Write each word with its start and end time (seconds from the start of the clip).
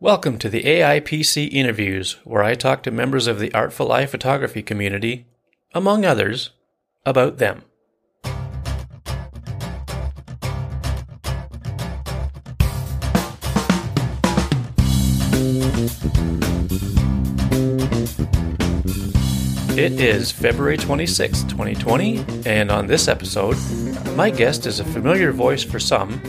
Welcome 0.00 0.38
to 0.38 0.48
the 0.48 0.64
AIPC 0.64 1.52
interviews, 1.52 2.16
where 2.24 2.42
I 2.42 2.56
talk 2.56 2.82
to 2.82 2.90
members 2.90 3.28
of 3.28 3.38
the 3.38 3.54
Artful 3.54 3.92
Eye 3.92 4.06
photography 4.06 4.60
community, 4.60 5.26
among 5.72 6.04
others, 6.04 6.50
about 7.06 7.38
them. 7.38 7.62
It 19.78 20.00
is 20.00 20.32
February 20.32 20.76
26, 20.76 21.44
2020, 21.44 22.24
and 22.44 22.72
on 22.72 22.88
this 22.88 23.06
episode, 23.06 23.56
my 24.16 24.28
guest 24.28 24.66
is 24.66 24.80
a 24.80 24.84
familiar 24.84 25.30
voice 25.30 25.62
for 25.62 25.78
some, 25.78 26.20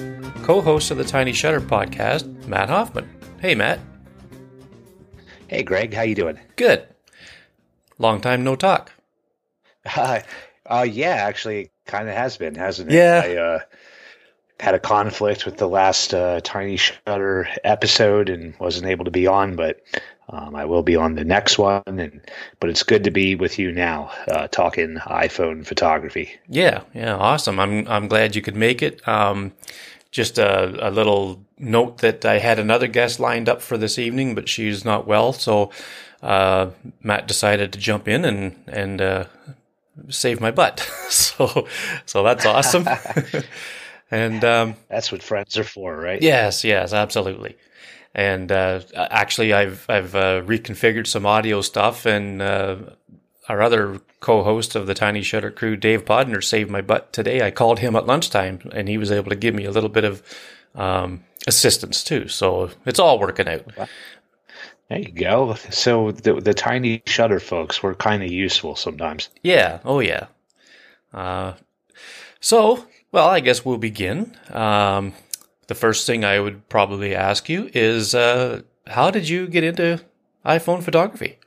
co 0.43 0.61
host 0.61 0.91
of 0.91 0.97
the 0.97 1.03
Tiny 1.03 1.33
Shutter 1.33 1.61
podcast, 1.61 2.47
Matt 2.47 2.69
Hoffman. 2.69 3.09
Hey, 3.45 3.53
Matt. 3.53 3.79
Hey, 5.47 5.61
Greg. 5.61 5.93
How 5.93 6.01
you 6.01 6.15
doing? 6.15 6.39
Good. 6.55 6.87
Long 7.99 8.19
time 8.19 8.43
no 8.43 8.55
talk. 8.55 8.91
Uh, 9.95 10.21
uh 10.65 10.87
yeah, 10.89 11.09
actually, 11.09 11.69
kind 11.85 12.09
of 12.09 12.15
has 12.15 12.37
been, 12.37 12.55
hasn't 12.55 12.91
it? 12.91 12.95
Yeah. 12.95 13.21
I 13.23 13.35
uh, 13.35 13.59
had 14.59 14.73
a 14.73 14.79
conflict 14.79 15.45
with 15.45 15.57
the 15.57 15.69
last 15.69 16.11
uh, 16.15 16.41
Tiny 16.43 16.77
Shutter 16.77 17.47
episode 17.63 18.29
and 18.29 18.59
wasn't 18.59 18.87
able 18.87 19.05
to 19.05 19.11
be 19.11 19.27
on, 19.27 19.55
but 19.55 19.79
um, 20.27 20.55
I 20.55 20.65
will 20.65 20.81
be 20.81 20.95
on 20.95 21.13
the 21.13 21.23
next 21.23 21.59
one. 21.59 21.83
And 21.85 22.21
but 22.59 22.71
it's 22.71 22.81
good 22.81 23.03
to 23.03 23.11
be 23.11 23.35
with 23.35 23.59
you 23.59 23.71
now, 23.71 24.09
uh, 24.27 24.47
talking 24.47 24.95
iPhone 25.05 25.63
photography. 25.63 26.31
Yeah, 26.49 26.81
yeah, 26.95 27.15
awesome. 27.15 27.59
I'm 27.59 27.87
I'm 27.87 28.07
glad 28.07 28.35
you 28.35 28.41
could 28.41 28.55
make 28.55 28.81
it. 28.81 29.07
Um, 29.07 29.53
just 30.15 30.37
a, 30.37 30.87
a 30.87 30.91
little 30.91 31.45
note 31.59 31.97
that 31.97 32.23
I 32.23 32.39
had 32.39 32.57
another 32.57 32.87
guest 32.87 33.19
lined 33.19 33.49
up 33.49 33.61
for 33.61 33.77
this 33.77 33.99
evening, 33.99 34.33
but 34.33 34.47
she's 34.47 34.85
not 34.85 35.05
well, 35.05 35.33
so 35.33 35.71
uh, 36.23 36.69
Matt 37.03 37.27
decided 37.27 37.73
to 37.73 37.79
jump 37.79 38.07
in 38.07 38.23
and 38.23 38.55
and 38.65 39.01
uh, 39.01 39.25
save 40.07 40.39
my 40.39 40.51
butt. 40.51 40.79
so 41.09 41.67
so 42.05 42.23
that's 42.23 42.45
awesome. 42.45 42.87
and 44.11 44.41
um, 44.45 44.75
That's 44.87 45.11
what 45.11 45.21
friends 45.21 45.57
are 45.57 45.65
for, 45.65 45.93
right? 45.97 46.21
Yes, 46.21 46.63
yes, 46.63 46.93
absolutely. 46.93 47.57
And 48.13 48.49
uh, 48.53 48.79
actually, 48.95 49.51
I've 49.51 49.85
I've 49.89 50.15
uh, 50.15 50.41
reconfigured 50.43 51.07
some 51.07 51.25
audio 51.25 51.59
stuff, 51.59 52.05
and 52.05 52.41
uh, 52.41 52.77
our 53.47 53.61
other 53.61 54.01
co-host 54.19 54.75
of 54.75 54.87
the 54.87 54.93
Tiny 54.93 55.21
Shutter 55.21 55.51
crew, 55.51 55.75
Dave 55.75 56.05
Podner, 56.05 56.43
saved 56.43 56.69
my 56.71 56.81
butt 56.81 57.13
today. 57.13 57.45
I 57.45 57.51
called 57.51 57.79
him 57.79 57.95
at 57.95 58.07
lunchtime, 58.07 58.59
and 58.73 58.87
he 58.87 58.97
was 58.97 59.11
able 59.11 59.29
to 59.29 59.35
give 59.35 59.53
me 59.53 59.65
a 59.65 59.71
little 59.71 59.89
bit 59.89 60.03
of 60.03 60.23
um, 60.73 61.23
assistance 61.47 62.03
too. 62.03 62.27
So 62.27 62.71
it's 62.85 62.99
all 62.99 63.19
working 63.19 63.47
out. 63.47 63.65
There 64.89 64.99
you 64.99 65.11
go. 65.11 65.55
So 65.71 66.11
the 66.11 66.35
the 66.35 66.53
Tiny 66.53 67.01
Shutter 67.05 67.39
folks 67.39 67.81
were 67.81 67.95
kind 67.95 68.23
of 68.23 68.31
useful 68.31 68.75
sometimes. 68.75 69.29
Yeah. 69.41 69.79
Oh, 69.83 69.99
yeah. 69.99 70.27
Uh, 71.13 71.53
so, 72.39 72.85
well, 73.11 73.27
I 73.27 73.39
guess 73.39 73.65
we'll 73.65 73.77
begin. 73.77 74.35
Um, 74.51 75.13
the 75.67 75.75
first 75.75 76.05
thing 76.05 76.23
I 76.23 76.39
would 76.39 76.69
probably 76.69 77.15
ask 77.15 77.49
you 77.49 77.69
is, 77.73 78.13
uh, 78.13 78.61
how 78.85 79.09
did 79.09 79.27
you 79.27 79.47
get 79.47 79.63
into 79.63 80.01
iPhone 80.45 80.83
photography? 80.83 81.39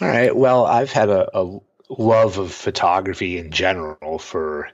All 0.00 0.08
right. 0.08 0.34
Well, 0.34 0.66
I've 0.66 0.92
had 0.92 1.08
a, 1.08 1.28
a 1.38 1.58
love 1.88 2.38
of 2.38 2.52
photography 2.52 3.38
in 3.38 3.50
general 3.50 4.18
for 4.18 4.68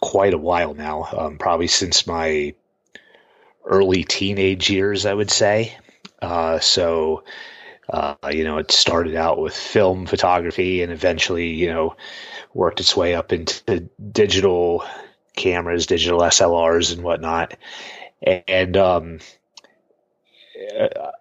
quite 0.00 0.34
a 0.34 0.38
while 0.38 0.74
now, 0.74 1.08
um, 1.16 1.38
probably 1.38 1.66
since 1.66 2.06
my 2.06 2.54
early 3.64 4.04
teenage 4.04 4.70
years, 4.70 5.06
I 5.06 5.14
would 5.14 5.30
say. 5.30 5.76
Uh, 6.22 6.58
so, 6.60 7.24
uh, 7.90 8.14
you 8.30 8.44
know, 8.44 8.58
it 8.58 8.70
started 8.70 9.16
out 9.16 9.38
with 9.40 9.54
film 9.54 10.06
photography 10.06 10.82
and 10.82 10.92
eventually, 10.92 11.48
you 11.48 11.68
know, 11.68 11.96
worked 12.52 12.80
its 12.80 12.96
way 12.96 13.14
up 13.14 13.32
into 13.32 13.88
digital 14.12 14.84
cameras, 15.36 15.86
digital 15.86 16.20
SLRs, 16.20 16.92
and 16.92 17.02
whatnot. 17.02 17.56
And 18.22 18.76
um, 18.76 19.18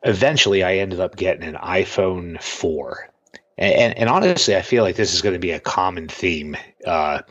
eventually, 0.04 0.64
I 0.64 0.76
ended 0.78 1.00
up 1.00 1.16
getting 1.16 1.44
an 1.44 1.56
iPhone 1.56 2.42
4. 2.42 3.10
And, 3.58 3.74
and, 3.74 3.98
and 4.00 4.10
honestly, 4.10 4.48
I 4.48 4.54
feel 4.54 4.76
like 4.76 4.88
this 4.88 5.08
is 5.08 5.14
going 5.14 5.28
to 5.28 5.32
be 5.32 5.44
a 5.46 5.54
common 5.54 6.04
theme 6.04 6.56
uh, 6.86 7.22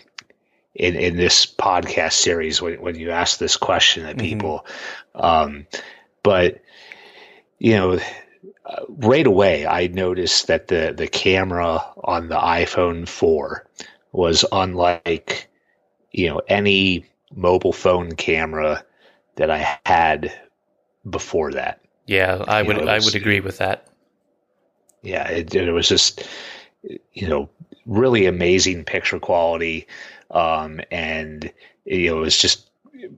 in 0.74 0.94
in 0.96 1.16
this 1.16 1.46
podcast 1.46 2.12
series 2.12 2.60
when 2.60 2.80
when 2.80 2.96
you 2.98 3.10
ask 3.10 3.38
this 3.38 3.56
question 3.56 4.06
at 4.06 4.16
Mhm. 4.16 4.18
people. 4.18 4.66
Um, 5.14 5.66
but 6.22 6.60
you 7.58 7.74
know, 7.74 7.98
right 8.88 9.26
away, 9.26 9.66
I 9.66 9.88
noticed 9.88 10.48
that 10.48 10.68
the 10.68 10.94
the 10.96 11.08
camera 11.08 11.84
on 12.04 12.28
the 12.28 12.38
iPhone 12.38 13.08
4 13.08 13.66
was 14.12 14.44
unlike 14.52 15.36
you 16.00 16.18
know 16.30 16.40
any 16.48 17.04
mobile 17.34 17.72
phone 17.72 18.12
camera 18.12 18.84
that 19.36 19.50
I 19.50 19.78
had 19.84 20.32
before 21.08 21.52
that. 21.52 21.80
Yeah, 22.06 22.44
I 22.46 22.62
You 22.62 22.68
would 22.68 22.76
know, 22.76 22.82
it 22.82 22.88
I 22.88 22.98
would 22.98 23.14
agree 23.14 23.40
with 23.40 23.58
that. 23.58 23.86
Yeah, 25.02 25.28
it, 25.28 25.54
it 25.54 25.72
was 25.72 25.88
just 25.88 26.26
you 27.12 27.28
know 27.28 27.48
really 27.86 28.26
amazing 28.26 28.84
picture 28.84 29.18
quality, 29.18 29.86
um, 30.30 30.80
and 30.90 31.52
you 31.84 32.10
know 32.10 32.18
it 32.18 32.20
was 32.20 32.38
just 32.38 32.68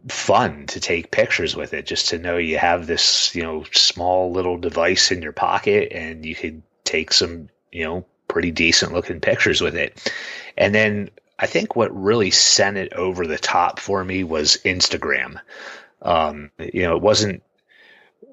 fun 0.09 0.67
to 0.67 0.81
take 0.81 1.11
pictures 1.11 1.55
with 1.55 1.75
it. 1.75 1.87
Just 1.87 2.09
to 2.09 2.19
know 2.19 2.37
you 2.37 2.59
have 2.59 2.87
this 2.87 3.35
you 3.35 3.43
know 3.43 3.65
small 3.73 4.33
little 4.33 4.57
device 4.57 5.11
in 5.11 5.23
your 5.23 5.33
pocket 5.33 5.93
and 5.93 6.25
you 6.25 6.35
could 6.35 6.63
take 6.85 7.13
some 7.13 7.49
you 7.71 7.85
know 7.85 8.05
pretty 8.29 8.51
decent 8.51 8.93
looking 8.93 9.21
pictures 9.21 9.61
with 9.61 9.77
it. 9.77 10.13
And 10.57 10.75
then 10.75 11.11
I 11.39 11.47
think 11.47 11.77
what 11.77 11.95
really 11.95 12.31
sent 12.31 12.77
it 12.77 12.93
over 12.93 13.27
the 13.27 13.39
top 13.39 13.79
for 13.79 14.05
me 14.05 14.25
was 14.25 14.59
Instagram. 14.65 15.39
Um, 16.03 16.51
you 16.59 16.83
know, 16.83 16.97
it 16.97 17.03
wasn't 17.03 17.43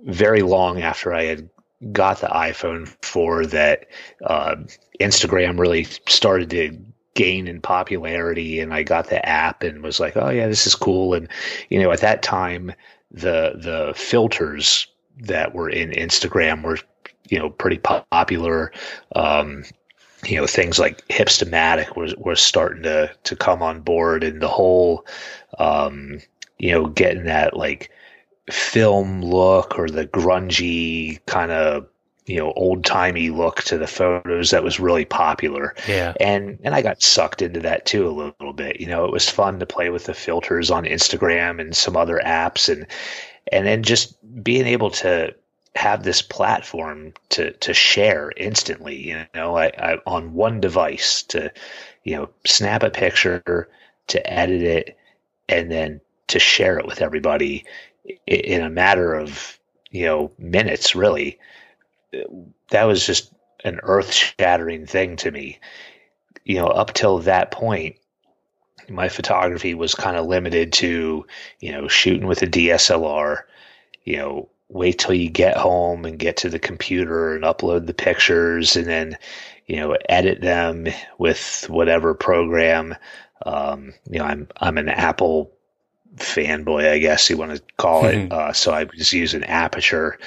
very 0.04 0.42
long 0.42 0.82
after 0.82 1.14
I 1.14 1.26
had 1.26 1.50
got 1.92 2.22
the 2.22 2.28
iPhone 2.28 2.88
4 3.04 3.46
that 3.48 3.88
uh, 4.26 4.56
Instagram 5.00 5.60
really 5.60 5.86
started 6.08 6.50
to 6.52 6.78
gain 7.14 7.48
in 7.48 7.62
popularity, 7.62 8.60
and 8.60 8.74
I 8.74 8.84
got 8.84 9.10
the 9.10 9.26
app 9.28 9.64
and 9.64 9.84
was 9.84 10.00
like, 10.00 10.16
"Oh 10.16 10.30
yeah, 10.30 10.48
this 10.48 10.68
is 10.68 10.76
cool." 10.76 11.14
And 11.14 11.28
you 11.70 11.80
know, 11.80 11.92
at 11.92 12.02
that 12.02 12.24
time, 12.24 12.72
the 13.12 13.54
the 13.56 13.94
filters 13.96 14.88
that 15.20 15.54
were 15.54 15.70
in 15.70 15.92
Instagram 15.92 16.64
were 16.64 16.80
you 17.30 17.40
know 17.40 17.50
pretty 17.50 17.78
popular. 17.78 18.72
Um, 19.16 19.64
you 20.26 20.38
know, 20.38 20.48
things 20.48 20.78
like 20.80 21.06
Hipstamatic 21.08 21.96
was 21.96 22.16
was 22.18 22.42
starting 22.42 22.84
to 22.84 23.12
to 23.24 23.36
come 23.36 23.62
on 23.62 23.82
board, 23.82 24.24
and 24.24 24.42
the 24.42 24.48
whole 24.48 25.06
um, 25.58 26.20
you 26.60 26.72
know 26.72 26.88
getting 26.88 27.26
that 27.26 27.58
like 27.58 27.92
film 28.50 29.22
look 29.22 29.78
or 29.78 29.88
the 29.88 30.08
grungy 30.08 31.24
kind 31.26 31.52
of 31.52 31.88
you 32.26 32.38
know 32.38 32.54
old 32.54 32.86
timey 32.86 33.30
look 33.30 33.64
to 33.64 33.78
the 33.78 33.88
photos 33.88 34.52
that 34.52 34.64
was 34.64 34.80
really 34.80 35.06
popular. 35.06 35.76
Yeah. 35.88 36.14
and 36.20 36.60
and 36.64 36.74
I 36.76 36.82
got 36.82 37.02
sucked 37.02 37.42
into 37.42 37.60
that 37.62 37.86
too 37.86 38.08
a 38.08 38.10
little 38.10 38.54
bit. 38.54 38.80
You 38.80 38.88
know 38.88 39.06
it 39.06 39.12
was 39.12 39.30
fun 39.30 39.60
to 39.60 39.66
play 39.66 39.90
with 39.90 40.06
the 40.06 40.14
filters 40.14 40.72
on 40.72 40.86
Instagram 40.86 41.60
and 41.60 41.76
some 41.76 41.98
other 41.98 42.22
apps 42.24 42.72
and 42.72 42.88
and 43.52 43.66
then 43.66 43.84
just 43.84 44.16
being 44.44 44.68
able 44.68 44.92
to 44.92 45.36
have 45.76 46.04
this 46.04 46.22
platform 46.22 47.14
to 47.30 47.52
to 47.54 47.74
share 47.74 48.32
instantly 48.36 48.96
you 48.96 49.26
know 49.34 49.56
I, 49.56 49.68
I 49.68 49.98
on 50.06 50.34
one 50.34 50.60
device 50.60 51.24
to 51.24 51.52
you 52.04 52.16
know 52.16 52.30
snap 52.46 52.84
a 52.84 52.90
picture 52.90 53.70
to 54.08 54.34
edit 54.34 54.62
it 54.62 54.98
and 55.48 55.72
then 55.72 56.02
to 56.28 56.40
share 56.40 56.78
it 56.78 56.86
with 56.86 57.02
everybody 57.02 57.66
in 58.28 58.62
a 58.62 58.70
matter 58.70 59.14
of 59.14 59.60
you 59.92 60.06
know 60.06 60.32
minutes 60.38 60.96
really. 60.96 61.40
That 62.72 62.84
was 62.84 63.06
just 63.06 63.34
an 63.64 63.80
earth 63.84 64.12
shattering 64.14 64.86
thing 64.86 65.16
to 65.18 65.32
me. 65.32 65.60
You 66.46 66.58
know 66.58 66.68
up 66.68 66.94
till 66.94 67.20
that 67.20 67.52
point 67.52 67.96
my 68.90 69.08
photography 69.08 69.74
was 69.74 69.96
kind 69.96 70.18
of 70.18 70.26
limited 70.26 70.74
to 70.74 71.26
you 71.60 71.72
know 71.72 71.88
shooting 71.88 72.28
with 72.28 72.42
a 72.42 72.48
DSLR 72.48 73.40
you 74.04 74.18
know 74.18 74.50
wait 74.70 75.00
till 75.00 75.14
you 75.14 75.30
get 75.30 75.58
home 75.58 76.06
and 76.06 76.18
get 76.18 76.38
to 76.38 76.50
the 76.50 76.60
computer 76.60 77.36
and 77.36 77.44
upload 77.44 77.86
the 77.86 77.94
pictures 77.94 78.76
and 78.76 78.88
then 78.88 79.18
you 79.68 79.76
know 79.76 79.96
edit 80.10 80.42
them 80.42 80.88
with 81.18 81.66
whatever 81.70 82.14
program. 82.14 82.96
Um, 83.46 83.94
you 84.10 84.20
know 84.20 84.26
i'm 84.26 84.48
i'm 84.58 84.78
an 84.78 84.88
apple 84.88 85.52
fanboy 86.18 86.90
i 86.90 86.98
guess 86.98 87.30
you 87.30 87.38
want 87.38 87.56
to 87.56 87.62
call 87.78 88.06
it 88.06 88.32
uh, 88.34 88.54
so 88.54 88.74
i 88.74 88.84
just 88.86 89.14
use 89.14 89.34
an 89.34 89.44
aperture 89.46 90.18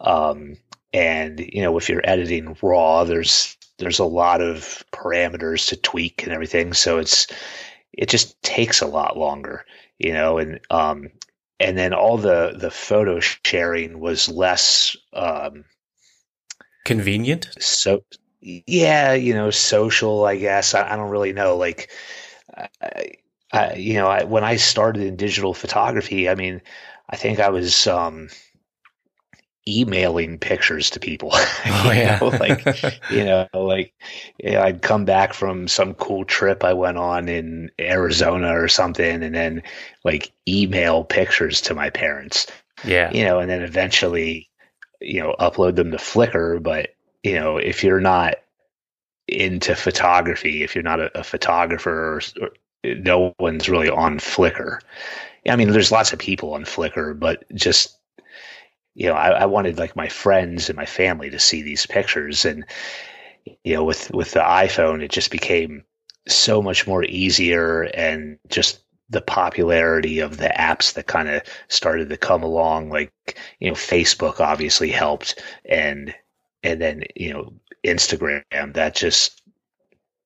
um, 0.00 0.56
and 0.92 1.40
you 1.40 1.62
know 1.62 1.76
if 1.76 1.88
you're 1.88 2.02
editing 2.04 2.56
raw 2.62 3.04
there's 3.04 3.56
there's 3.78 3.98
a 3.98 4.04
lot 4.04 4.40
of 4.40 4.84
parameters 4.92 5.68
to 5.68 5.76
tweak 5.76 6.22
and 6.22 6.32
everything 6.32 6.72
so 6.72 6.98
it's 6.98 7.26
it 7.92 8.08
just 8.08 8.40
takes 8.42 8.80
a 8.80 8.86
lot 8.86 9.16
longer 9.16 9.64
you 9.98 10.12
know 10.12 10.38
and 10.38 10.60
um 10.70 11.10
and 11.60 11.78
then 11.78 11.94
all 11.94 12.18
the 12.18 12.54
the 12.56 12.70
photo 12.70 13.20
sharing 13.20 14.00
was 14.00 14.28
less 14.28 14.96
um, 15.12 15.64
convenient. 16.84 17.48
So 17.58 18.04
yeah, 18.40 19.14
you 19.14 19.34
know, 19.34 19.50
social. 19.50 20.24
I 20.24 20.36
guess 20.36 20.74
I, 20.74 20.92
I 20.92 20.96
don't 20.96 21.10
really 21.10 21.32
know. 21.32 21.56
Like, 21.56 21.90
I, 22.82 23.12
I, 23.54 23.74
you 23.74 23.94
know, 23.94 24.08
I, 24.08 24.24
when 24.24 24.44
I 24.44 24.56
started 24.56 25.02
in 25.02 25.16
digital 25.16 25.54
photography, 25.54 26.28
I 26.28 26.34
mean, 26.34 26.60
I 27.08 27.16
think 27.16 27.38
I 27.38 27.50
was 27.50 27.86
um, 27.86 28.28
emailing 29.68 30.38
pictures 30.38 30.90
to 30.90 31.00
people. 31.00 31.32
Oh 31.66 31.92
yeah, 31.92 32.18
know? 32.18 32.28
like 32.28 32.64
you 33.10 33.24
know, 33.24 33.46
like 33.52 33.92
you 34.42 34.52
know, 34.52 34.62
I'd 34.62 34.82
come 34.82 35.04
back 35.04 35.34
from 35.34 35.68
some 35.68 35.94
cool 35.94 36.24
trip 36.24 36.64
I 36.64 36.72
went 36.72 36.98
on 36.98 37.28
in 37.28 37.70
Arizona 37.78 38.58
or 38.58 38.68
something, 38.68 39.22
and 39.22 39.34
then 39.34 39.62
like 40.02 40.32
email 40.48 41.04
pictures 41.04 41.60
to 41.62 41.74
my 41.74 41.90
parents. 41.90 42.46
Yeah, 42.84 43.10
you 43.12 43.24
know, 43.24 43.38
and 43.38 43.50
then 43.50 43.62
eventually, 43.62 44.48
you 45.00 45.20
know, 45.20 45.34
upload 45.38 45.76
them 45.76 45.90
to 45.90 45.98
Flickr. 45.98 46.62
But 46.62 46.90
you 47.22 47.34
know, 47.34 47.58
if 47.58 47.84
you're 47.84 48.00
not 48.00 48.36
into 49.28 49.74
photography, 49.74 50.62
if 50.62 50.74
you're 50.74 50.84
not 50.84 51.00
a, 51.00 51.20
a 51.20 51.24
photographer, 51.24 52.14
or, 52.14 52.20
or, 52.40 52.50
no 52.84 53.34
one's 53.38 53.68
really 53.68 53.88
on 53.88 54.18
Flickr. 54.18 54.78
I 55.48 55.56
mean, 55.56 55.70
there's 55.70 55.92
lots 55.92 56.12
of 56.12 56.18
people 56.18 56.54
on 56.54 56.64
Flickr, 56.64 57.18
but 57.18 57.44
just 57.54 57.98
you 58.94 59.08
know, 59.08 59.14
I, 59.14 59.30
I, 59.30 59.46
wanted 59.46 59.78
like 59.78 59.96
my 59.96 60.08
friends 60.08 60.68
and 60.68 60.76
my 60.76 60.86
family 60.86 61.28
to 61.30 61.38
see 61.38 61.62
these 61.62 61.84
pictures, 61.84 62.44
and 62.44 62.64
you 63.64 63.74
know, 63.74 63.84
with 63.84 64.10
with 64.12 64.32
the 64.32 64.40
iPhone, 64.40 65.02
it 65.02 65.10
just 65.10 65.30
became 65.30 65.84
so 66.28 66.62
much 66.62 66.86
more 66.86 67.04
easier, 67.04 67.82
and 67.82 68.38
just 68.48 68.80
the 69.10 69.20
popularity 69.20 70.20
of 70.20 70.36
the 70.36 70.52
apps 70.56 70.94
that 70.94 71.06
kind 71.06 71.28
of 71.28 71.42
started 71.68 72.08
to 72.08 72.16
come 72.16 72.42
along, 72.42 72.88
like 72.88 73.12
you 73.58 73.68
know, 73.68 73.74
Facebook 73.74 74.40
obviously 74.40 74.90
helped, 74.90 75.42
and 75.64 76.14
and 76.62 76.80
then 76.80 77.02
you 77.16 77.32
know, 77.32 77.52
Instagram. 77.84 78.42
That 78.74 78.94
just 78.94 79.42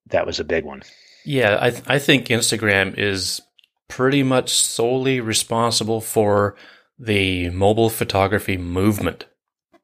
that 0.08 0.26
was 0.26 0.40
a 0.40 0.44
big 0.44 0.64
one. 0.64 0.82
Yeah, 1.24 1.58
I 1.60 1.70
th- 1.70 1.84
I 1.86 1.98
think 1.98 2.26
Instagram 2.26 2.96
is 2.96 3.40
pretty 3.88 4.22
much 4.22 4.50
solely 4.50 5.20
responsible 5.20 6.00
for 6.00 6.56
the 6.98 7.50
mobile 7.50 7.90
photography 7.90 8.56
movement 8.56 9.26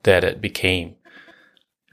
that 0.03 0.25
it 0.25 0.41
became. 0.41 0.97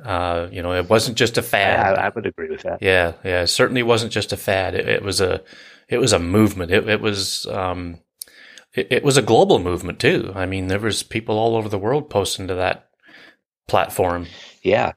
Uh, 0.03 0.47
you 0.51 0.61
know, 0.61 0.73
it 0.73 0.89
wasn't 0.89 1.17
just 1.17 1.37
a 1.37 1.41
fad. 1.41 1.97
I, 1.97 2.07
I, 2.07 2.09
would 2.09 2.25
agree 2.25 2.49
with 2.49 2.63
that. 2.63 2.81
Yeah, 2.81 3.13
yeah, 3.23 3.43
it 3.43 3.47
certainly 3.47 3.83
wasn't 3.83 4.11
just 4.11 4.33
a 4.33 4.37
fad. 4.37 4.73
It, 4.73 4.87
it 4.87 5.03
was 5.03 5.21
a, 5.21 5.41
it 5.89 5.99
was 5.99 6.11
a 6.11 6.19
movement. 6.19 6.71
It, 6.71 6.89
it 6.89 7.01
was, 7.01 7.45
um, 7.47 7.99
it, 8.73 8.87
it, 8.89 9.03
was 9.03 9.17
a 9.17 9.21
global 9.21 9.59
movement 9.59 9.99
too. 9.99 10.31
I 10.33 10.47
mean, 10.47 10.67
there 10.67 10.79
was 10.79 11.03
people 11.03 11.37
all 11.37 11.55
over 11.55 11.69
the 11.69 11.77
world 11.77 12.09
posting 12.09 12.47
to 12.47 12.55
that 12.55 12.89
platform. 13.67 14.25
Yeah. 14.63 14.93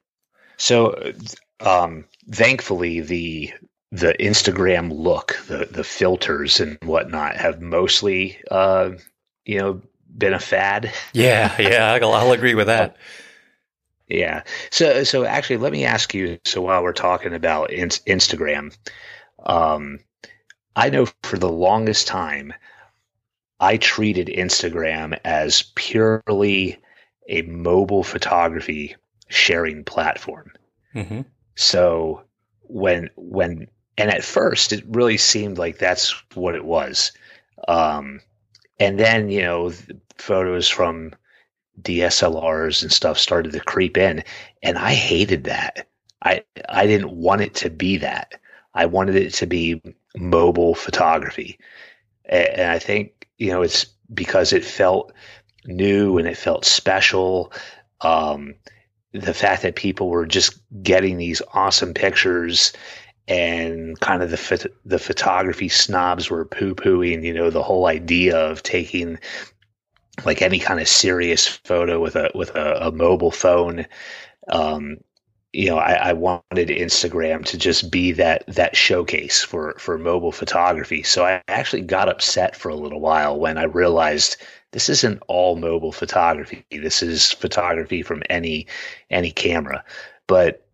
So, 0.56 1.12
um, 1.60 2.06
thankfully, 2.30 3.00
the 3.00 3.52
the 3.94 4.12
Instagram 4.18 4.92
look, 4.92 5.38
the 5.46 5.68
the 5.70 5.84
filters 5.84 6.58
and 6.58 6.76
whatnot, 6.82 7.36
have 7.36 7.60
mostly, 7.60 8.40
uh, 8.50 8.90
you 9.44 9.58
know, 9.60 9.80
been 10.18 10.34
a 10.34 10.40
fad. 10.40 10.92
Yeah, 11.12 11.54
yeah, 11.60 11.92
I'll, 11.92 12.12
I'll 12.12 12.32
agree 12.32 12.54
with 12.54 12.66
that. 12.66 12.96
Yeah. 14.06 14.42
So, 14.70 15.02
so 15.02 15.24
actually, 15.24 15.56
let 15.56 15.72
me 15.72 15.86
ask 15.86 16.12
you. 16.12 16.38
So, 16.44 16.60
while 16.60 16.82
we're 16.82 16.92
talking 16.92 17.32
about 17.32 17.72
in- 17.72 17.88
Instagram, 17.88 18.76
um, 19.46 19.98
I 20.76 20.90
know 20.90 21.06
for 21.22 21.38
the 21.38 21.50
longest 21.50 22.06
time, 22.06 22.52
I 23.58 23.78
treated 23.78 24.26
Instagram 24.26 25.18
as 25.24 25.72
purely 25.74 26.78
a 27.30 27.42
mobile 27.42 28.04
photography 28.04 28.94
sharing 29.28 29.84
platform. 29.84 30.52
Mm-hmm. 30.94 31.22
So, 31.54 32.24
when 32.60 33.08
when 33.16 33.68
and 33.96 34.10
at 34.10 34.24
first, 34.24 34.72
it 34.72 34.84
really 34.88 35.16
seemed 35.16 35.58
like 35.58 35.78
that's 35.78 36.14
what 36.34 36.54
it 36.54 36.64
was. 36.64 37.12
Um, 37.68 38.20
and 38.80 38.98
then 38.98 39.28
you 39.28 39.42
know 39.42 39.72
photos 40.16 40.68
from 40.68 41.14
DSLRs 41.80 42.82
and 42.82 42.92
stuff 42.92 43.18
started 43.18 43.52
to 43.52 43.60
creep 43.60 43.96
in, 43.96 44.24
and 44.62 44.78
I 44.78 44.94
hated 44.94 45.44
that. 45.44 45.86
I 46.22 46.42
I 46.68 46.86
didn't 46.86 47.12
want 47.16 47.42
it 47.42 47.54
to 47.56 47.70
be 47.70 47.96
that. 47.98 48.40
I 48.74 48.86
wanted 48.86 49.16
it 49.16 49.32
to 49.34 49.46
be 49.46 49.80
mobile 50.16 50.74
photography, 50.74 51.58
and 52.26 52.70
I 52.70 52.78
think 52.78 53.28
you 53.38 53.50
know 53.50 53.62
it's 53.62 53.86
because 54.12 54.52
it 54.52 54.64
felt 54.64 55.12
new 55.66 56.18
and 56.18 56.28
it 56.28 56.36
felt 56.36 56.64
special. 56.64 57.52
Um, 58.00 58.54
the 59.12 59.34
fact 59.34 59.62
that 59.62 59.76
people 59.76 60.08
were 60.08 60.26
just 60.26 60.60
getting 60.82 61.16
these 61.16 61.40
awesome 61.54 61.94
pictures 61.94 62.72
and 63.26 63.98
kind 64.00 64.22
of 64.22 64.30
the 64.30 64.70
the 64.84 64.98
photography 64.98 65.68
snobs 65.68 66.30
were 66.30 66.44
poo 66.44 66.74
pooing, 66.74 67.22
you 67.22 67.32
know, 67.32 67.50
the 67.50 67.62
whole 67.62 67.86
idea 67.86 68.36
of 68.36 68.62
taking 68.62 69.18
like 70.24 70.42
any 70.42 70.58
kind 70.58 70.80
of 70.80 70.88
serious 70.88 71.46
photo 71.46 72.00
with 72.00 72.16
a 72.16 72.30
with 72.34 72.50
a, 72.54 72.88
a 72.88 72.92
mobile 72.92 73.30
phone. 73.30 73.86
Um, 74.48 74.98
you 75.52 75.70
know, 75.70 75.78
I, 75.78 75.92
I, 75.92 76.12
wanted 76.12 76.68
Instagram 76.68 77.44
to 77.46 77.56
just 77.56 77.88
be 77.90 78.10
that 78.12 78.44
that 78.48 78.76
showcase 78.76 79.42
for 79.42 79.74
for 79.78 79.96
mobile 79.96 80.32
photography. 80.32 81.04
So 81.04 81.24
I 81.24 81.42
actually 81.46 81.82
got 81.82 82.08
upset 82.08 82.56
for 82.56 82.68
a 82.68 82.74
little 82.74 83.00
while 83.00 83.38
when 83.38 83.56
I 83.56 83.64
realized 83.64 84.36
this 84.72 84.88
isn't 84.88 85.22
all 85.28 85.54
mobile 85.54 85.92
photography. 85.92 86.64
This 86.70 87.02
is 87.02 87.30
photography 87.30 88.02
from 88.02 88.22
any 88.28 88.66
any 89.10 89.30
camera. 89.30 89.84
But 90.26 90.66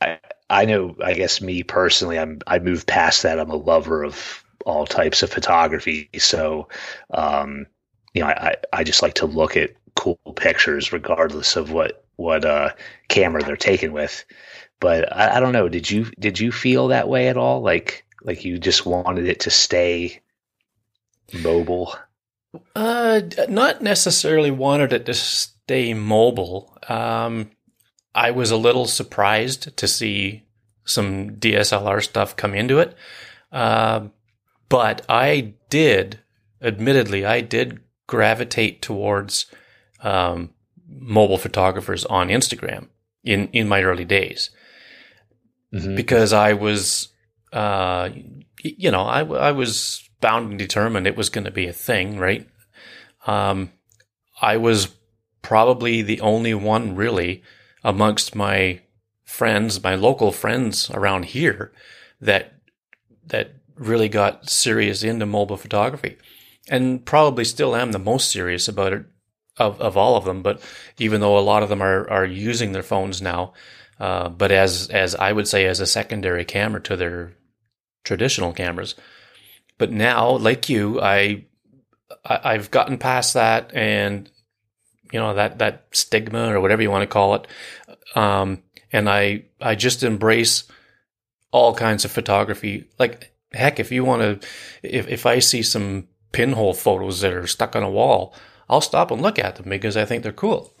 I, 0.00 0.18
I 0.48 0.64
know, 0.64 0.96
I 1.02 1.14
guess 1.14 1.40
me 1.40 1.62
personally, 1.62 2.18
I'm 2.18 2.40
I 2.46 2.58
moved 2.58 2.86
past 2.86 3.22
that. 3.22 3.40
I'm 3.40 3.50
a 3.50 3.56
lover 3.56 4.04
of 4.04 4.44
all 4.64 4.86
types 4.86 5.22
of 5.22 5.30
photography, 5.30 6.08
so 6.18 6.68
um, 7.10 7.66
you 8.14 8.22
know, 8.22 8.28
I, 8.28 8.56
I 8.72 8.84
just 8.84 9.02
like 9.02 9.14
to 9.14 9.26
look 9.26 9.56
at 9.56 9.74
cool 9.96 10.18
pictures, 10.36 10.92
regardless 10.92 11.56
of 11.56 11.72
what 11.72 12.04
what 12.16 12.44
uh, 12.44 12.70
camera 13.08 13.42
they're 13.42 13.56
taken 13.56 13.92
with. 13.92 14.24
But 14.80 15.14
I, 15.14 15.36
I 15.36 15.40
don't 15.40 15.52
know. 15.52 15.68
Did 15.68 15.90
you 15.90 16.06
did 16.18 16.38
you 16.38 16.52
feel 16.52 16.88
that 16.88 17.08
way 17.08 17.28
at 17.28 17.36
all? 17.36 17.60
Like 17.60 18.04
like 18.22 18.44
you 18.44 18.58
just 18.58 18.86
wanted 18.86 19.26
it 19.26 19.40
to 19.40 19.50
stay 19.50 20.20
mobile? 21.42 21.94
Uh, 22.74 23.20
not 23.48 23.82
necessarily 23.82 24.50
wanted 24.50 24.92
it 24.92 25.06
to 25.06 25.14
stay 25.14 25.92
mobile. 25.92 26.76
Um, 26.88 27.50
I 28.14 28.30
was 28.30 28.50
a 28.50 28.56
little 28.56 28.86
surprised 28.86 29.76
to 29.76 29.86
see 29.86 30.45
some 30.86 31.32
DSLR 31.32 32.02
stuff 32.02 32.36
come 32.36 32.54
into 32.54 32.78
it. 32.78 32.96
Uh, 33.52 34.08
but 34.68 35.04
I 35.08 35.54
did, 35.68 36.20
admittedly, 36.62 37.26
I 37.26 37.42
did 37.42 37.80
gravitate 38.06 38.80
towards 38.80 39.46
um, 40.02 40.50
mobile 40.88 41.38
photographers 41.38 42.04
on 42.06 42.28
Instagram 42.28 42.88
in, 43.24 43.48
in 43.48 43.68
my 43.68 43.82
early 43.82 44.04
days 44.04 44.50
mm-hmm. 45.72 45.94
because 45.94 46.32
I 46.32 46.54
was, 46.54 47.08
uh, 47.52 48.10
you 48.62 48.90
know, 48.90 49.02
I, 49.02 49.24
I 49.24 49.52
was 49.52 50.08
bound 50.20 50.50
and 50.50 50.58
determined 50.58 51.06
it 51.06 51.16
was 51.16 51.28
going 51.28 51.44
to 51.44 51.50
be 51.50 51.66
a 51.66 51.72
thing, 51.72 52.18
right? 52.18 52.48
Um, 53.26 53.72
I 54.40 54.56
was 54.56 54.94
probably 55.42 56.02
the 56.02 56.20
only 56.20 56.54
one 56.54 56.96
really 56.96 57.42
amongst 57.84 58.34
my 58.34 58.80
friends, 59.26 59.82
my 59.82 59.94
local 59.94 60.32
friends 60.32 60.90
around 60.90 61.26
here 61.26 61.72
that 62.20 62.54
that 63.26 63.50
really 63.74 64.08
got 64.08 64.48
serious 64.48 65.02
into 65.02 65.26
mobile 65.26 65.56
photography 65.56 66.16
and 66.68 67.04
probably 67.04 67.44
still 67.44 67.76
am 67.76 67.92
the 67.92 67.98
most 67.98 68.30
serious 68.30 68.68
about 68.68 68.92
it 68.92 69.04
of, 69.58 69.80
of 69.80 69.96
all 69.96 70.16
of 70.16 70.24
them. 70.24 70.42
But 70.42 70.60
even 70.98 71.20
though 71.20 71.38
a 71.38 71.40
lot 71.40 71.62
of 71.62 71.68
them 71.68 71.82
are, 71.82 72.08
are 72.08 72.24
using 72.24 72.72
their 72.72 72.82
phones 72.82 73.20
now, 73.20 73.52
uh, 74.00 74.28
but 74.28 74.50
as, 74.50 74.88
as 74.88 75.14
I 75.14 75.32
would 75.32 75.48
say, 75.48 75.66
as 75.66 75.80
a 75.80 75.86
secondary 75.86 76.44
camera 76.44 76.80
to 76.82 76.96
their 76.96 77.34
traditional 78.04 78.52
cameras. 78.52 78.94
But 79.78 79.90
now, 79.90 80.30
like 80.30 80.68
you, 80.68 81.00
I, 81.00 81.44
I 82.24 82.54
I've 82.54 82.70
gotten 82.70 82.98
past 82.98 83.34
that 83.34 83.74
and 83.74 84.30
you 85.12 85.20
know 85.20 85.34
that 85.34 85.58
that 85.58 85.86
stigma 85.92 86.52
or 86.54 86.60
whatever 86.60 86.82
you 86.82 86.90
want 86.90 87.02
to 87.02 87.06
call 87.06 87.34
it 87.34 87.46
um, 88.14 88.62
and 88.92 89.08
i 89.08 89.42
i 89.60 89.74
just 89.74 90.02
embrace 90.02 90.64
all 91.52 91.74
kinds 91.74 92.04
of 92.04 92.10
photography. 92.10 92.84
Like 92.98 93.32
heck 93.52 93.80
if 93.80 93.90
you 93.90 94.04
want 94.04 94.22
to 94.22 94.48
if, 94.82 95.08
if 95.08 95.24
i 95.24 95.38
see 95.38 95.62
some 95.62 96.08
pinhole 96.32 96.74
photos 96.74 97.20
that 97.20 97.32
are 97.32 97.46
stuck 97.46 97.74
on 97.74 97.82
a 97.82 97.90
wall 97.90 98.34
i'll 98.68 98.80
stop 98.80 99.10
and 99.10 99.22
look 99.22 99.38
at 99.38 99.56
them 99.56 99.68
because 99.70 99.96
i 99.96 100.04
think 100.04 100.22
they're 100.22 100.32
cool. 100.32 100.72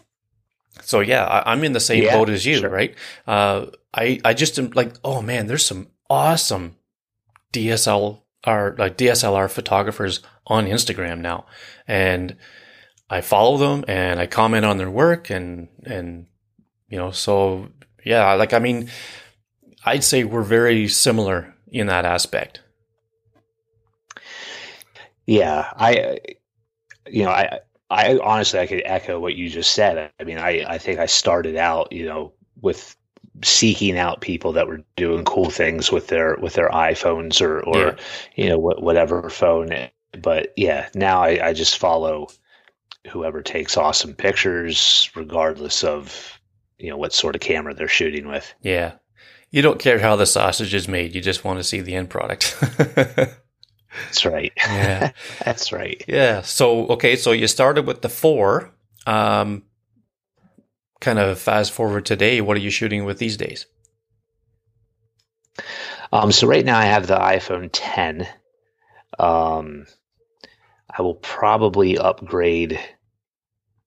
So 0.82 1.00
yeah 1.00 1.24
I, 1.24 1.52
am 1.52 1.64
in 1.64 1.72
the 1.72 1.80
same 1.80 2.02
yeah, 2.02 2.16
boat 2.16 2.28
as 2.28 2.44
you 2.44 2.58
sure. 2.58 2.68
right? 2.68 2.94
Uh, 3.26 3.66
i 3.94 4.20
i 4.24 4.34
just 4.34 4.58
am 4.58 4.70
like 4.70 4.94
oh 5.04 5.22
man 5.22 5.46
there's 5.46 5.64
some 5.64 5.88
awesome 6.10 6.76
dsl 7.52 8.20
are 8.46 8.74
like 8.78 8.96
DSLR 8.96 9.50
photographers 9.50 10.20
on 10.46 10.66
Instagram 10.66 11.20
now, 11.20 11.46
and 11.86 12.36
I 13.10 13.20
follow 13.20 13.56
them 13.58 13.84
and 13.88 14.20
I 14.20 14.26
comment 14.26 14.64
on 14.64 14.78
their 14.78 14.90
work 14.90 15.30
and 15.30 15.68
and 15.84 16.26
you 16.88 16.96
know 16.96 17.10
so 17.10 17.68
yeah 18.06 18.32
like 18.32 18.54
I 18.54 18.58
mean 18.58 18.88
I'd 19.84 20.02
say 20.02 20.24
we're 20.24 20.42
very 20.42 20.88
similar 20.88 21.54
in 21.68 21.86
that 21.86 22.04
aspect. 22.04 22.60
Yeah, 25.26 25.70
I 25.76 26.18
you 27.08 27.24
know 27.24 27.30
I 27.30 27.60
I 27.88 28.18
honestly 28.18 28.58
I 28.58 28.66
could 28.66 28.82
echo 28.84 29.20
what 29.20 29.36
you 29.36 29.48
just 29.48 29.72
said. 29.72 30.10
I 30.18 30.24
mean 30.24 30.38
I 30.38 30.64
I 30.66 30.78
think 30.78 30.98
I 30.98 31.06
started 31.06 31.56
out 31.56 31.92
you 31.92 32.04
know 32.04 32.32
with 32.60 32.96
seeking 33.44 33.98
out 33.98 34.20
people 34.20 34.52
that 34.52 34.66
were 34.66 34.82
doing 34.96 35.24
cool 35.24 35.50
things 35.50 35.92
with 35.92 36.08
their 36.08 36.36
with 36.36 36.54
their 36.54 36.70
iPhones 36.70 37.40
or 37.40 37.60
or 37.60 37.78
yeah. 37.78 37.96
you 38.34 38.48
know 38.48 38.58
whatever 38.58 39.28
phone. 39.30 39.88
But 40.20 40.52
yeah, 40.56 40.88
now 40.94 41.22
I, 41.22 41.48
I 41.48 41.52
just 41.52 41.78
follow 41.78 42.28
whoever 43.08 43.42
takes 43.42 43.76
awesome 43.76 44.14
pictures, 44.14 45.10
regardless 45.14 45.84
of 45.84 46.35
you 46.78 46.90
know 46.90 46.96
what 46.96 47.12
sort 47.12 47.34
of 47.34 47.40
camera 47.40 47.74
they're 47.74 47.88
shooting 47.88 48.28
with. 48.28 48.52
Yeah, 48.62 48.94
you 49.50 49.62
don't 49.62 49.80
care 49.80 49.98
how 49.98 50.16
the 50.16 50.26
sausage 50.26 50.74
is 50.74 50.88
made; 50.88 51.14
you 51.14 51.20
just 51.20 51.44
want 51.44 51.58
to 51.58 51.64
see 51.64 51.80
the 51.80 51.94
end 51.94 52.10
product. 52.10 52.56
That's 54.04 54.26
right. 54.26 54.52
Yeah, 54.56 55.12
that's 55.44 55.72
right. 55.72 56.04
Yeah. 56.06 56.42
So 56.42 56.86
okay, 56.88 57.16
so 57.16 57.32
you 57.32 57.46
started 57.46 57.86
with 57.86 58.02
the 58.02 58.10
four. 58.10 58.74
Um, 59.06 59.62
kind 61.00 61.18
of 61.18 61.38
fast 61.38 61.72
forward 61.72 62.04
today. 62.04 62.40
What 62.40 62.56
are 62.56 62.60
you 62.60 62.70
shooting 62.70 63.04
with 63.04 63.18
these 63.18 63.36
days? 63.36 63.66
Um, 66.12 66.32
so 66.32 66.46
right 66.46 66.64
now 66.64 66.78
I 66.78 66.84
have 66.84 67.06
the 67.06 67.16
iPhone 67.16 67.70
10. 67.72 68.26
Um, 69.18 69.86
I 70.90 71.02
will 71.02 71.14
probably 71.14 71.98
upgrade 71.98 72.78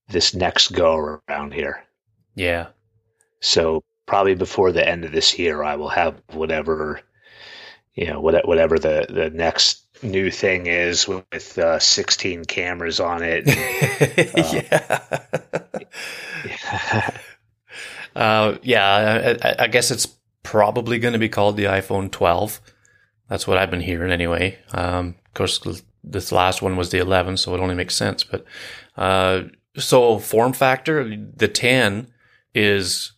this 0.07 0.33
next 0.33 0.69
go 0.69 1.19
around 1.29 1.53
here. 1.53 1.83
Yeah. 2.35 2.67
So 3.41 3.83
probably 4.05 4.35
before 4.35 4.71
the 4.71 4.87
end 4.87 5.05
of 5.05 5.11
this 5.11 5.37
year, 5.37 5.63
I 5.63 5.75
will 5.75 5.89
have 5.89 6.21
whatever, 6.31 7.01
you 7.93 8.07
know, 8.07 8.19
whatever 8.19 8.79
the 8.79 9.05
the 9.09 9.29
next 9.29 9.85
new 10.03 10.31
thing 10.31 10.67
is 10.67 11.07
with 11.07 11.57
uh, 11.57 11.79
16 11.79 12.45
cameras 12.45 12.99
on 12.99 13.21
it. 13.23 13.47
And, 13.47 14.65
uh, 15.35 15.79
yeah. 16.45 17.17
uh, 18.15 18.57
yeah, 18.61 19.35
I, 19.43 19.63
I, 19.63 19.67
guess 19.67 19.91
it's 19.91 20.07
probably 20.43 20.99
going 20.99 21.13
to 21.13 21.19
be 21.19 21.29
called 21.29 21.57
the 21.57 21.65
iPhone 21.65 22.09
12. 22.11 22.61
That's 23.27 23.45
what 23.47 23.57
I've 23.57 23.71
been 23.71 23.81
hearing 23.81 24.11
anyway. 24.11 24.57
Um, 24.71 25.15
of 25.25 25.33
course, 25.33 25.59
this 26.03 26.31
last 26.31 26.61
one 26.61 26.77
was 26.77 26.89
the 26.89 26.99
11, 26.99 27.37
so 27.37 27.53
it 27.53 27.59
only 27.59 27.75
makes 27.75 27.95
sense. 27.95 28.23
But 28.23 28.45
uh, 28.97 29.43
so 29.77 30.17
form 30.19 30.53
factor, 30.53 31.03
the 31.35 31.47
10 31.47 32.07
is 32.55 33.11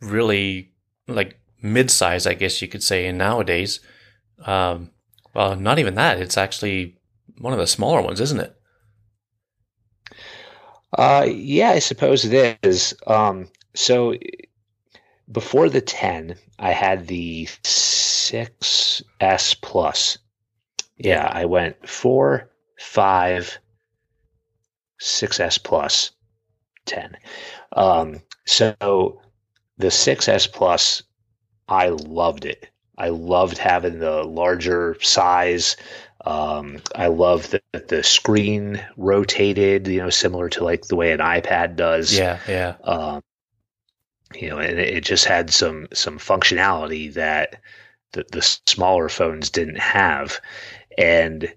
really 0.00 0.72
like 1.06 1.38
mid-size, 1.62 2.26
I 2.26 2.34
guess 2.34 2.62
you 2.62 2.68
could 2.68 2.82
say, 2.82 3.06
and 3.06 3.18
nowadays. 3.18 3.80
Um, 4.44 4.90
well, 5.34 5.56
not 5.56 5.78
even 5.78 5.94
that. 5.94 6.20
It's 6.20 6.36
actually 6.36 6.96
one 7.38 7.52
of 7.52 7.58
the 7.58 7.66
smaller 7.66 8.02
ones, 8.02 8.20
isn't 8.20 8.40
it? 8.40 8.54
Uh, 10.96 11.26
yeah, 11.28 11.70
I 11.70 11.80
suppose 11.80 12.24
it 12.24 12.58
is. 12.62 12.94
Um, 13.06 13.48
so 13.74 14.14
before 15.30 15.68
the 15.68 15.80
10, 15.80 16.36
I 16.58 16.72
had 16.72 17.06
the 17.06 17.46
6S 17.46 19.60
Plus. 19.60 20.18
Yeah, 20.96 21.28
I 21.30 21.44
went 21.44 21.88
4, 21.88 22.50
5, 22.78 23.58
6S 25.00 25.62
Plus, 25.62 26.10
10. 26.86 27.16
Um, 27.76 28.22
so 28.46 29.20
the 29.78 29.88
6S 29.88 30.52
Plus, 30.52 31.02
I 31.68 31.88
loved 31.88 32.44
it. 32.44 32.68
I 32.96 33.10
loved 33.10 33.58
having 33.58 34.00
the 34.00 34.24
larger 34.24 34.96
size. 35.00 35.76
Um, 36.26 36.82
I 36.96 37.06
love 37.06 37.50
that 37.50 37.88
the 37.88 38.02
screen 38.02 38.84
rotated, 38.96 39.86
you 39.86 40.00
know, 40.00 40.10
similar 40.10 40.48
to 40.50 40.64
like 40.64 40.86
the 40.86 40.96
way 40.96 41.12
an 41.12 41.20
iPad 41.20 41.76
does. 41.76 42.16
Yeah, 42.16 42.40
yeah. 42.48 42.74
Um, 42.82 43.22
you 44.34 44.50
know, 44.50 44.58
and 44.58 44.78
it 44.78 45.04
just 45.04 45.24
had 45.24 45.50
some 45.50 45.86
some 45.94 46.18
functionality 46.18 47.14
that 47.14 47.60
the, 48.12 48.24
the 48.32 48.42
smaller 48.66 49.08
phones 49.08 49.48
didn't 49.48 49.78
have. 49.78 50.40
And 50.98 51.52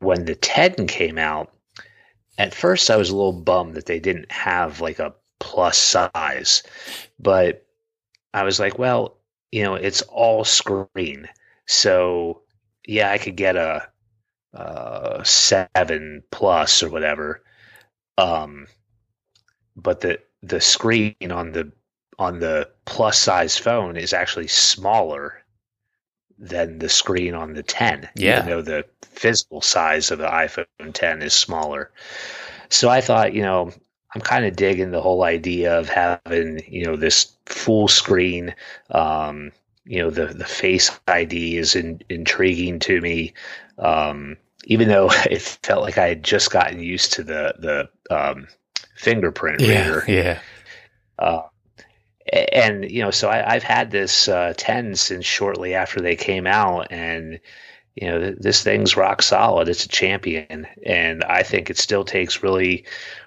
when 0.00 0.24
the 0.24 0.34
10 0.34 0.86
came 0.86 1.18
out, 1.18 1.52
at 2.36 2.54
first 2.54 2.90
I 2.90 2.96
was 2.96 3.10
a 3.10 3.16
little 3.16 3.32
bummed 3.32 3.74
that 3.74 3.86
they 3.86 4.00
didn't 4.00 4.30
have 4.30 4.80
like 4.80 4.98
a 4.98 5.14
plus 5.42 5.76
size, 5.76 6.62
but 7.18 7.66
I 8.32 8.44
was 8.44 8.60
like, 8.60 8.78
well, 8.78 9.18
you 9.50 9.64
know, 9.64 9.74
it's 9.74 10.02
all 10.02 10.44
screen. 10.44 11.28
So 11.66 12.42
yeah, 12.86 13.10
I 13.10 13.18
could 13.18 13.36
get 13.36 13.56
a, 13.56 13.88
a 14.54 15.22
seven 15.24 16.22
plus 16.30 16.82
or 16.82 16.90
whatever. 16.90 17.42
Um, 18.16 18.68
but 19.76 20.00
the 20.00 20.20
the 20.42 20.60
screen 20.60 21.14
on 21.30 21.52
the 21.52 21.72
on 22.18 22.38
the 22.38 22.70
plus 22.84 23.18
size 23.18 23.58
phone 23.58 23.96
is 23.96 24.12
actually 24.12 24.48
smaller 24.48 25.42
than 26.38 26.78
the 26.78 26.88
screen 26.88 27.34
on 27.34 27.54
the 27.54 27.62
10. 27.62 28.08
Yeah. 28.14 28.38
Even 28.38 28.50
though 28.50 28.62
the 28.62 28.84
physical 29.02 29.60
size 29.60 30.10
of 30.10 30.18
the 30.18 30.26
iPhone 30.26 30.92
10 30.92 31.22
is 31.22 31.34
smaller. 31.34 31.90
So 32.68 32.88
I 32.88 33.00
thought, 33.00 33.34
you 33.34 33.42
know, 33.42 33.72
I'm 34.14 34.20
kind 34.20 34.44
of 34.44 34.56
digging 34.56 34.90
the 34.90 35.00
whole 35.00 35.22
idea 35.22 35.78
of 35.78 35.88
having, 35.88 36.62
you 36.68 36.84
know, 36.84 36.96
this 36.96 37.32
full 37.46 37.88
screen. 37.88 38.54
Um, 38.90 39.52
you 39.84 40.00
know, 40.00 40.10
the 40.10 40.26
the 40.26 40.44
Face 40.44 40.90
ID 41.08 41.56
is 41.56 41.74
in, 41.74 42.00
intriguing 42.08 42.78
to 42.80 43.00
me. 43.00 43.32
Um, 43.78 44.36
even 44.64 44.88
though 44.88 45.10
it 45.30 45.42
felt 45.42 45.82
like 45.82 45.98
I 45.98 46.08
had 46.08 46.22
just 46.22 46.50
gotten 46.50 46.80
used 46.80 47.14
to 47.14 47.22
the 47.22 47.54
the 47.58 48.14
um, 48.14 48.48
fingerprint 48.96 49.60
yeah, 49.60 49.86
reader. 49.86 50.04
Yeah. 50.08 50.40
Uh, 51.18 51.42
and 52.52 52.90
you 52.90 53.02
know, 53.02 53.10
so 53.10 53.28
I, 53.28 53.54
have 53.54 53.62
had 53.62 53.90
this 53.90 54.28
uh, 54.28 54.54
ten 54.56 54.94
since 54.94 55.24
shortly 55.24 55.74
after 55.74 56.00
they 56.00 56.16
came 56.16 56.46
out, 56.46 56.88
and 56.90 57.40
you 57.94 58.08
know, 58.08 58.18
th- 58.18 58.38
this 58.38 58.62
thing's 58.62 58.96
rock 58.96 59.22
solid. 59.22 59.68
It's 59.68 59.84
a 59.84 59.88
champion, 59.88 60.66
and 60.86 61.24
I 61.24 61.42
think 61.42 61.68
it 61.68 61.78
still 61.78 62.04
takes 62.04 62.42
really, 62.42 62.84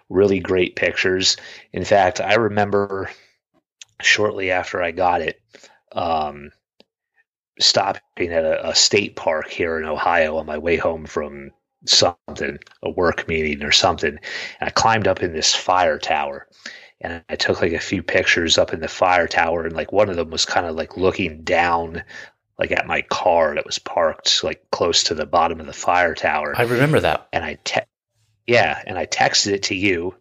really 0.09 0.39
great 0.39 0.75
pictures. 0.75 1.37
In 1.73 1.83
fact, 1.83 2.21
I 2.21 2.35
remember 2.35 3.09
shortly 4.01 4.51
after 4.51 4.81
I 4.81 4.91
got 4.91 5.21
it, 5.21 5.41
um, 5.91 6.51
stopping 7.59 8.01
at 8.19 8.43
a, 8.43 8.69
a 8.69 8.75
state 8.75 9.15
park 9.15 9.49
here 9.49 9.79
in 9.79 9.85
Ohio 9.85 10.37
on 10.37 10.45
my 10.45 10.57
way 10.57 10.75
home 10.77 11.05
from 11.05 11.51
something, 11.85 12.59
a 12.83 12.89
work 12.89 13.27
meeting 13.27 13.63
or 13.63 13.71
something. 13.71 14.09
And 14.09 14.19
I 14.61 14.69
climbed 14.69 15.07
up 15.07 15.23
in 15.23 15.33
this 15.33 15.53
fire 15.53 15.97
tower 15.97 16.47
and 17.01 17.23
I 17.29 17.35
took 17.35 17.61
like 17.61 17.73
a 17.73 17.79
few 17.79 18.03
pictures 18.03 18.57
up 18.57 18.73
in 18.73 18.79
the 18.79 18.87
fire 18.87 19.27
tower. 19.27 19.65
And 19.65 19.75
like 19.75 19.91
one 19.91 20.09
of 20.09 20.15
them 20.15 20.29
was 20.29 20.45
kind 20.45 20.65
of 20.65 20.75
like 20.75 20.97
looking 20.97 21.43
down 21.43 22.03
like 22.57 22.71
at 22.71 22.87
my 22.87 23.01
car 23.03 23.55
that 23.55 23.65
was 23.65 23.79
parked 23.79 24.43
like 24.43 24.63
close 24.71 25.03
to 25.03 25.13
the 25.13 25.25
bottom 25.25 25.59
of 25.59 25.65
the 25.65 25.73
fire 25.73 26.15
tower. 26.15 26.53
I 26.57 26.63
remember 26.63 26.99
that. 27.01 27.27
And 27.33 27.43
I 27.43 27.57
te- 27.63 27.81
yeah, 28.47 28.81
and 28.85 28.97
I 28.97 29.05
texted 29.05 29.53
it 29.53 29.63
to 29.63 29.75
you 29.75 30.15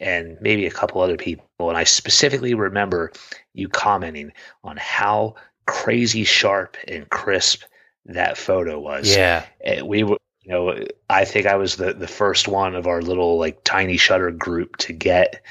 and 0.00 0.38
maybe 0.40 0.66
a 0.66 0.70
couple 0.70 1.00
other 1.00 1.16
people 1.16 1.44
and 1.60 1.76
I 1.76 1.84
specifically 1.84 2.54
remember 2.54 3.12
you 3.54 3.68
commenting 3.68 4.32
on 4.62 4.76
how 4.76 5.34
crazy 5.66 6.24
sharp 6.24 6.76
and 6.86 7.08
crisp 7.10 7.62
that 8.06 8.38
photo 8.38 8.78
was. 8.78 9.14
Yeah. 9.14 9.44
And 9.62 9.86
we 9.86 10.02
were 10.04 10.18
you 10.42 10.52
know, 10.52 10.84
I 11.10 11.26
think 11.26 11.46
I 11.46 11.56
was 11.56 11.76
the, 11.76 11.92
the 11.92 12.08
first 12.08 12.48
one 12.48 12.74
of 12.74 12.86
our 12.86 13.02
little 13.02 13.38
like 13.38 13.64
tiny 13.64 13.98
shutter 13.98 14.30
group 14.30 14.76
to 14.78 14.94
get 14.94 15.42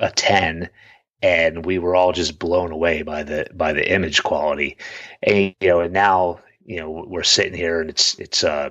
a 0.00 0.10
10 0.10 0.68
and 1.22 1.64
we 1.64 1.78
were 1.78 1.94
all 1.94 2.12
just 2.12 2.40
blown 2.40 2.72
away 2.72 3.02
by 3.02 3.22
the 3.22 3.46
by 3.54 3.72
the 3.72 3.88
image 3.88 4.22
quality 4.24 4.76
and 5.22 5.54
you 5.60 5.68
know 5.68 5.80
and 5.80 5.92
now 5.92 6.40
you 6.64 6.78
know 6.78 7.04
we're 7.06 7.22
sitting 7.22 7.54
here 7.54 7.80
and 7.80 7.88
it's 7.88 8.18
it's 8.18 8.42
uh 8.42 8.70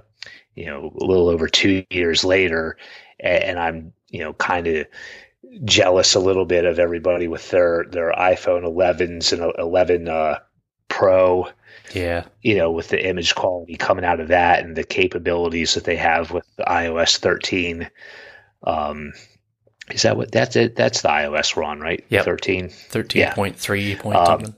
you 0.55 0.65
know 0.65 0.91
a 0.99 1.05
little 1.05 1.29
over 1.29 1.47
two 1.47 1.85
years 1.89 2.23
later 2.23 2.77
and, 3.19 3.59
i'm 3.59 3.93
you 4.09 4.19
know 4.19 4.33
kind 4.33 4.67
of 4.67 4.87
jealous 5.63 6.15
a 6.15 6.19
little 6.19 6.45
bit 6.45 6.65
of 6.65 6.79
everybody 6.79 7.27
with 7.27 7.49
their 7.49 7.85
their 7.89 8.11
iphone 8.13 8.63
11s 8.63 9.33
and 9.33 9.53
11 9.57 10.07
uh, 10.07 10.39
pro 10.87 11.47
yeah 11.93 12.25
you 12.41 12.55
know 12.55 12.71
with 12.71 12.89
the 12.89 13.07
image 13.07 13.35
quality 13.35 13.75
coming 13.75 14.05
out 14.05 14.19
of 14.19 14.29
that 14.29 14.63
and 14.63 14.75
the 14.75 14.83
capabilities 14.83 15.73
that 15.73 15.83
they 15.83 15.95
have 15.95 16.31
with 16.31 16.45
the 16.57 16.63
ios 16.63 17.17
13 17.17 17.89
um 18.63 19.11
is 19.93 20.03
that 20.03 20.17
what 20.17 20.31
that's 20.31 20.55
it? 20.55 20.75
That's 20.75 21.01
the 21.01 21.09
iOS 21.09 21.55
we're 21.55 21.63
on, 21.63 21.79
right? 21.79 22.03
Yeah, 22.09 22.23
thirteen. 22.23 22.69
Thirteen 22.69 23.29
point 23.31 23.57
three 23.57 23.95
point 23.95 24.17
um, 24.17 24.25
something. 24.25 24.55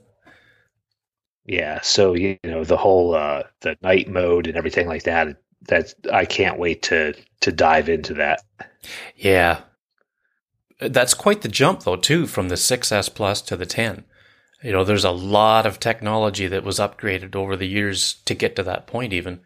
Yeah, 1.46 1.80
so 1.82 2.14
you 2.14 2.38
know 2.44 2.64
the 2.64 2.76
whole 2.76 3.14
uh, 3.14 3.44
the 3.60 3.76
night 3.82 4.08
mode 4.08 4.46
and 4.46 4.56
everything 4.56 4.86
like 4.86 5.04
that. 5.04 5.36
That 5.68 5.94
I 6.12 6.24
can't 6.24 6.58
wait 6.58 6.82
to 6.84 7.14
to 7.40 7.52
dive 7.52 7.88
into 7.88 8.14
that. 8.14 8.42
Yeah, 9.16 9.62
that's 10.80 11.14
quite 11.14 11.42
the 11.42 11.48
jump 11.48 11.82
though 11.82 11.96
too 11.96 12.26
from 12.26 12.48
the 12.48 12.54
6S 12.54 13.14
Plus 13.14 13.40
to 13.42 13.56
the 13.56 13.66
10. 13.66 14.04
You 14.62 14.72
know, 14.72 14.84
there's 14.84 15.04
a 15.04 15.10
lot 15.10 15.66
of 15.66 15.78
technology 15.78 16.46
that 16.46 16.64
was 16.64 16.78
upgraded 16.78 17.36
over 17.36 17.56
the 17.56 17.68
years 17.68 18.14
to 18.24 18.34
get 18.34 18.56
to 18.56 18.62
that 18.62 18.86
point 18.86 19.12
even. 19.12 19.40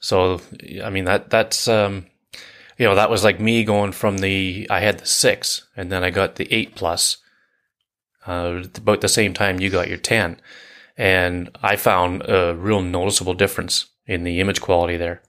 So 0.00 0.40
I 0.82 0.90
mean 0.90 1.04
that 1.04 1.30
that's 1.30 1.68
um 1.68 2.06
you 2.78 2.86
know 2.86 2.94
that 2.94 3.10
was 3.10 3.24
like 3.24 3.40
me 3.40 3.64
going 3.64 3.92
from 3.92 4.18
the 4.18 4.66
I 4.70 4.80
had 4.80 5.00
the 5.00 5.06
6 5.06 5.68
and 5.76 5.92
then 5.92 6.02
I 6.02 6.10
got 6.10 6.36
the 6.36 6.52
8 6.52 6.74
Plus 6.74 7.18
uh, 8.26 8.62
about 8.76 9.00
the 9.00 9.08
same 9.08 9.34
time 9.34 9.60
you 9.60 9.70
got 9.70 9.88
your 9.88 9.98
10 9.98 10.40
and 10.96 11.50
I 11.62 11.76
found 11.76 12.22
a 12.28 12.54
real 12.54 12.82
noticeable 12.82 13.34
difference 13.34 13.86
in 14.06 14.24
the 14.24 14.40
image 14.40 14.60
quality 14.60 14.96
there. 14.96 15.22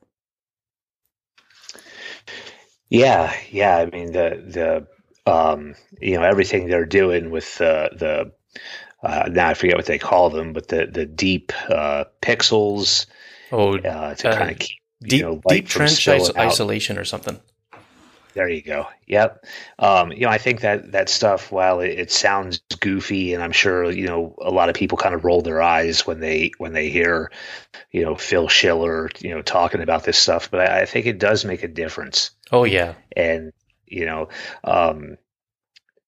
Yeah, 2.90 3.34
yeah. 3.50 3.78
I 3.78 3.86
mean 3.88 4.12
the 4.12 4.88
the 5.26 5.32
um, 5.32 5.76
you 6.00 6.16
know 6.16 6.24
everything 6.24 6.68
they're 6.68 6.86
doing 6.86 7.32
with 7.32 7.58
the 7.58 7.90
the 7.94 8.32
uh, 9.08 9.30
now 9.32 9.50
I 9.50 9.54
forget 9.54 9.76
what 9.76 9.86
they 9.86 9.98
call 10.00 10.30
them, 10.30 10.54
but 10.54 10.68
the 10.68 10.86
the 10.86 11.06
deep 11.06 11.52
uh, 11.70 12.06
pixels. 12.22 13.06
Oh, 13.52 13.78
uh, 13.78 14.16
to 14.16 14.32
kind 14.32 14.52
of 14.52 14.60
keep 14.60 14.78
deep 15.02 15.22
know, 15.22 15.42
deep 15.48 15.68
trench 15.68 16.08
isolation 16.08 16.98
or 16.98 17.06
something. 17.06 17.40
There 18.34 18.50
you 18.50 18.62
go. 18.62 18.88
Yep. 19.08 19.46
Um, 19.80 20.12
you 20.12 20.22
know, 20.22 20.30
I 20.30 20.40
think 20.40 20.62
that 20.62 20.92
that 20.92 21.08
stuff, 21.08 21.52
while 21.52 21.80
it, 21.80 22.00
it, 22.00 22.12
sounds 22.12 22.60
goofy, 22.80 23.34
and 23.34 23.44
I'm 23.44 23.52
sure 23.52 23.92
you 23.92 24.08
know 24.08 24.36
a 24.42 24.50
lot 24.50 24.70
of 24.70 24.76
people 24.76 24.98
kind 24.98 25.14
of 25.14 25.24
roll 25.24 25.42
their 25.42 25.62
eyes 25.62 26.08
when 26.08 26.20
they 26.20 26.52
when 26.58 26.74
they 26.74 26.90
hear, 26.90 27.32
you 27.92 28.04
know, 28.04 28.16
Phil 28.16 28.48
Schiller, 28.48 29.10
you 29.20 29.30
know, 29.30 29.42
talking 29.44 29.82
about 29.82 30.04
this 30.04 30.18
stuff. 30.18 30.50
But 30.50 30.62
I, 30.62 30.82
I 30.82 30.86
think 30.86 31.06
it 31.06 31.20
does 31.20 31.46
make 31.46 31.64
a 31.64 31.68
difference. 31.68 32.32
Oh 32.52 32.64
yeah. 32.64 32.96
And 33.16 33.54
you 33.86 34.06
know, 34.06 34.30
um, 34.64 35.18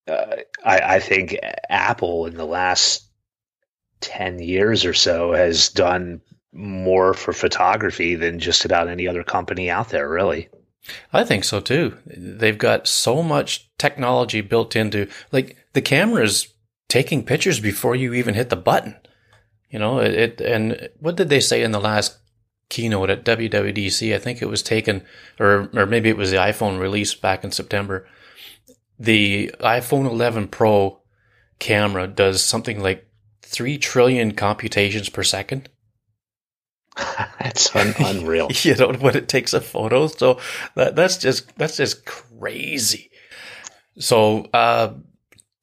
uh, 0.07 0.37
I, 0.63 0.95
I 0.95 0.99
think 0.99 1.37
Apple 1.69 2.25
in 2.25 2.35
the 2.35 2.45
last 2.45 3.05
ten 3.99 4.39
years 4.39 4.83
or 4.83 4.93
so 4.93 5.33
has 5.33 5.69
done 5.69 6.21
more 6.51 7.13
for 7.13 7.33
photography 7.33 8.15
than 8.15 8.39
just 8.39 8.65
about 8.65 8.87
any 8.87 9.07
other 9.07 9.23
company 9.23 9.69
out 9.69 9.89
there, 9.89 10.09
really. 10.09 10.49
I 11.11 11.23
think 11.23 11.43
so 11.43 11.59
too. 11.59 11.97
They've 12.05 12.57
got 12.57 12.87
so 12.87 13.23
much 13.23 13.69
technology 13.77 14.41
built 14.41 14.75
into 14.75 15.07
like 15.31 15.57
the 15.73 15.81
camera 15.81 16.23
is 16.23 16.53
taking 16.87 17.25
pictures 17.25 17.59
before 17.59 17.95
you 17.95 18.13
even 18.13 18.35
hit 18.35 18.49
the 18.49 18.55
button. 18.55 18.95
You 19.69 19.79
know, 19.79 19.99
it, 19.99 20.13
it 20.13 20.41
and 20.41 20.89
what 20.99 21.15
did 21.15 21.29
they 21.29 21.39
say 21.39 21.63
in 21.63 21.71
the 21.71 21.79
last 21.79 22.17
keynote 22.69 23.09
at 23.09 23.25
WWDC? 23.25 24.13
I 24.13 24.19
think 24.19 24.41
it 24.41 24.49
was 24.49 24.61
taken 24.61 25.03
or 25.39 25.69
or 25.73 25.85
maybe 25.85 26.09
it 26.09 26.17
was 26.17 26.31
the 26.31 26.37
iPhone 26.37 26.79
release 26.79 27.13
back 27.13 27.43
in 27.43 27.51
September. 27.51 28.07
The 28.97 29.53
iPhone 29.59 30.09
11 30.09 30.47
Pro 30.49 30.99
camera 31.59 32.07
does 32.07 32.43
something 32.43 32.81
like 32.81 33.07
3 33.41 33.77
trillion 33.77 34.33
computations 34.33 35.09
per 35.09 35.23
second. 35.23 35.69
that's 37.39 37.75
un- 37.75 37.95
unreal. 37.99 38.49
you 38.63 38.75
know 38.75 38.93
when 38.93 39.15
it 39.15 39.27
takes 39.27 39.53
a 39.53 39.61
photo, 39.61 40.07
so 40.07 40.39
that 40.75 40.95
that's 40.95 41.17
just 41.17 41.55
that's 41.57 41.77
just 41.77 42.05
crazy. 42.05 43.11
So, 43.97 44.45
uh, 44.53 44.93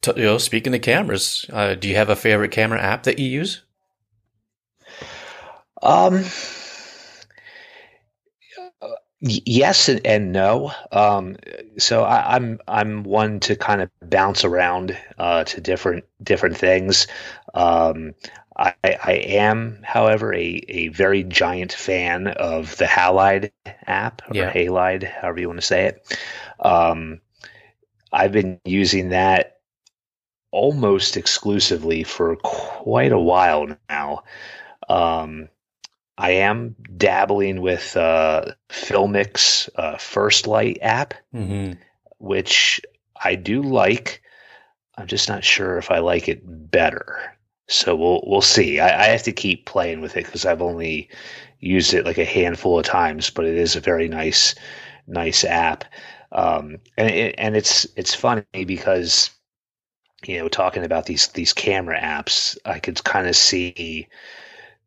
t- 0.01 0.13
you 0.17 0.25
know, 0.25 0.39
speaking 0.39 0.75
of 0.75 0.83
cameras, 0.83 1.47
uh, 1.53 1.75
do 1.75 1.89
you 1.89 1.97
have 1.97 2.09
a 2.09 2.17
favorite 2.17 2.51
camera 2.51 2.81
app 2.81 3.03
that 3.05 3.19
you 3.19 3.27
use? 3.27 3.63
Um, 5.83 6.25
yes 9.21 9.89
and, 9.89 10.05
and 10.07 10.33
no. 10.33 10.73
Um, 10.91 11.37
so 11.79 12.03
I, 12.05 12.37
am 12.37 12.59
I'm, 12.69 12.99
I'm 12.99 13.03
one 13.05 13.41
to 13.41 13.57
kind 13.57 13.81
of 13.81 13.91
bounce 14.03 14.45
around 14.45 14.97
uh, 15.19 15.45
to 15.45 15.61
different 15.61 16.05
different 16.23 16.57
things. 16.57 17.07
Um, 17.55 18.15
I, 18.57 18.75
I 18.83 19.13
am, 19.13 19.81
however, 19.83 20.35
a, 20.35 20.63
a 20.69 20.89
very 20.89 21.25
giant 21.25 21.73
fan 21.73 22.29
of 22.29 22.77
the 22.77 22.85
Halide 22.85 23.51
app 23.87 24.23
or 24.29 24.37
yeah. 24.37 24.53
Halide, 24.53 25.05
however 25.05 25.41
you 25.41 25.49
want 25.49 25.61
to 25.61 25.67
say 25.67 25.87
it. 25.87 26.19
Um, 26.61 27.21
I've 28.13 28.33
been 28.33 28.61
using 28.65 29.11
that 29.11 29.61
almost 30.51 31.17
exclusively 31.17 32.03
for 32.05 32.37
quite 32.37 33.13
a 33.13 33.19
while 33.19 33.75
now. 33.89 34.25
Um, 34.89 35.49
I 36.19 36.33
am 36.33 36.77
dabbling 36.97 37.63
with 37.63 37.97
uh, 37.97 38.53
Filmic's 38.69 39.71
uh, 39.75 39.97
First 39.97 40.47
Light 40.47 40.79
app, 40.83 41.15
mm-hmm. 41.35 41.81
which 42.19 42.83
I 43.17 43.35
do 43.35 43.63
like. 43.63 44.23
I'm 44.95 45.07
just 45.07 45.31
not 45.31 45.43
sure 45.43 45.79
if 45.79 45.91
I 45.91 46.01
like 46.01 46.29
it 46.29 46.43
better. 46.45 47.35
So 47.73 47.97
we'll 47.97 48.23
we'll 48.27 48.43
see. 48.43 48.81
I, 48.81 49.05
I 49.05 49.07
have 49.09 49.23
to 49.25 49.33
keep 49.33 49.65
playing 49.65 50.03
with 50.03 50.17
it 50.17 50.27
because 50.27 50.45
I've 50.45 50.63
only 50.63 51.09
used 51.59 51.95
it 51.95 52.05
like 52.05 52.19
a 52.19 52.25
handful 52.25 52.79
of 52.79 52.85
times, 52.85 53.31
but 53.31 53.47
it 53.47 53.57
is 53.57 53.77
a 53.77 53.81
very 53.81 54.09
nice 54.09 54.55
nice 55.07 55.43
app. 55.45 55.85
Um, 56.33 56.79
and 56.99 57.11
it, 57.11 57.35
and 57.39 57.57
it's 57.57 57.87
it's 57.97 58.15
funny 58.15 58.45
because 58.67 59.31
you 60.27 60.39
know 60.39 60.49
talking 60.49 60.85
about 60.85 61.07
these 61.07 61.29
these 61.29 61.55
camera 61.55 61.99
apps, 61.99 62.59
I 62.67 62.79
could 62.79 63.03
kind 63.05 63.27
of 63.27 63.37
see 63.37 64.07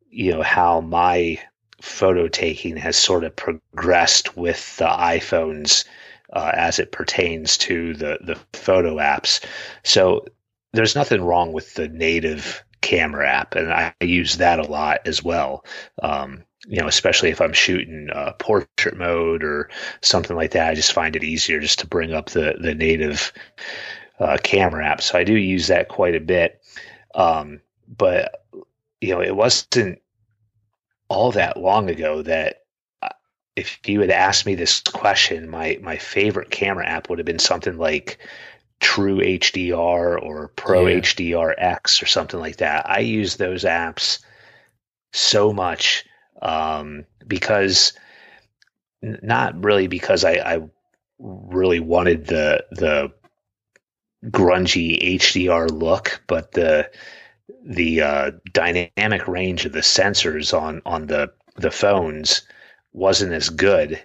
you 0.08 0.32
know 0.32 0.42
how 0.42 0.80
my 0.80 1.40
photo 1.80 2.28
taking 2.28 2.76
has 2.76 2.96
sort 2.96 3.24
of 3.24 3.34
progressed 3.34 4.36
with 4.36 4.76
the 4.76 4.86
iPhones 4.86 5.84
uh, 6.32 6.52
as 6.54 6.78
it 6.78 6.92
pertains 6.92 7.58
to 7.58 7.94
the 7.94 8.18
the 8.20 8.36
photo 8.56 8.96
apps. 8.96 9.44
So 9.82 10.24
there's 10.72 10.94
nothing 10.94 11.22
wrong 11.22 11.52
with 11.52 11.74
the 11.74 11.88
native 11.88 12.62
camera 12.80 13.28
app, 13.28 13.54
and 13.54 13.72
I 13.72 13.94
use 14.00 14.36
that 14.36 14.58
a 14.58 14.64
lot 14.70 15.00
as 15.06 15.22
well. 15.22 15.64
Um, 16.02 16.44
you 16.66 16.80
know, 16.80 16.88
especially 16.88 17.30
if 17.30 17.40
I'm 17.40 17.52
shooting 17.52 18.08
uh, 18.12 18.32
portrait 18.38 18.96
mode 18.96 19.44
or 19.44 19.70
something 20.02 20.36
like 20.36 20.50
that, 20.52 20.70
I 20.70 20.74
just 20.74 20.92
find 20.92 21.14
it 21.14 21.24
easier 21.24 21.60
just 21.60 21.78
to 21.80 21.86
bring 21.86 22.12
up 22.12 22.30
the 22.30 22.56
the 22.60 22.74
native 22.74 23.32
uh, 24.18 24.38
camera 24.42 24.86
app. 24.86 25.02
So 25.02 25.18
I 25.18 25.24
do 25.24 25.34
use 25.34 25.68
that 25.68 25.88
quite 25.88 26.14
a 26.14 26.20
bit. 26.20 26.62
Um, 27.14 27.60
but 27.88 28.44
you 29.00 29.14
know, 29.14 29.22
it 29.22 29.36
wasn't 29.36 30.00
all 31.08 31.30
that 31.32 31.56
long 31.56 31.88
ago 31.88 32.22
that 32.22 32.64
uh, 33.02 33.08
if 33.54 33.78
you 33.86 34.00
had 34.00 34.10
asked 34.10 34.46
me 34.46 34.54
this 34.54 34.80
question, 34.80 35.48
my 35.48 35.78
my 35.82 35.96
favorite 35.96 36.50
camera 36.50 36.86
app 36.86 37.08
would 37.08 37.18
have 37.18 37.26
been 37.26 37.38
something 37.38 37.78
like 37.78 38.18
True 38.80 39.18
HDR 39.18 40.22
or 40.22 40.48
Pro 40.48 40.86
yeah. 40.86 41.00
HDR 41.00 41.54
X 41.56 42.02
or 42.02 42.06
something 42.06 42.40
like 42.40 42.56
that. 42.56 42.88
I 42.88 43.00
use 43.00 43.36
those 43.36 43.64
apps 43.64 44.18
so 45.12 45.52
much 45.52 46.04
um, 46.42 47.06
because 47.26 47.92
not 49.02 49.62
really 49.64 49.86
because 49.86 50.24
I, 50.24 50.32
I, 50.34 50.60
really 51.18 51.80
wanted 51.80 52.26
the 52.26 52.62
the 52.72 53.10
grungy 54.26 55.16
HDR 55.16 55.70
look, 55.70 56.22
but 56.26 56.52
the 56.52 56.90
the 57.64 58.02
uh, 58.02 58.30
dynamic 58.52 59.26
range 59.26 59.64
of 59.64 59.72
the 59.72 59.80
sensors 59.80 60.52
on 60.52 60.82
on 60.84 61.06
the 61.06 61.32
the 61.56 61.70
phones 61.70 62.42
wasn't 62.92 63.32
as 63.32 63.48
good 63.48 64.04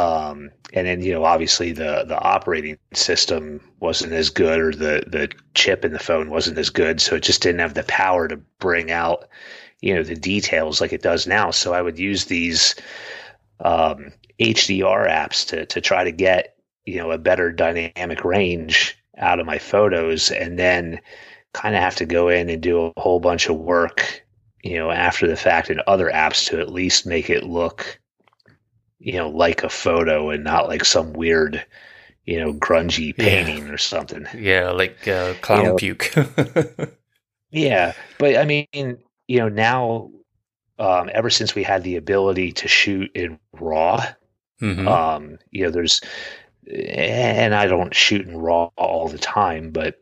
um, 0.00 0.50
and 0.72 0.86
then 0.86 1.02
you 1.02 1.12
know 1.12 1.24
obviously 1.24 1.72
the 1.72 2.04
the 2.06 2.18
operating 2.18 2.78
system 2.94 3.60
wasn't 3.80 4.12
as 4.12 4.30
good 4.30 4.58
or 4.58 4.72
the 4.72 5.04
the 5.06 5.30
chip 5.54 5.84
in 5.84 5.92
the 5.92 5.98
phone 5.98 6.30
wasn't 6.30 6.58
as 6.58 6.70
good. 6.70 7.00
So 7.00 7.16
it 7.16 7.22
just 7.22 7.42
didn't 7.42 7.60
have 7.60 7.74
the 7.74 7.84
power 7.84 8.26
to 8.28 8.36
bring 8.58 8.90
out 8.90 9.28
you 9.80 9.94
know 9.94 10.02
the 10.02 10.14
details 10.14 10.80
like 10.80 10.92
it 10.92 11.02
does 11.02 11.26
now. 11.26 11.50
So 11.50 11.74
i 11.74 11.82
would 11.82 11.98
use 11.98 12.24
these 12.24 12.74
um, 13.60 14.12
hdr 14.40 15.06
apps 15.06 15.46
to 15.48 15.66
to 15.66 15.80
try 15.80 16.04
to 16.04 16.12
get 16.12 16.56
you 16.86 16.96
know 16.96 17.10
a 17.10 17.18
better 17.18 17.52
dynamic 17.52 18.24
range 18.24 18.96
out 19.18 19.38
of 19.38 19.46
my 19.46 19.58
photos 19.58 20.30
and 20.30 20.58
then 20.58 20.98
kind 21.52 21.74
of 21.74 21.82
have 21.82 21.96
to 21.96 22.06
go 22.06 22.28
in 22.28 22.48
and 22.48 22.62
do 22.62 22.86
a 22.86 23.00
whole 23.00 23.20
bunch 23.20 23.48
of 23.50 23.56
work 23.56 24.24
you 24.62 24.78
know 24.78 24.90
after 24.90 25.26
the 25.28 25.36
fact 25.36 25.68
in 25.68 25.80
other 25.86 26.10
apps 26.10 26.48
to 26.48 26.58
at 26.58 26.72
least 26.72 27.06
make 27.06 27.28
it 27.28 27.44
look 27.44 28.00
you 29.00 29.14
know, 29.14 29.30
like 29.30 29.64
a 29.64 29.68
photo 29.68 30.30
and 30.30 30.44
not 30.44 30.68
like 30.68 30.84
some 30.84 31.14
weird, 31.14 31.64
you 32.26 32.38
know, 32.38 32.52
grungy 32.52 33.16
painting 33.16 33.66
yeah. 33.66 33.72
or 33.72 33.78
something. 33.78 34.26
Yeah, 34.36 34.70
like 34.70 35.08
uh, 35.08 35.34
clown 35.40 35.60
you 35.60 35.68
know, 35.68 35.76
puke. 35.76 36.14
yeah, 37.50 37.94
but 38.18 38.36
I 38.36 38.44
mean, 38.44 38.98
you 39.26 39.38
know, 39.38 39.48
now 39.48 40.10
um, 40.78 41.10
ever 41.12 41.30
since 41.30 41.54
we 41.54 41.62
had 41.62 41.82
the 41.82 41.96
ability 41.96 42.52
to 42.52 42.68
shoot 42.68 43.10
in 43.14 43.38
RAW, 43.52 44.04
mm-hmm. 44.60 44.86
um, 44.86 45.38
you 45.50 45.64
know, 45.64 45.70
there's, 45.70 46.02
and 46.70 47.54
I 47.54 47.66
don't 47.66 47.94
shoot 47.94 48.26
in 48.26 48.36
RAW 48.36 48.70
all 48.76 49.08
the 49.08 49.18
time, 49.18 49.70
but 49.70 49.98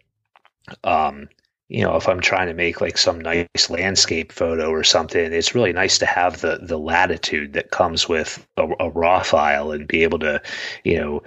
um, 0.82 1.28
you 1.68 1.82
know, 1.82 1.96
if 1.96 2.08
I'm 2.08 2.20
trying 2.20 2.48
to 2.48 2.54
make 2.54 2.80
like 2.80 2.96
some 2.96 3.20
nice 3.20 3.68
landscape 3.68 4.32
photo 4.32 4.70
or 4.70 4.82
something, 4.84 5.32
it's 5.32 5.54
really 5.54 5.72
nice 5.72 5.98
to 5.98 6.06
have 6.06 6.40
the 6.40 6.58
the 6.62 6.78
latitude 6.78 7.52
that 7.52 7.70
comes 7.70 8.08
with 8.08 8.46
a, 8.56 8.66
a 8.80 8.90
raw 8.90 9.22
file 9.22 9.70
and 9.72 9.86
be 9.86 10.02
able 10.02 10.18
to, 10.20 10.40
you 10.84 10.98
know, 10.98 11.22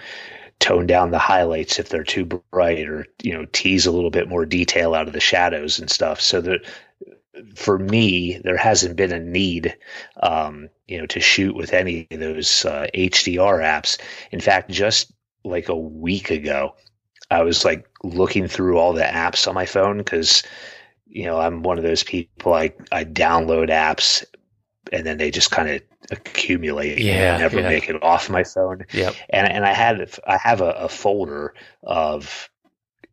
tone 0.60 0.88
down 0.88 1.12
the 1.12 1.20
highlights 1.20 1.80
if 1.80 1.90
they're 1.90 2.04
too 2.04 2.26
bright 2.26 2.88
or 2.88 3.06
you 3.22 3.34
know 3.34 3.46
tease 3.52 3.86
a 3.86 3.92
little 3.92 4.10
bit 4.10 4.30
more 4.30 4.46
detail 4.46 4.96
out 4.96 5.08
of 5.08 5.14
the 5.14 5.20
shadows 5.20 5.80
and 5.80 5.90
stuff. 5.90 6.20
So 6.22 6.42
that 6.42 6.62
for 7.56 7.78
me 7.78 8.40
there 8.44 8.58
hasn't 8.58 8.96
been 8.96 9.12
a 9.12 9.20
need 9.20 9.78
um, 10.22 10.70
you 10.88 11.00
know 11.00 11.06
to 11.08 11.20
shoot 11.20 11.56
with 11.56 11.74
any 11.74 12.08
of 12.10 12.20
those 12.20 12.66
uh, 12.66 12.88
hdr 12.96 13.62
apps. 13.62 14.00
In 14.32 14.40
fact 14.40 14.72
just 14.72 15.12
like 15.44 15.70
a 15.70 15.78
week 15.78 16.32
ago 16.32 16.76
i 17.32 17.42
was 17.42 17.66
like 17.66 17.88
looking 18.04 18.48
through 18.48 18.78
all 18.78 18.94
the 18.94 19.02
apps 19.02 19.48
on 19.48 19.56
my 19.56 19.66
phone 19.66 19.98
because 19.98 20.44
you 21.08 21.24
know 21.26 21.40
i'm 21.40 21.64
one 21.64 21.78
of 21.78 21.84
those 21.84 22.04
people 22.04 22.54
i 22.54 22.72
i 22.92 23.04
download 23.04 23.70
apps 23.70 24.24
and 24.92 25.06
then 25.06 25.18
they 25.18 25.32
just 25.32 25.52
kind 25.52 25.70
of 25.70 25.82
accumulate. 26.10 26.98
Yeah, 26.98 27.38
never 27.38 27.60
yeah. 27.60 27.70
make 27.70 27.90
it 27.90 28.02
off 28.04 28.30
my 28.30 28.44
phone. 28.44 28.86
Yep. 28.94 29.16
And 29.30 29.48
and 29.52 29.66
I 29.66 29.74
had 29.74 30.10
I 30.28 30.38
have 30.38 30.62
a, 30.62 30.72
a 30.72 30.90
folder 30.90 31.54
of, 31.84 32.50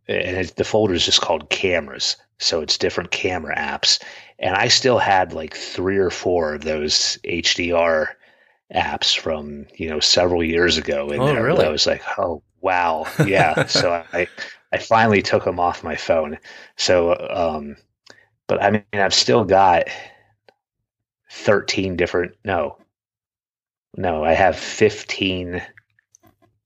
and 0.09 0.37
it, 0.39 0.57
the 0.57 0.65
folder 0.65 0.95
is 0.95 1.05
just 1.05 1.21
called 1.21 1.51
cameras. 1.51 2.17
So 2.39 2.61
it's 2.63 2.79
different 2.79 3.11
camera 3.11 3.55
apps, 3.57 4.03
and 4.39 4.55
I 4.55 4.69
still 4.69 4.99
had 4.99 5.33
like 5.33 5.55
three 5.55 5.99
or 5.99 6.11
four 6.11 6.55
of 6.55 6.63
those 6.63 7.19
HDR 7.25 8.09
apps 8.75 9.17
from 9.17 9.67
you 9.75 9.91
know 9.91 10.01
several 10.01 10.43
years 10.43 10.79
ago 10.79 11.11
in 11.11 11.21
Oh, 11.21 11.27
there. 11.27 11.45
really? 11.45 11.67
I 11.67 11.71
was 11.71 11.87
like, 11.87 12.03
oh 12.19 12.43
wow, 12.61 13.07
yeah. 13.27 13.67
so 13.67 14.05
I 14.13 14.29
I 14.73 14.79
finally 14.79 15.23
took 15.23 15.45
them 15.45 15.61
off 15.61 15.85
my 15.85 15.97
phone. 15.97 16.39
So 16.77 17.17
um, 17.31 17.77
but 18.47 18.63
I 18.63 18.71
mean 18.71 18.85
I've 18.93 19.15
still 19.15 19.45
got 19.45 19.89
13 21.31 21.97
different 21.97 22.35
no 22.45 22.79
no 23.97 24.25
i 24.25 24.33
have 24.33 24.59
15 24.59 25.63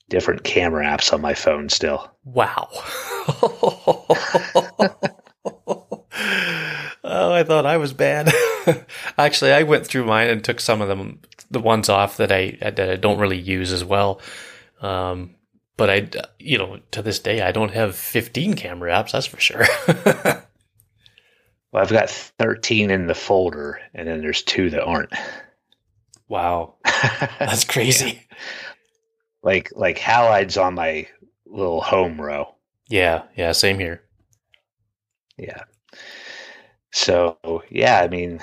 different 0.09 0.44
camera 0.44 0.85
apps 0.87 1.12
on 1.12 1.20
my 1.20 1.35
phone 1.35 1.68
still 1.68 2.12
Wow. 2.24 2.68
oh, 7.02 7.33
I 7.33 7.42
thought 7.44 7.66
I 7.66 7.76
was 7.76 7.92
bad. 7.92 8.33
Actually, 9.18 9.52
I 9.52 9.64
went 9.64 9.87
through 9.87 10.05
mine 10.07 10.28
and 10.31 10.44
took 10.44 10.61
some 10.61 10.81
of 10.81 10.88
them, 10.88 11.20
the 11.50 11.61
ones 11.61 11.88
off 11.88 12.16
that 12.18 12.31
I 12.31 12.59
that 12.61 12.78
I 12.78 12.96
don't 12.96 13.18
really 13.18 13.38
use 13.38 13.72
as 13.72 13.85
well. 13.85 14.20
Um, 14.81 15.35
but 15.83 15.90
I, 15.90 16.09
you 16.38 16.59
know, 16.59 16.79
to 16.92 17.03
this 17.03 17.18
day, 17.18 17.40
I 17.40 17.51
don't 17.51 17.73
have 17.73 17.97
15 17.97 18.55
camera 18.55 18.92
apps. 18.92 19.11
That's 19.11 19.27
for 19.27 19.40
sure. 19.40 19.64
well 21.73 21.83
i've 21.83 21.90
got 21.90 22.09
13 22.09 22.90
in 22.92 23.09
the 23.09 23.14
folder 23.16 23.81
and 23.95 24.07
then 24.07 24.21
there's 24.21 24.42
two 24.42 24.71
that 24.71 24.85
aren't 24.85 25.11
wow, 26.29 26.75
that's 26.85 27.64
crazy. 27.64 28.23
like 29.42 29.71
like 29.75 29.99
halide's 29.99 30.57
on 30.57 30.75
my 30.75 31.09
little 31.47 31.81
home 31.81 32.21
row 32.21 32.55
Yeah, 32.88 33.23
yeah, 33.37 33.51
same 33.53 33.79
here. 33.81 34.03
yeah 35.37 35.64
so 36.92 37.38
yeah 37.71 38.01
i 38.03 38.09
mean 38.09 38.40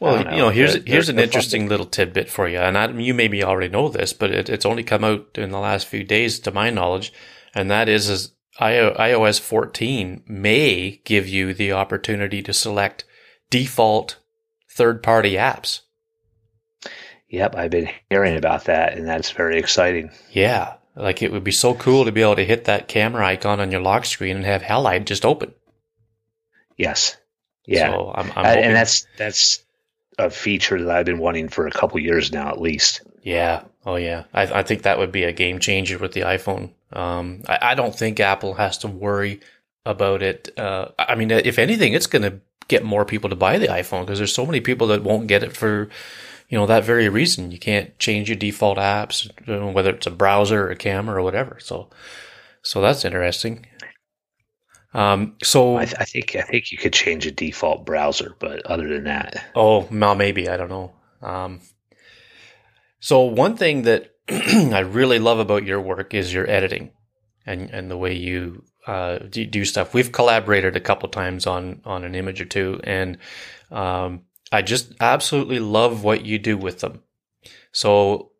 Well, 0.00 0.22
don't 0.22 0.32
you 0.32 0.38
know, 0.38 0.50
here's 0.50 0.74
They're- 0.74 0.82
here's 0.86 1.06
they're- 1.06 1.16
an 1.16 1.22
interesting 1.22 1.68
little 1.68 1.86
tidbit 1.86 2.28
for 2.28 2.48
you, 2.48 2.58
and 2.58 2.76
I, 2.76 2.88
you 2.90 3.14
maybe 3.14 3.42
already 3.44 3.68
know 3.68 3.88
this, 3.88 4.12
but 4.12 4.30
it, 4.30 4.48
it's 4.48 4.66
only 4.66 4.82
come 4.82 5.04
out 5.04 5.26
in 5.36 5.50
the 5.50 5.58
last 5.60 5.86
few 5.86 6.04
days, 6.04 6.38
to 6.40 6.50
my 6.50 6.70
knowledge, 6.70 7.12
and 7.54 7.70
that 7.70 7.88
is 7.88 8.08
is 8.08 8.32
iOS 8.60 9.38
14 9.40 10.24
may 10.26 11.00
give 11.04 11.28
you 11.28 11.54
the 11.54 11.70
opportunity 11.72 12.42
to 12.42 12.52
select 12.52 13.04
default 13.50 14.18
third-party 14.72 15.34
apps. 15.34 15.80
yep 17.28 17.54
i've 17.54 17.70
been 17.70 17.88
hearing 18.10 18.36
about 18.36 18.64
that 18.64 18.94
and 18.96 19.06
that's 19.06 19.30
very 19.30 19.58
exciting 19.58 20.10
Yeah, 20.32 20.74
like 20.96 21.22
it 21.22 21.30
would 21.30 21.44
be 21.44 21.52
so 21.52 21.72
cool 21.74 22.04
to 22.04 22.10
be 22.12 22.22
able 22.22 22.34
to 22.36 22.44
hit 22.44 22.64
that 22.64 22.88
camera 22.88 23.26
icon 23.26 23.60
on 23.60 23.70
your 23.70 23.80
lock 23.80 24.04
screen 24.04 24.36
and 24.38 24.44
have 24.46 24.62
Halide 24.62 25.04
just 25.04 25.24
open. 25.24 25.54
yes 26.76 27.16
yeah 27.66 27.90
so 27.92 28.12
I'm, 28.14 28.32
I'm 28.34 28.44
Uh, 28.44 28.48
and 28.48 28.74
that's 28.76 29.06
that's 29.16 29.62
a 30.18 30.30
feature 30.30 30.82
that 30.82 30.96
i've 30.96 31.06
been 31.06 31.18
wanting 31.18 31.48
for 31.48 31.66
a 31.66 31.70
couple 31.70 31.98
years 32.00 32.32
now 32.32 32.48
at 32.48 32.60
least 32.60 33.02
Yeah. 33.22 33.64
Oh, 33.84 33.96
yeah. 33.96 34.24
I, 34.32 34.60
I 34.60 34.62
think 34.62 34.82
that 34.82 34.98
would 34.98 35.12
be 35.12 35.24
a 35.24 35.32
game 35.32 35.58
changer 35.58 35.98
with 35.98 36.12
the 36.12 36.22
iPhone. 36.22 36.70
Um, 36.92 37.42
I, 37.46 37.58
I 37.70 37.74
don't 37.74 37.94
think 37.94 38.20
Apple 38.20 38.54
has 38.54 38.78
to 38.78 38.88
worry 38.88 39.40
about 39.84 40.22
it. 40.22 40.50
Uh, 40.58 40.88
I 40.98 41.14
mean, 41.14 41.30
if 41.30 41.58
anything, 41.58 41.92
it's 41.92 42.06
going 42.06 42.22
to 42.22 42.40
get 42.68 42.84
more 42.84 43.04
people 43.04 43.30
to 43.30 43.36
buy 43.36 43.58
the 43.58 43.68
iPhone 43.68 44.02
because 44.02 44.18
there's 44.18 44.34
so 44.34 44.46
many 44.46 44.60
people 44.60 44.86
that 44.88 45.02
won't 45.02 45.26
get 45.26 45.42
it 45.42 45.56
for, 45.56 45.88
you 46.48 46.58
know, 46.58 46.66
that 46.66 46.84
very 46.84 47.08
reason. 47.08 47.50
You 47.50 47.58
can't 47.58 47.98
change 47.98 48.28
your 48.28 48.36
default 48.36 48.78
apps, 48.78 49.28
whether 49.74 49.90
it's 49.90 50.06
a 50.06 50.10
browser 50.10 50.66
or 50.66 50.70
a 50.70 50.76
camera 50.76 51.18
or 51.18 51.22
whatever. 51.22 51.58
So, 51.60 51.88
so 52.62 52.80
that's 52.80 53.04
interesting. 53.04 53.66
Um, 54.94 55.36
so, 55.42 55.76
I, 55.76 55.84
th- 55.84 55.96
I 56.00 56.04
think 56.04 56.34
I 56.36 56.42
think 56.42 56.72
you 56.72 56.78
could 56.78 56.92
change 56.94 57.26
a 57.26 57.30
default 57.30 57.84
browser, 57.84 58.34
but 58.38 58.64
other 58.66 58.88
than 58.88 59.04
that, 59.04 59.44
Oh, 59.54 59.86
well, 59.90 60.14
maybe 60.14 60.48
I 60.48 60.56
don't 60.56 60.70
know. 60.70 60.92
Um, 61.22 61.60
so 63.00 63.20
one 63.22 63.56
thing 63.56 63.82
that 63.82 64.12
I 64.28 64.80
really 64.80 65.18
love 65.18 65.38
about 65.38 65.64
your 65.64 65.80
work 65.80 66.14
is 66.14 66.32
your 66.32 66.48
editing 66.50 66.90
and 67.46 67.70
and 67.70 67.90
the 67.90 67.96
way 67.96 68.14
you 68.14 68.64
uh, 68.86 69.18
do, 69.18 69.44
do 69.44 69.64
stuff. 69.64 69.94
We've 69.94 70.10
collaborated 70.12 70.76
a 70.76 70.80
couple 70.80 71.08
times 71.08 71.46
on 71.46 71.80
on 71.84 72.04
an 72.04 72.14
image 72.14 72.40
or 72.40 72.46
two, 72.46 72.80
and 72.84 73.18
um, 73.70 74.22
I 74.50 74.62
just 74.62 74.94
absolutely 75.00 75.58
love 75.60 76.02
what 76.02 76.24
you 76.24 76.38
do 76.38 76.56
with 76.56 76.80
them. 76.80 77.02
So 77.72 78.32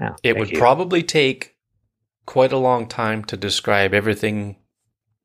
Oh, 0.00 0.14
it 0.22 0.36
would 0.36 0.50
you. 0.50 0.58
probably 0.58 1.02
take 1.02 1.56
quite 2.26 2.52
a 2.52 2.58
long 2.58 2.86
time 2.86 3.24
to 3.24 3.36
describe 3.36 3.94
everything 3.94 4.56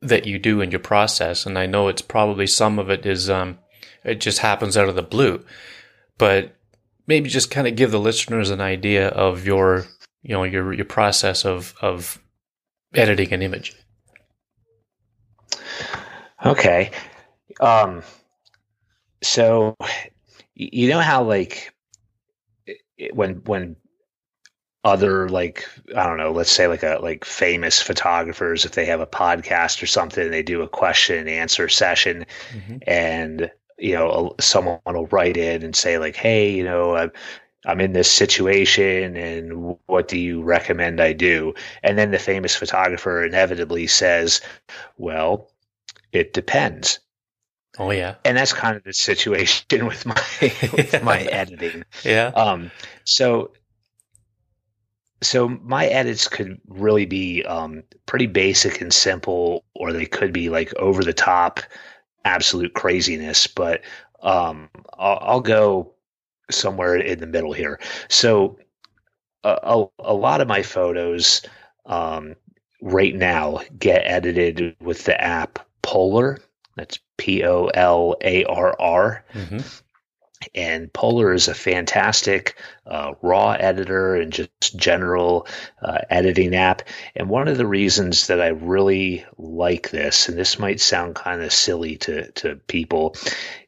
that 0.02 0.26
you 0.26 0.40
do 0.40 0.62
in 0.62 0.72
your 0.72 0.80
process, 0.80 1.46
and 1.46 1.58
I 1.58 1.66
know 1.66 1.88
it's 1.88 2.02
probably 2.02 2.48
some 2.48 2.80
of 2.80 2.90
it 2.90 3.06
is 3.06 3.30
um, 3.30 3.60
it 4.04 4.20
just 4.20 4.40
happens 4.40 4.76
out 4.76 4.90
of 4.90 4.96
the 4.96 5.02
blue, 5.02 5.44
but 6.18 6.56
maybe 7.08 7.30
just 7.30 7.52
kind 7.52 7.68
of 7.68 7.76
give 7.76 7.92
the 7.92 8.00
listeners 8.00 8.50
an 8.50 8.62
idea 8.62 9.10
of 9.10 9.46
your 9.46 9.86
you 10.24 10.34
know 10.34 10.44
your 10.44 10.74
your 10.74 10.86
process 10.86 11.46
of 11.46 11.74
of 11.82 12.20
editing 12.94 13.32
an 13.34 13.42
image. 13.42 13.76
okay. 16.46 16.92
Um, 17.60 18.02
so 19.22 19.76
you 20.56 20.90
know 20.90 21.00
how 21.00 21.24
like 21.24 21.74
when 23.14 23.36
when 23.46 23.76
other 24.84 25.30
like 25.30 25.68
I 25.96 26.06
don't 26.06 26.18
know, 26.18 26.32
let's 26.32 26.52
say 26.52 26.68
like 26.68 26.84
a 26.84 27.00
like 27.02 27.26
famous 27.26 27.82
photographers, 27.82 28.66
if 28.66 28.72
they 28.72 28.86
have 28.86 29.00
a 29.00 29.08
podcast 29.08 29.82
or 29.84 29.88
something, 29.88 30.32
they 30.32 30.44
do 30.44 30.62
a 30.62 30.68
question 30.68 31.18
and 31.18 31.30
answer 31.30 31.70
session, 31.70 32.26
and 32.88 33.52
you 33.78 33.94
know 33.96 34.36
someone 34.40 34.80
will 34.86 35.08
write 35.08 35.38
in 35.38 35.64
and 35.64 35.76
say 35.76 35.98
like 35.98 36.16
hey 36.16 36.52
you 36.52 36.64
know 36.64 36.96
I'm, 36.96 37.12
I'm 37.66 37.82
in 37.82 37.94
this 37.94 38.12
situation 38.12 39.16
and 39.16 39.78
what 39.88 40.08
do 40.08 40.20
you 40.20 40.42
recommend 40.44 41.02
i 41.02 41.14
do? 41.14 41.54
And 41.84 41.98
then 41.98 42.12
the 42.12 42.20
famous 42.20 42.56
photographer 42.56 43.24
inevitably 43.24 43.88
says 43.88 44.42
well 44.98 45.50
it 46.12 46.34
depends. 46.34 47.00
Oh 47.80 47.92
yeah, 47.92 48.16
and 48.26 48.36
that's 48.36 48.54
kind 48.54 48.76
of 48.76 48.84
the 48.84 48.94
situation 48.94 49.86
with 49.88 50.06
my 50.06 50.22
with 50.74 51.04
my 51.04 51.22
editing. 51.32 51.84
Yeah, 52.04 52.28
um 52.28 52.72
so 53.06 53.52
so 55.22 55.48
my 55.48 55.86
edits 55.88 56.28
could 56.28 56.60
really 56.68 57.06
be 57.06 57.44
um 57.46 57.84
pretty 58.06 58.28
basic 58.28 58.82
and 58.82 58.94
simple 58.94 59.64
or 59.76 59.94
they 59.94 60.06
could 60.06 60.34
be 60.34 60.50
like 60.50 60.74
over 60.76 61.04
the 61.04 61.14
top 61.14 61.60
absolute 62.26 62.74
craziness 62.74 63.48
but 63.48 63.82
um 64.22 64.70
i'll, 64.98 65.20
I'll 65.22 65.42
go 65.42 65.94
somewhere 66.54 66.96
in 66.96 67.20
the 67.20 67.28
middle 67.28 67.54
here. 67.54 67.80
So 68.10 68.58
a, 69.44 69.58
a, 69.64 69.86
a 70.00 70.14
lot 70.14 70.42
of 70.42 70.48
my 70.48 70.62
photos 70.62 71.42
um 71.86 72.36
right 72.82 73.16
now 73.16 73.62
get 73.80 74.04
edited 74.06 74.76
with 74.80 75.06
the 75.06 75.20
app 75.22 75.60
Polarr. 75.84 76.40
That's 76.76 77.00
p-o-l-a-r-r 77.18 77.66
hmm 79.34 79.60
and 80.56 80.92
Polarr 80.92 81.36
is 81.36 81.48
a 81.48 81.54
fantastic 81.54 82.58
uh, 82.86 83.14
raw 83.22 83.52
editor 83.52 84.16
and 84.16 84.32
just 84.32 84.78
general 84.78 85.48
uh, 85.82 86.00
editing 86.10 86.56
app. 86.56 86.84
And 87.16 87.30
one 87.30 87.48
of 87.48 87.58
the 87.58 87.68
reasons 87.68 88.28
that 88.28 88.42
I 88.42 88.48
really 88.48 89.26
like 89.38 89.90
this, 89.90 90.30
and 90.30 90.38
this 90.38 90.60
might 90.60 90.80
sound 90.80 91.16
kind 91.16 91.42
of 91.42 91.54
silly 91.54 91.98
to, 91.98 92.32
to 92.32 92.56
people, 92.68 93.16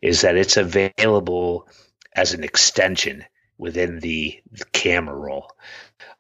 is 0.01 0.21
that 0.21 0.36
it's 0.36 0.57
available 0.57 1.67
as 2.15 2.33
an 2.33 2.43
extension 2.43 3.23
within 3.57 3.99
the, 3.99 4.39
the 4.51 4.65
camera 4.65 5.15
roll. 5.15 5.51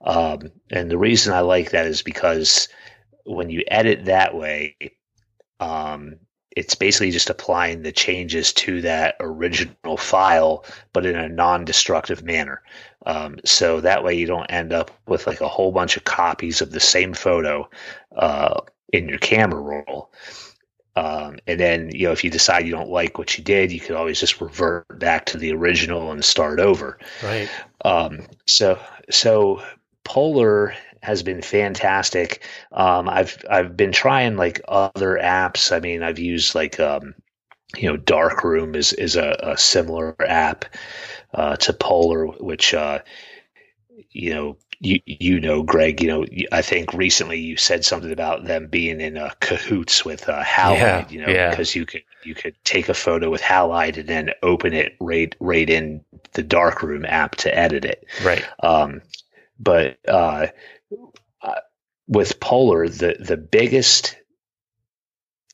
Um, 0.01 0.51
and 0.71 0.89
the 0.89 0.97
reason 0.97 1.33
I 1.33 1.41
like 1.41 1.71
that 1.71 1.87
is 1.87 2.01
because 2.01 2.67
when 3.25 3.49
you 3.49 3.63
edit 3.67 4.05
that 4.05 4.35
way, 4.35 4.75
um, 5.59 6.19
it's 6.55 6.75
basically 6.75 7.11
just 7.11 7.29
applying 7.29 7.81
the 7.81 7.91
changes 7.91 8.53
to 8.53 8.81
that 8.81 9.15
original 9.19 9.97
file, 9.97 10.65
but 10.93 11.05
in 11.05 11.15
a 11.15 11.29
non-destructive 11.29 12.23
manner. 12.23 12.61
Um, 13.05 13.37
so 13.43 13.81
that 13.81 14.03
way 14.03 14.15
you 14.15 14.27
don't 14.27 14.51
end 14.51 14.71
up 14.71 14.91
with 15.07 15.27
like 15.27 15.41
a 15.41 15.47
whole 15.47 15.71
bunch 15.71 15.97
of 15.97 16.03
copies 16.03 16.61
of 16.61 16.71
the 16.71 16.79
same 16.79 17.13
photo 17.13 17.69
uh, 18.15 18.61
in 18.91 19.09
your 19.09 19.17
camera 19.17 19.61
roll. 19.61 20.11
Um, 20.95 21.37
and 21.47 21.59
then, 21.59 21.89
you 21.91 22.05
know, 22.05 22.11
if 22.11 22.23
you 22.23 22.29
decide 22.29 22.65
you 22.65 22.71
don't 22.71 22.89
like 22.89 23.17
what 23.17 23.35
you 23.37 23.43
did, 23.43 23.71
you 23.71 23.79
could 23.79 23.95
always 23.95 24.19
just 24.19 24.39
revert 24.39 24.99
back 24.99 25.25
to 25.27 25.37
the 25.37 25.51
original 25.51 26.11
and 26.11 26.23
start 26.23 26.59
over. 26.59 26.99
Right. 27.23 27.49
Um, 27.83 28.27
so, 28.45 28.79
so 29.09 29.63
Polarr 30.05 30.75
has 31.03 31.21
been 31.21 31.41
fantastic. 31.41 32.43
Um, 32.71 33.07
I've 33.09 33.37
I've 33.49 33.77
been 33.77 33.91
trying 33.91 34.37
like 34.37 34.61
other 34.67 35.19
apps. 35.21 35.75
I 35.75 35.79
mean, 35.79 36.01
I've 36.01 36.19
used 36.19 36.55
like 36.55 36.79
um, 36.79 37.13
you 37.77 37.89
know, 37.89 37.97
Darkroom 37.97 38.75
is 38.75 38.93
is 38.93 39.15
a, 39.15 39.37
a 39.43 39.57
similar 39.57 40.15
app 40.19 40.65
uh, 41.33 41.57
to 41.57 41.73
Polarr, 41.73 42.39
which 42.41 42.73
uh, 42.73 42.99
you 44.11 44.33
know 44.33 44.57
you 44.79 44.99
you 45.05 45.39
know, 45.39 45.63
Greg, 45.63 46.01
you 46.01 46.07
know, 46.07 46.25
I 46.51 46.61
think 46.61 46.93
recently 46.93 47.39
you 47.39 47.57
said 47.57 47.85
something 47.85 48.11
about 48.11 48.45
them 48.45 48.67
being 48.67 48.99
in 49.01 49.17
uh, 49.17 49.31
cahoots 49.39 50.03
with 50.03 50.27
uh, 50.27 50.43
Halide, 50.43 50.77
yeah, 50.77 51.09
you 51.09 51.21
know, 51.21 51.31
yeah. 51.31 51.49
because 51.49 51.75
you 51.75 51.85
could 51.85 52.03
you 52.23 52.35
could 52.35 52.55
take 52.63 52.89
a 52.89 52.93
photo 52.93 53.29
with 53.29 53.41
Halide 53.41 53.97
and 53.97 54.09
then 54.09 54.31
open 54.43 54.73
it 54.73 54.95
right 54.99 55.35
right 55.39 55.69
in 55.69 56.03
the 56.33 56.43
darkroom 56.43 57.05
app 57.05 57.35
to 57.37 57.57
edit 57.57 57.85
it. 57.85 58.05
Right. 58.23 58.43
Um, 58.61 59.01
but 59.59 59.97
uh, 60.07 60.11
uh 60.11 60.47
with 62.13 62.39
Polarr, 62.39 62.87
the 62.87 63.15
the 63.19 63.37
biggest 63.37 64.15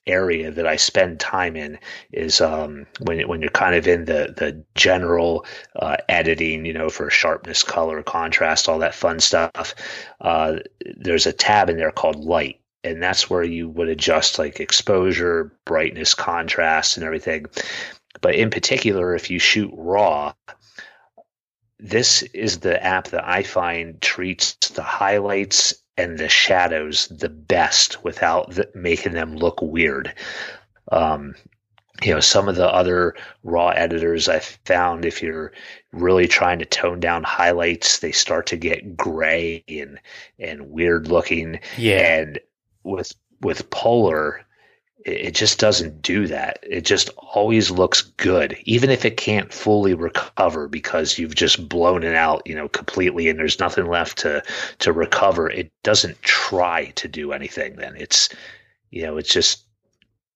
area 0.05 0.49
that 0.49 0.65
I 0.65 0.75
spend 0.75 1.19
time 1.19 1.55
in 1.55 1.79
is 2.11 2.41
um, 2.41 2.87
when 3.01 3.27
when 3.27 3.41
you're 3.41 3.51
kind 3.51 3.75
of 3.75 3.87
in 3.87 4.05
the 4.05 4.33
the 4.35 4.63
general 4.75 5.45
uh, 5.75 5.97
editing, 6.09 6.65
you 6.65 6.73
know, 6.73 6.89
for 6.89 7.09
sharpness, 7.09 7.63
color, 7.63 8.03
contrast, 8.03 8.67
all 8.67 8.79
that 8.79 8.95
fun 8.95 9.19
stuff. 9.19 9.75
Uh, 10.19 10.57
there's 10.97 11.27
a 11.27 11.33
tab 11.33 11.69
in 11.69 11.77
there 11.77 11.91
called 11.91 12.17
Light, 12.17 12.59
and 12.83 13.01
that's 13.01 13.29
where 13.29 13.43
you 13.43 13.69
would 13.69 13.89
adjust 13.89 14.39
like 14.39 14.59
exposure, 14.59 15.55
brightness, 15.65 16.13
contrast, 16.13 16.97
and 16.97 17.05
everything. 17.05 17.45
But 18.21 18.35
in 18.35 18.49
particular, 18.49 19.15
if 19.15 19.29
you 19.29 19.39
shoot 19.39 19.71
raw, 19.73 20.33
this 21.79 22.23
is 22.23 22.59
the 22.59 22.83
app 22.83 23.09
that 23.09 23.25
I 23.25 23.43
find 23.43 24.01
treats 24.01 24.55
the 24.69 24.83
highlights 24.83 25.75
and 25.99 26.17
the 26.17 26.29
shadows 26.29 27.07
the 27.07 27.29
best 27.29 28.03
without 28.05 28.51
the, 28.51 28.69
making 28.73 29.13
them 29.13 29.35
look 29.35 29.61
weird. 29.61 30.13
Um, 30.93 31.35
you 32.01 32.13
know, 32.13 32.21
some 32.21 32.47
of 32.47 32.55
the 32.55 32.73
other 32.73 33.13
raw 33.43 33.69
editors 33.69 34.29
I 34.29 34.39
found, 34.39 35.03
if 35.03 35.21
you're 35.21 35.51
really 35.91 36.27
trying 36.27 36.59
to 36.59 36.65
tone 36.65 37.01
down 37.01 37.23
highlights, 37.23 37.99
they 37.99 38.13
start 38.13 38.47
to 38.47 38.57
get 38.57 38.95
gray 38.95 39.61
and 39.67 39.99
and 40.39 40.69
weird 40.69 41.09
looking. 41.09 41.59
Yeah. 41.77 42.19
And 42.19 42.39
with 42.83 43.13
with 43.41 43.69
Polarr, 43.69 44.39
it 45.05 45.33
just 45.33 45.59
doesn't 45.59 46.01
do 46.01 46.27
that. 46.27 46.59
It 46.61 46.81
just 46.81 47.09
always 47.17 47.71
looks 47.71 48.01
good, 48.01 48.57
even 48.65 48.89
if 48.89 49.05
it 49.05 49.17
can't 49.17 49.53
fully 49.53 49.93
recover 49.93 50.67
because 50.67 51.17
you've 51.17 51.35
just 51.35 51.69
blown 51.69 52.03
it 52.03 52.15
out, 52.15 52.41
you 52.45 52.55
know, 52.55 52.67
completely, 52.67 53.29
and 53.29 53.39
there's 53.39 53.59
nothing 53.59 53.87
left 53.87 54.17
to 54.19 54.43
to 54.79 54.91
recover. 54.91 55.49
It 55.49 55.71
doesn't 55.83 56.21
try 56.21 56.85
to 56.95 57.07
do 57.07 57.31
anything. 57.31 57.77
Then 57.77 57.95
it's, 57.95 58.29
you 58.91 59.03
know, 59.03 59.17
it 59.17 59.25
just 59.25 59.63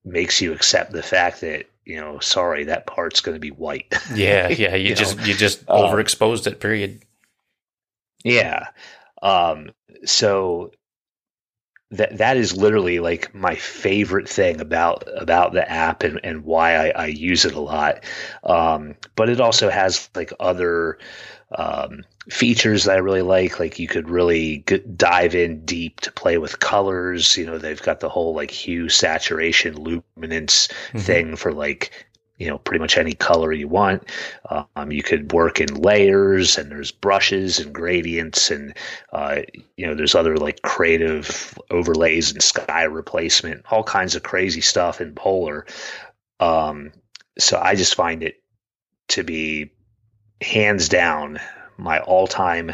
makes 0.06 0.42
you 0.42 0.54
accept 0.54 0.94
the 0.94 1.04
fact 1.04 1.42
that 1.42 1.66
you 1.86 2.00
know, 2.00 2.20
sorry, 2.20 2.64
that 2.66 2.88
part's 2.88 3.20
going 3.20 3.36
to 3.36 3.40
be 3.40 3.52
white. 3.52 3.94
Yeah, 4.16 4.48
yeah, 4.50 4.76
you, 4.76 4.90
you 4.90 4.96
just 4.96 5.18
know? 5.18 5.24
you 5.26 5.34
just 5.34 5.70
um, 5.70 5.78
overexposed 5.78 6.48
it. 6.48 6.60
Period. 6.60 7.04
Yeah. 8.24 8.68
Um, 9.22 9.72
so 10.06 10.72
that 11.94 12.18
that 12.18 12.38
is 12.38 12.58
literally 12.58 13.00
like 13.00 13.34
my 13.36 13.56
favorite 13.56 14.28
thing 14.28 14.60
about 14.60 15.04
about 15.16 15.54
the 15.54 15.70
app 15.70 16.04
and, 16.04 16.20
and 16.24 16.44
why 16.44 16.76
I, 16.76 16.90
I 16.90 17.06
use 17.08 17.46
it 17.46 17.54
a 17.54 17.60
lot. 17.60 18.04
Um, 18.44 18.96
but 19.16 19.30
it 19.30 19.40
also 19.40 19.70
has 19.70 20.10
like 20.16 20.34
other 20.40 20.98
um, 21.56 22.04
features 22.30 22.86
that 22.86 22.96
I 22.96 23.00
really 23.00 23.22
like. 23.22 23.60
Like 23.60 23.78
you 23.78 23.88
could 23.88 24.10
really 24.10 24.60
dive 24.96 25.36
in 25.36 25.66
deep 25.66 26.02
to 26.02 26.12
play 26.12 26.38
with 26.40 26.60
colors. 26.60 27.38
You 27.38 27.46
know, 27.46 27.58
they've 27.60 27.82
got 27.82 28.00
the 28.00 28.10
whole 28.10 28.34
like 28.34 28.52
hue, 28.52 28.90
saturation, 28.90 29.76
luminance 29.76 30.68
mm-hmm. 30.68 30.98
thing 30.98 31.36
for 31.36 31.54
like 31.54 32.08
you 32.38 32.48
know 32.48 32.58
pretty 32.58 32.80
much 32.80 32.98
any 32.98 33.14
color 33.14 33.52
you 33.52 33.68
want. 33.68 34.10
Um, 34.76 34.92
you 34.92 35.04
could 35.04 35.32
work 35.32 35.62
in 35.62 35.74
layers, 35.76 36.58
and 36.58 36.72
there's 36.72 36.92
brushes 36.92 37.60
and 37.60 37.74
gradients, 37.74 38.52
and 38.52 38.76
uh, 39.12 39.42
you 39.78 39.88
know 39.88 39.96
there's 39.96 40.16
other 40.16 40.38
like 40.38 40.62
creative 40.62 41.58
overlays 41.70 42.32
and 42.32 42.42
sky 42.42 42.84
replacement, 42.84 43.66
all 43.72 43.84
kinds 43.84 44.16
of 44.16 44.24
crazy 44.24 44.62
stuff 44.62 45.02
in 45.02 45.14
Polarr. 45.16 45.64
Um, 46.40 46.92
so 47.38 47.60
I 47.60 47.76
just 47.76 47.96
find 47.96 48.24
it 48.24 48.42
to 49.10 49.24
be 49.24 49.72
hands 50.42 50.90
down 50.90 51.40
my 51.78 52.00
all-time 52.00 52.74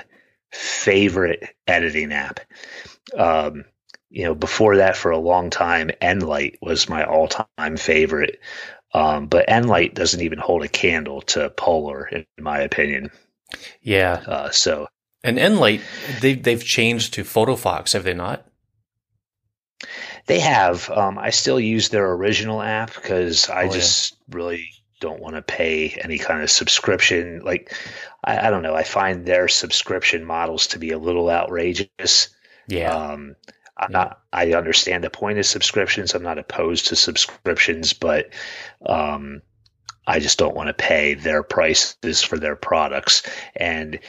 favorite 0.51 1.55
editing 1.67 2.11
app. 2.11 2.39
Um, 3.17 3.65
you 4.09 4.23
know, 4.23 4.35
before 4.35 4.77
that, 4.77 4.97
for 4.97 5.11
a 5.11 5.17
long 5.17 5.49
time, 5.49 5.91
Enlight 6.01 6.55
was 6.61 6.89
my 6.89 7.03
all-time 7.03 7.77
favorite. 7.77 8.39
Um, 8.93 9.27
but 9.27 9.47
Enlight 9.47 9.93
doesn't 9.93 10.21
even 10.21 10.39
hold 10.39 10.63
a 10.63 10.67
candle 10.67 11.21
to 11.21 11.49
Polarr, 11.49 12.11
in 12.11 12.25
my 12.39 12.59
opinion. 12.59 13.11
Yeah. 13.81 14.23
Uh, 14.25 14.49
so. 14.49 14.87
And 15.23 15.37
Enlight, 15.37 15.81
they 16.21 16.35
they've 16.35 16.63
changed 16.63 17.13
to 17.15 17.23
PhotoFox, 17.23 17.93
have 17.93 18.03
they 18.03 18.13
not? 18.13 18.45
They 20.27 20.39
have. 20.39 20.89
Um, 20.89 21.17
I 21.17 21.31
still 21.31 21.59
use 21.59 21.89
their 21.89 22.11
original 22.11 22.61
app 22.61 22.93
because 22.93 23.49
I 23.49 23.65
oh, 23.65 23.71
just 23.71 24.13
yeah. 24.13 24.37
really 24.37 24.69
don't 24.99 25.21
want 25.21 25.35
to 25.35 25.41
pay 25.41 25.97
any 26.01 26.17
kind 26.17 26.43
of 26.43 26.51
subscription. 26.51 27.41
Like, 27.43 27.73
I, 28.23 28.47
I, 28.47 28.49
don't 28.49 28.63
know. 28.63 28.75
I 28.75 28.83
find 28.83 29.25
their 29.25 29.47
subscription 29.47 30.25
models 30.25 30.67
to 30.67 30.79
be 30.79 30.91
a 30.91 30.99
little 30.99 31.29
outrageous. 31.29 32.29
Yeah. 32.67 32.93
Um, 32.93 33.35
I'm 33.79 33.91
not. 33.91 34.21
I 34.33 34.53
understand 34.53 35.03
the 35.03 35.09
point 35.09 35.39
of 35.39 35.45
subscriptions. 35.45 36.13
I'm 36.13 36.23
not 36.23 36.37
opposed 36.37 36.87
to 36.87 36.95
subscriptions, 36.95 37.93
but 37.93 38.29
um, 38.85 39.41
I 40.05 40.19
just 40.19 40.37
don't 40.37 40.55
want 40.55 40.67
to 40.67 40.73
pay 40.73 41.13
their 41.13 41.43
prices 41.43 42.21
for 42.21 42.37
their 42.37 42.57
products. 42.57 43.23
And 43.55 43.99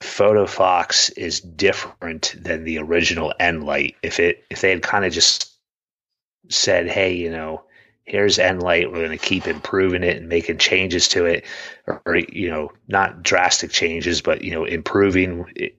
PhotoFox 0.00 1.16
is 1.16 1.40
different 1.40 2.34
than 2.38 2.64
the 2.64 2.78
original 2.78 3.32
Enlight. 3.40 3.94
If 4.02 4.20
it 4.20 4.44
if 4.50 4.60
they 4.60 4.70
had 4.70 4.82
kind 4.82 5.04
of 5.04 5.12
just 5.12 5.50
said, 6.50 6.86
"Hey, 6.88 7.14
you 7.14 7.30
know, 7.30 7.64
here's 8.04 8.38
Enlight. 8.38 8.86
We're 8.86 9.06
going 9.06 9.10
to 9.10 9.18
keep 9.18 9.46
improving 9.46 10.02
it 10.02 10.16
and 10.16 10.28
making 10.28 10.58
changes 10.58 11.08
to 11.08 11.26
it, 11.26 11.44
or, 11.86 12.02
or, 12.06 12.16
you 12.16 12.50
know, 12.50 12.72
not 12.88 13.22
drastic 13.22 13.70
changes, 13.70 14.20
but 14.20 14.42
you 14.42 14.52
know, 14.52 14.64
improving 14.64 15.46
it, 15.56 15.76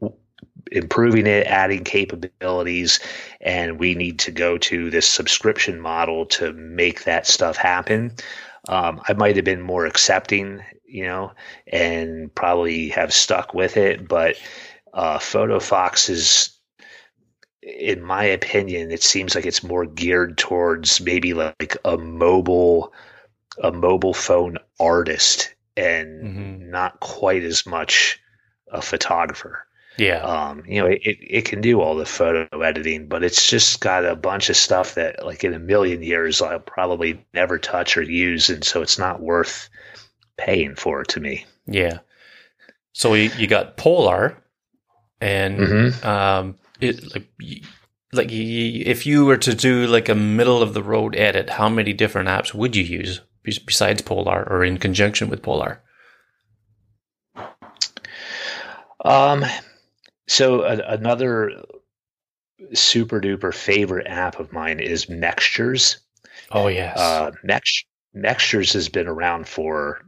improving 0.72 1.28
it, 1.28 1.48
adding 1.48 1.84
capabilities, 1.84 3.00
and 3.42 3.80
we 3.80 3.96
need 3.96 4.20
to 4.20 4.32
go 4.32 4.58
to 4.58 4.90
this 4.90 5.08
subscription 5.08 5.80
model 5.80 6.26
to 6.26 6.54
make 6.54 7.04
that 7.04 7.28
stuff 7.28 7.58
happen. 7.58 8.14
Um, 8.68 9.02
I 9.08 9.14
might 9.14 9.36
have 9.36 9.46
been 9.46 9.62
more 9.62 9.86
accepting, 9.86 10.62
you 10.86 11.06
know, 11.06 11.32
and 11.68 12.34
probably 12.34 12.90
have 12.90 13.14
stuck 13.14 13.54
with 13.54 13.78
it, 13.78 14.08
but 14.08 14.36
uh, 14.94 15.20
PhotoFox 15.20 16.10
is, 16.10 16.50
in 17.62 18.02
my 18.04 18.24
opinion, 18.24 18.92
it 18.92 19.04
seems 19.04 19.36
like 19.36 19.46
it's 19.46 19.64
more 19.64 19.86
geared 19.86 20.38
towards 20.38 21.00
maybe 21.02 21.34
like 21.34 21.78
a 21.86 21.98
mobile, 21.98 22.94
a 23.62 23.72
mobile 23.72 24.14
phone 24.14 24.58
artist, 24.80 25.54
and 25.76 26.24
mm-hmm. 26.24 26.72
not 26.72 27.00
quite 27.00 27.44
as 27.44 27.66
much 27.66 28.20
a 28.72 28.82
photographer. 28.82 29.66
Yeah. 29.98 30.22
Um, 30.22 30.64
you 30.68 30.82
know, 30.82 30.88
it, 30.88 31.02
it 31.04 31.46
can 31.46 31.62
do 31.62 31.82
all 31.82 31.96
the 31.96 32.06
photo 32.06 32.48
editing, 32.62 33.08
but 33.08 33.24
it's 33.24 33.50
just 33.50 33.80
got 33.80 34.06
a 34.06 34.16
bunch 34.16 34.50
of 34.50 34.56
stuff 34.56 34.96
that, 34.96 35.26
like, 35.26 35.44
in 35.44 35.54
a 35.54 35.60
million 35.60 36.04
years, 36.04 36.42
I'll 36.42 36.60
probably 36.60 37.26
never 37.34 37.58
touch 37.58 37.98
or 37.98 38.04
use. 38.04 38.50
And 38.50 38.64
so 38.64 38.82
it's 38.82 39.00
not 39.00 39.22
worth 39.22 39.70
paying 40.38 40.76
for 40.76 41.04
to 41.04 41.20
me. 41.20 41.46
Yeah. 41.66 42.00
So 42.94 43.14
you, 43.16 43.32
you 43.38 43.48
got 43.48 43.78
Polarr, 43.78 44.36
and 45.20 45.60
mm-hmm. 45.60 46.08
um, 46.08 46.56
it, 46.80 47.14
like, 47.14 47.28
like 48.14 48.30
if 48.32 49.06
you 49.06 49.26
were 49.26 49.38
to 49.38 49.54
do 49.54 49.88
like 49.88 50.10
a 50.10 50.16
middle 50.16 50.62
of 50.62 50.74
the 50.74 50.84
road 50.84 51.16
edit, 51.16 51.50
how 51.50 51.70
many 51.70 51.94
different 51.94 52.30
apps 52.30 52.54
would 52.54 52.76
you 52.76 52.84
use 52.84 53.22
besides 53.44 54.02
Polarr 54.02 54.50
or 54.50 54.64
in 54.64 54.78
conjunction 54.78 55.30
with 55.30 55.42
Polarr? 55.42 55.80
Um, 59.06 59.46
so 60.28 60.62
a, 60.62 60.78
another 60.88 61.64
super 62.74 63.22
duper 63.22 63.54
favorite 63.54 64.08
app 64.08 64.40
of 64.40 64.52
mine 64.52 64.80
is 64.80 65.10
Mextures. 65.10 65.98
Oh 66.52 66.68
yes. 66.68 66.98
Uh, 66.98 67.32
Mex- 67.44 67.86
Mextures 68.14 68.74
has 68.74 68.90
been 68.90 69.08
around 69.08 69.48
for, 69.48 70.02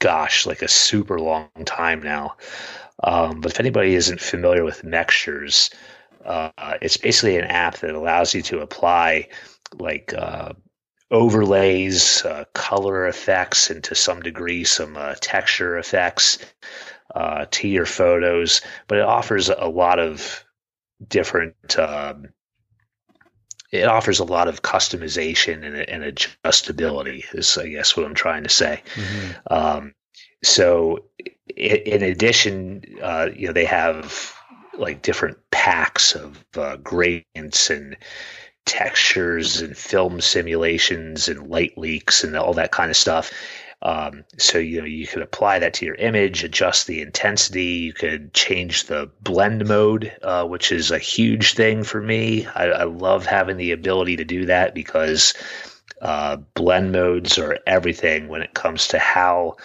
gosh, 0.00 0.46
like 0.46 0.62
a 0.62 0.68
super 0.68 1.18
long 1.18 1.48
time 1.64 2.02
now. 2.02 2.36
Um, 3.02 3.40
but 3.40 3.52
if 3.52 3.60
anybody 3.60 3.94
isn't 3.94 4.20
familiar 4.20 4.64
with 4.64 4.84
Mextures, 4.84 5.70
uh, 6.24 6.50
it's 6.82 6.96
basically 6.96 7.36
an 7.36 7.44
app 7.44 7.78
that 7.78 7.94
allows 7.94 8.34
you 8.34 8.42
to 8.42 8.60
apply 8.60 9.28
like 9.78 10.12
uh, 10.14 10.52
overlays, 11.10 12.24
uh, 12.24 12.44
color 12.54 13.06
effects, 13.06 13.70
and 13.70 13.82
to 13.84 13.94
some 13.94 14.20
degree 14.20 14.64
some 14.64 14.96
uh, 14.96 15.14
texture 15.20 15.78
effects 15.78 16.38
uh, 17.14 17.46
to 17.50 17.68
your 17.68 17.86
photos. 17.86 18.60
But 18.86 18.98
it 18.98 19.04
offers 19.04 19.48
a 19.48 19.68
lot 19.68 19.98
of 19.98 20.44
different. 21.06 21.78
Um, 21.78 22.28
it 23.70 23.84
offers 23.84 24.18
a 24.18 24.24
lot 24.24 24.48
of 24.48 24.62
customization 24.62 25.64
and, 25.64 25.76
and, 25.76 26.02
adjustability. 26.02 27.24
Is 27.34 27.58
I 27.58 27.68
guess 27.68 27.96
what 27.96 28.06
I'm 28.06 28.14
trying 28.14 28.44
to 28.44 28.48
say. 28.48 28.82
Mm-hmm. 28.94 29.52
Um, 29.52 29.94
so, 30.42 31.04
in 31.56 32.02
addition, 32.02 32.82
uh, 33.02 33.28
you 33.34 33.48
know, 33.48 33.52
they 33.52 33.64
have 33.64 34.34
like 34.78 35.02
different 35.02 35.38
packs 35.50 36.14
of 36.14 36.44
uh, 36.56 36.76
gradients 36.76 37.68
and 37.70 37.96
textures 38.64 39.60
and 39.60 39.76
film 39.76 40.20
simulations 40.20 41.28
and 41.28 41.48
light 41.48 41.76
leaks 41.76 42.22
and 42.22 42.36
all 42.36 42.54
that 42.54 42.70
kind 42.70 42.90
of 42.90 42.96
stuff. 42.96 43.32
Um, 43.80 44.24
so 44.38 44.58
you 44.58 44.80
know 44.80 44.86
you 44.86 45.06
could 45.06 45.22
apply 45.22 45.60
that 45.60 45.74
to 45.74 45.86
your 45.86 45.94
image, 45.94 46.42
adjust 46.42 46.86
the 46.86 47.00
intensity. 47.00 47.64
You 47.64 47.92
could 47.92 48.34
change 48.34 48.84
the 48.84 49.08
blend 49.20 49.68
mode, 49.68 50.12
uh, 50.22 50.44
which 50.46 50.72
is 50.72 50.90
a 50.90 50.98
huge 50.98 51.54
thing 51.54 51.84
for 51.84 52.02
me. 52.02 52.46
I, 52.46 52.64
I, 52.66 52.84
love 52.84 53.24
having 53.24 53.56
the 53.56 53.70
ability 53.70 54.16
to 54.16 54.24
do 54.24 54.46
that 54.46 54.74
because 54.74 55.32
uh, 56.02 56.38
blend 56.54 56.90
modes 56.90 57.38
are 57.38 57.58
everything 57.68 58.26
when 58.26 58.42
it 58.42 58.54
comes 58.54 58.88
to 58.88 58.98
how 58.98 59.56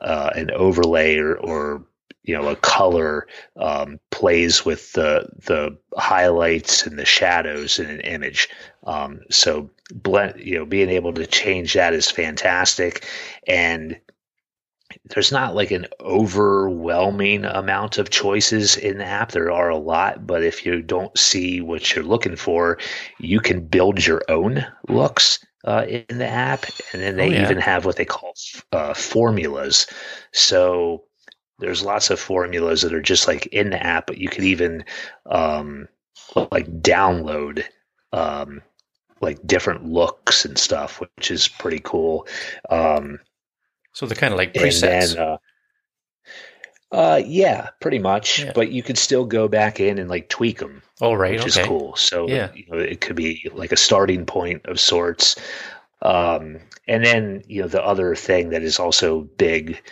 uh, 0.00 0.30
an 0.34 0.50
overlay 0.50 1.16
or, 1.16 1.34
or 1.36 1.84
you 2.22 2.34
know 2.34 2.48
a 2.48 2.56
color 2.56 3.26
um, 3.56 3.98
plays 4.10 4.64
with 4.64 4.92
the 4.92 5.28
the 5.46 5.76
highlights 5.96 6.86
and 6.86 6.98
the 6.98 7.04
shadows 7.04 7.78
in 7.78 7.86
an 7.86 8.00
image. 8.00 8.48
Um, 8.84 9.20
so 9.30 9.70
blend, 9.92 10.40
you 10.40 10.58
know, 10.58 10.66
being 10.66 10.90
able 10.90 11.12
to 11.14 11.26
change 11.26 11.74
that 11.74 11.94
is 11.94 12.10
fantastic, 12.10 13.06
and 13.46 13.98
there's 15.06 15.32
not 15.32 15.54
like 15.54 15.70
an 15.70 15.86
overwhelming 16.00 17.44
amount 17.44 17.98
of 17.98 18.10
choices 18.10 18.76
in 18.76 18.98
the 18.98 19.04
app. 19.04 19.32
There 19.32 19.50
are 19.50 19.68
a 19.68 19.78
lot, 19.78 20.26
but 20.26 20.42
if 20.42 20.66
you 20.66 20.82
don't 20.82 21.16
see 21.16 21.60
what 21.60 21.94
you're 21.94 22.04
looking 22.04 22.36
for, 22.36 22.78
you 23.18 23.40
can 23.40 23.64
build 23.64 24.04
your 24.04 24.22
own 24.28 24.66
looks 24.88 25.44
uh, 25.64 25.86
in 25.88 26.18
the 26.18 26.26
app, 26.26 26.66
and 26.92 27.02
then 27.02 27.16
they 27.16 27.28
oh, 27.28 27.32
yeah. 27.32 27.42
even 27.42 27.58
have 27.58 27.84
what 27.84 27.96
they 27.96 28.04
call 28.04 28.34
uh, 28.72 28.94
formulas. 28.94 29.86
So 30.32 31.04
there's 31.60 31.84
lots 31.84 32.10
of 32.10 32.18
formulas 32.18 32.82
that 32.82 32.94
are 32.94 33.02
just 33.02 33.28
like 33.28 33.46
in 33.46 33.70
the 33.70 33.84
app, 33.84 34.06
but 34.06 34.18
you 34.18 34.28
could 34.28 34.44
even 34.44 34.84
um, 35.26 35.88
like 36.34 36.66
download 36.80 37.64
um, 38.12 38.62
like 39.20 39.44
different 39.46 39.84
looks 39.84 40.44
and 40.44 40.58
stuff, 40.58 41.00
which 41.00 41.30
is 41.30 41.48
pretty 41.48 41.80
cool. 41.82 42.26
Um, 42.68 43.20
so 43.92 44.06
they're 44.06 44.16
kind 44.16 44.32
of 44.32 44.38
like 44.38 44.54
presets. 44.54 45.14
Then, 45.14 45.18
uh, 45.18 45.36
uh, 46.92 47.22
yeah, 47.24 47.68
pretty 47.80 47.98
much. 47.98 48.40
Yeah. 48.40 48.52
But 48.54 48.72
you 48.72 48.82
could 48.82 48.98
still 48.98 49.24
go 49.24 49.46
back 49.46 49.78
in 49.80 49.98
and 49.98 50.08
like 50.08 50.28
tweak 50.28 50.58
them. 50.58 50.82
Oh, 51.00 51.14
right. 51.14 51.32
Which 51.32 51.56
okay. 51.56 51.60
is 51.60 51.66
cool. 51.66 51.94
So 51.96 52.28
yeah. 52.28 52.50
you 52.54 52.64
know, 52.68 52.78
it 52.78 53.00
could 53.00 53.16
be 53.16 53.48
like 53.54 53.72
a 53.72 53.76
starting 53.76 54.26
point 54.26 54.66
of 54.66 54.80
sorts. 54.80 55.36
Um, 56.02 56.58
and 56.88 57.04
then 57.04 57.42
you 57.46 57.62
know 57.62 57.68
the 57.68 57.84
other 57.84 58.14
thing 58.16 58.50
that 58.50 58.62
is 58.62 58.78
also 58.78 59.22
big 59.36 59.82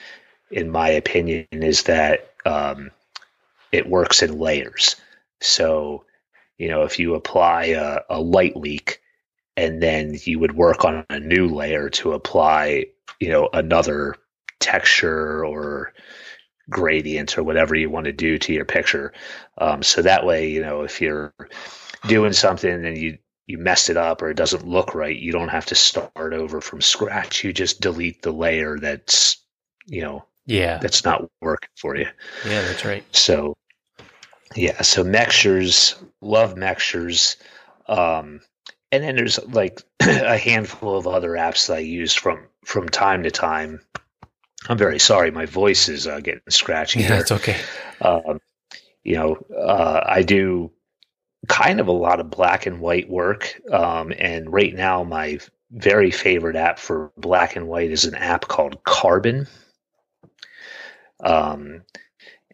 in 0.51 0.71
my 0.71 0.89
opinion, 0.91 1.47
is 1.53 1.85
that 1.85 2.31
um, 2.45 2.91
it 3.73 3.89
works 3.89 4.23
in 4.23 4.39
layers. 4.39 4.97
So, 5.41 6.05
you 6.57 6.69
know, 6.69 6.83
if 6.83 6.99
you 6.99 7.15
apply 7.15 7.67
a, 7.67 8.01
a 8.11 8.21
light 8.21 8.57
leak 8.57 9.01
and 9.57 9.83
then 9.83 10.17
you 10.23 10.39
would 10.39 10.55
work 10.55 10.85
on 10.85 11.05
a 11.11 11.21
new 11.21 11.49
layer 11.49 11.91
to 11.91 12.13
apply, 12.13 12.87
you 13.21 13.29
know, 13.29 13.49
another 13.53 14.15
texture 14.61 15.45
or 15.45 15.93
gradient 16.71 17.39
or 17.39 17.43
whatever 17.43 17.75
you 17.75 17.91
want 17.91 18.07
to 18.07 18.13
do 18.13 18.39
to 18.39 18.53
your 18.53 18.65
picture. 18.65 19.13
Um, 19.57 19.83
so 19.83 20.03
that 20.03 20.25
way, 20.27 20.51
you 20.51 20.61
know, 20.61 20.83
if 20.83 21.01
you're 21.01 21.35
doing 22.07 22.33
something 22.33 22.85
and 22.85 22.97
you 22.97 23.19
you 23.47 23.57
messed 23.57 23.89
it 23.89 23.97
up 23.97 24.21
or 24.21 24.31
it 24.31 24.37
doesn't 24.37 24.69
look 24.69 24.95
right, 24.95 25.17
you 25.17 25.33
don't 25.33 25.49
have 25.49 25.67
to 25.67 25.75
start 25.75 26.35
over 26.35 26.61
from 26.61 26.83
scratch. 26.83 27.45
You 27.45 27.53
just 27.53 27.81
delete 27.81 28.21
the 28.23 28.31
layer 28.31 28.79
that's 28.79 29.39
you 29.87 30.03
know 30.03 30.25
yeah. 30.49 30.79
that's 30.79 31.05
not 31.05 31.31
working 31.41 31.71
for 31.77 31.97
you. 31.97 32.07
Yeah 32.45 32.63
that's 32.63 32.85
right. 32.85 33.05
So 33.15 33.55
yeah 34.55 34.81
so 34.83 35.05
mextures 35.05 35.95
love 36.21 36.57
mextures 36.57 37.37
um 37.87 38.41
and 38.91 39.05
then 39.05 39.17
there's 39.17 39.39
like 39.49 39.83
a 40.01 40.39
handful 40.39 40.97
of 40.97 41.07
other 41.07 41.33
apps 41.33 41.67
that 41.67 41.77
i 41.77 41.81
use 41.81 42.15
from 42.15 42.47
from 42.65 42.89
time 42.89 43.23
to 43.23 43.31
time. 43.31 43.81
I'm 44.69 44.79
very 44.79 44.99
sorry 44.99 45.31
my 45.31 45.47
voice 45.47 45.89
is 45.89 46.07
uh, 46.07 46.21
getting 46.21 46.43
scratchy 46.49 47.01
yeah 47.01 47.21
it's 47.21 47.33
okay. 47.33 47.57
Um 48.01 48.41
you 49.05 49.15
know 49.15 49.37
uh 49.57 50.03
i 50.07 50.23
do 50.23 50.71
kind 51.47 51.81
of 51.81 51.87
a 51.87 51.93
lot 51.93 52.21
of 52.21 52.31
black 52.31 52.67
and 52.67 52.81
white 52.81 53.09
work 53.09 53.61
um 53.73 54.13
and 54.19 54.53
right 54.53 54.75
now 54.75 55.05
my 55.05 55.39
very 55.71 56.11
favorite 56.11 56.57
app 56.57 56.79
for 56.79 57.13
black 57.17 57.55
and 57.55 57.69
white 57.69 57.91
is 57.91 58.05
an 58.05 58.15
app 58.15 58.49
called 58.49 58.83
carbon 58.85 59.47
um, 61.21 61.83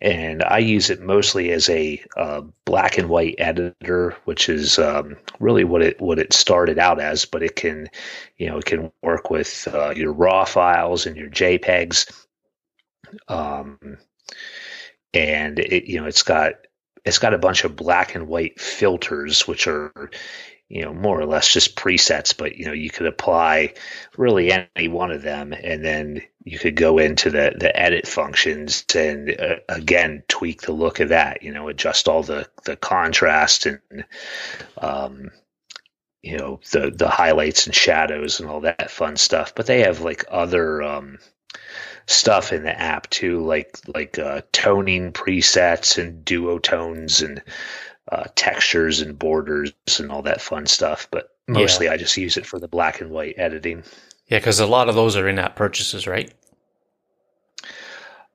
and 0.00 0.42
I 0.42 0.58
use 0.58 0.90
it 0.90 1.00
mostly 1.00 1.50
as 1.52 1.68
a 1.70 2.04
uh, 2.16 2.42
black 2.64 2.98
and 2.98 3.08
white 3.08 3.36
editor, 3.38 4.16
which 4.24 4.48
is 4.48 4.78
um, 4.78 5.16
really 5.40 5.64
what 5.64 5.82
it 5.82 6.00
what 6.00 6.18
it 6.18 6.32
started 6.32 6.78
out 6.78 7.00
as. 7.00 7.24
But 7.24 7.42
it 7.42 7.56
can, 7.56 7.88
you 8.36 8.48
know, 8.48 8.58
it 8.58 8.66
can 8.66 8.92
work 9.02 9.30
with 9.30 9.66
uh, 9.72 9.90
your 9.90 10.12
RAW 10.12 10.44
files 10.44 11.06
and 11.06 11.16
your 11.16 11.30
JPEGs, 11.30 12.26
um, 13.28 13.98
and 15.14 15.58
it 15.58 15.84
you 15.84 16.00
know 16.00 16.06
it's 16.06 16.22
got 16.22 16.54
it's 17.04 17.18
got 17.18 17.34
a 17.34 17.38
bunch 17.38 17.64
of 17.64 17.76
black 17.76 18.14
and 18.14 18.26
white 18.26 18.60
filters, 18.60 19.46
which 19.48 19.66
are 19.66 20.10
you 20.68 20.82
know 20.82 20.92
more 20.92 21.20
or 21.20 21.26
less 21.26 21.52
just 21.52 21.76
presets 21.76 22.36
but 22.36 22.56
you 22.56 22.64
know 22.64 22.72
you 22.72 22.90
could 22.90 23.06
apply 23.06 23.74
really 24.16 24.50
any 24.50 24.88
one 24.88 25.10
of 25.10 25.22
them 25.22 25.52
and 25.52 25.84
then 25.84 26.22
you 26.44 26.58
could 26.58 26.76
go 26.76 26.98
into 26.98 27.30
the 27.30 27.54
the 27.56 27.74
edit 27.78 28.06
functions 28.06 28.84
and 28.94 29.30
uh, 29.40 29.56
again 29.68 30.22
tweak 30.28 30.62
the 30.62 30.72
look 30.72 31.00
of 31.00 31.08
that 31.08 31.42
you 31.42 31.52
know 31.52 31.68
adjust 31.68 32.08
all 32.08 32.22
the 32.22 32.46
the 32.64 32.76
contrast 32.76 33.66
and 33.66 34.04
um 34.78 35.30
you 36.22 36.36
know 36.38 36.60
the 36.70 36.90
the 36.90 37.08
highlights 37.08 37.66
and 37.66 37.74
shadows 37.74 38.40
and 38.40 38.48
all 38.48 38.60
that 38.60 38.90
fun 38.90 39.16
stuff 39.16 39.54
but 39.54 39.66
they 39.66 39.80
have 39.80 40.00
like 40.00 40.24
other 40.30 40.82
um 40.82 41.18
stuff 42.06 42.52
in 42.52 42.62
the 42.62 42.80
app 42.80 43.08
too 43.08 43.44
like 43.44 43.78
like 43.94 44.18
uh 44.18 44.42
toning 44.52 45.12
presets 45.12 45.96
and 45.96 46.24
duotones 46.24 47.24
and 47.24 47.42
uh, 48.10 48.24
textures 48.34 49.00
and 49.00 49.18
borders 49.18 49.72
and 49.98 50.10
all 50.10 50.22
that 50.22 50.40
fun 50.40 50.66
stuff. 50.66 51.08
But 51.10 51.30
mostly, 51.48 51.86
yeah. 51.86 51.92
I 51.92 51.96
just 51.96 52.16
use 52.16 52.36
it 52.36 52.46
for 52.46 52.58
the 52.58 52.68
black 52.68 53.00
and 53.00 53.10
white 53.10 53.34
editing. 53.38 53.84
Yeah, 54.28 54.38
because 54.38 54.60
a 54.60 54.66
lot 54.66 54.88
of 54.88 54.94
those 54.94 55.16
are 55.16 55.28
in-app 55.28 55.54
purchases, 55.56 56.06
right? 56.06 56.32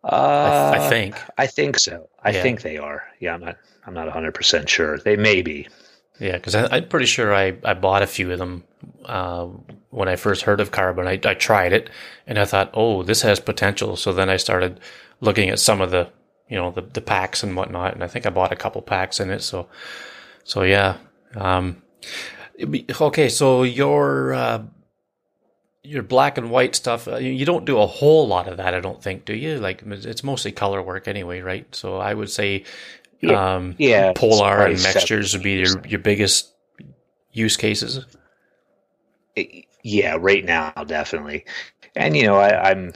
Uh, 0.03 0.73
I, 0.75 0.85
I, 0.85 0.89
think. 0.89 1.15
I 1.37 1.47
think 1.47 1.79
so. 1.79 2.07
I 2.23 2.31
yeah. 2.31 2.41
think 2.41 2.61
they 2.61 2.77
are. 2.77 3.03
Yeah, 3.19 3.33
I'm 3.33 3.41
not. 3.41 3.57
I'm 3.85 3.93
not 3.93 4.05
100 4.05 4.33
percent 4.33 4.69
sure. 4.69 4.99
They 4.99 5.15
may 5.15 5.41
be. 5.41 5.67
Yeah, 6.19 6.33
because 6.33 6.53
I'm 6.53 6.87
pretty 6.89 7.05
sure 7.05 7.33
I, 7.33 7.57
I 7.63 7.73
bought 7.73 8.03
a 8.03 8.07
few 8.07 8.31
of 8.31 8.39
them 8.39 8.65
uh, 9.05 9.45
when 9.89 10.09
I 10.09 10.17
first 10.17 10.41
heard 10.41 10.59
of 10.59 10.71
Carbon. 10.71 11.07
I, 11.07 11.19
I 11.23 11.33
tried 11.33 11.71
it 11.71 11.89
and 12.27 12.37
I 12.37 12.43
thought, 12.43 12.71
oh, 12.73 13.03
this 13.03 13.21
has 13.21 13.39
potential. 13.39 13.95
So 13.95 14.11
then 14.11 14.29
I 14.29 14.35
started 14.35 14.81
looking 15.21 15.49
at 15.49 15.59
some 15.59 15.79
of 15.79 15.91
the 15.91 16.09
you 16.49 16.57
know 16.57 16.71
the 16.71 16.81
the 16.81 17.01
packs 17.01 17.41
and 17.41 17.55
whatnot. 17.55 17.93
And 17.93 18.03
I 18.03 18.07
think 18.07 18.25
I 18.25 18.29
bought 18.31 18.51
a 18.51 18.57
couple 18.57 18.81
packs 18.81 19.19
in 19.19 19.29
it. 19.29 19.41
So 19.41 19.69
so 20.43 20.63
yeah. 20.63 20.97
Um, 21.35 21.81
okay, 23.01 23.29
so 23.29 23.63
your 23.63 24.33
uh, 24.33 24.63
your 25.89 26.03
black 26.03 26.37
and 26.37 26.51
white 26.51 26.75
stuff, 26.75 27.07
uh, 27.07 27.17
you 27.17 27.45
don't 27.45 27.65
do 27.65 27.79
a 27.79 27.87
whole 27.87 28.27
lot 28.27 28.47
of 28.47 28.57
that, 28.57 28.73
I 28.73 28.79
don't 28.79 29.01
think, 29.01 29.25
do 29.25 29.35
you? 29.35 29.57
Like 29.57 29.81
it's 29.83 30.23
mostly 30.23 30.51
color 30.51 30.81
work 30.81 31.07
anyway, 31.07 31.41
right? 31.41 31.65
So 31.75 31.97
I 31.97 32.13
would 32.13 32.29
say, 32.29 32.63
yeah, 33.21 33.55
um, 33.55 33.75
yeah 33.79 34.13
Polarr 34.13 34.69
and 34.69 34.81
Mextures 34.81 35.33
would 35.33 35.43
be 35.43 35.53
your 35.53 35.85
your 35.87 35.99
biggest 35.99 36.53
use 37.31 37.57
cases. 37.57 38.05
Yeah, 39.81 40.17
right 40.19 40.45
now, 40.45 40.71
definitely. 40.85 41.45
And 41.95 42.15
you 42.15 42.23
know, 42.23 42.35
I, 42.35 42.69
I'm 42.69 42.93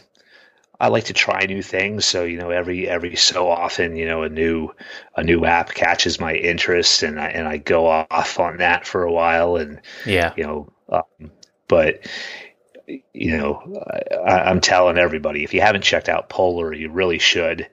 I 0.79 0.89
like 0.89 1.05
to 1.05 1.13
try 1.13 1.45
new 1.45 1.63
things. 1.63 2.05
So 2.05 2.23
you 2.23 2.37
know, 2.37 2.51
every 2.51 2.87
every 2.87 3.15
so 3.15 3.49
often, 3.49 3.95
you 3.95 4.05
know, 4.05 4.21
a 4.21 4.29
new 4.29 4.69
a 5.15 5.23
new 5.23 5.45
app 5.45 5.73
catches 5.73 6.19
my 6.19 6.35
interest, 6.35 7.01
and 7.01 7.19
I 7.19 7.27
and 7.29 7.47
I 7.47 7.57
go 7.57 7.87
off 7.87 8.39
on 8.39 8.57
that 8.57 8.85
for 8.85 9.03
a 9.03 9.11
while, 9.11 9.55
and 9.55 9.81
yeah, 10.05 10.33
you 10.37 10.43
know, 10.43 10.71
um, 10.89 11.31
but 11.67 12.07
you 12.87 13.37
know, 13.37 13.83
I, 14.25 14.49
am 14.49 14.61
telling 14.61 14.97
everybody 14.97 15.43
if 15.43 15.53
you 15.53 15.61
haven't 15.61 15.83
checked 15.83 16.09
out 16.09 16.29
Polarr, 16.29 16.77
you 16.77 16.89
really 16.89 17.19
should. 17.19 17.69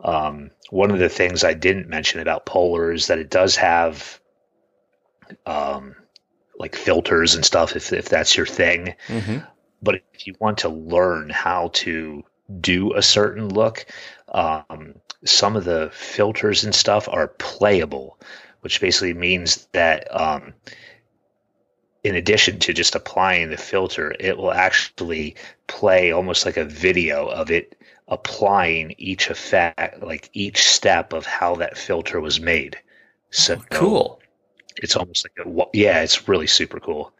Um, 0.00 0.50
one 0.70 0.90
of 0.90 0.98
the 0.98 1.08
things 1.08 1.44
I 1.44 1.54
didn't 1.54 1.88
mention 1.88 2.20
about 2.20 2.46
Polarr 2.46 2.94
is 2.94 3.08
that 3.08 3.18
it 3.18 3.30
does 3.30 3.56
have 3.56 4.20
um, 5.46 5.96
like 6.58 6.76
filters 6.76 7.34
and 7.34 7.44
stuff 7.44 7.76
if 7.76 7.92
if 7.92 8.08
that's 8.08 8.36
your 8.36 8.46
thing. 8.46 8.94
Mm-hmm. 9.08 9.38
But 9.82 9.96
if 10.14 10.26
you 10.26 10.34
want 10.40 10.58
to 10.58 10.68
learn 10.68 11.30
how 11.30 11.70
to 11.74 12.22
do 12.60 12.94
a 12.94 13.02
certain 13.02 13.48
look, 13.48 13.86
um, 14.28 14.94
some 15.24 15.56
of 15.56 15.64
the 15.64 15.90
filters 15.92 16.64
and 16.64 16.74
stuff 16.74 17.08
are 17.10 17.28
playable, 17.28 18.18
which 18.60 18.80
basically 18.80 19.14
means 19.14 19.66
that 19.72 20.08
um, 20.14 20.54
in 22.04 22.14
addition 22.14 22.58
to 22.60 22.74
just 22.74 22.94
applying 22.94 23.48
the 23.48 23.56
filter, 23.56 24.14
it 24.20 24.36
will 24.36 24.52
actually 24.52 25.34
play 25.66 26.12
almost 26.12 26.44
like 26.44 26.58
a 26.58 26.64
video 26.64 27.26
of 27.26 27.50
it 27.50 27.76
applying 28.08 28.94
each 28.98 29.30
effect, 29.30 30.02
like 30.02 30.28
each 30.34 30.68
step 30.68 31.14
of 31.14 31.24
how 31.24 31.56
that 31.56 31.78
filter 31.78 32.20
was 32.20 32.38
made. 32.38 32.78
So 33.30 33.54
oh, 33.54 33.64
cool. 33.70 34.20
It's 34.76 34.96
almost 34.96 35.24
like 35.24 35.46
a 35.46 35.66
yeah, 35.72 36.02
it's 36.02 36.28
really 36.28 36.46
super 36.46 36.78
cool. 36.78 37.12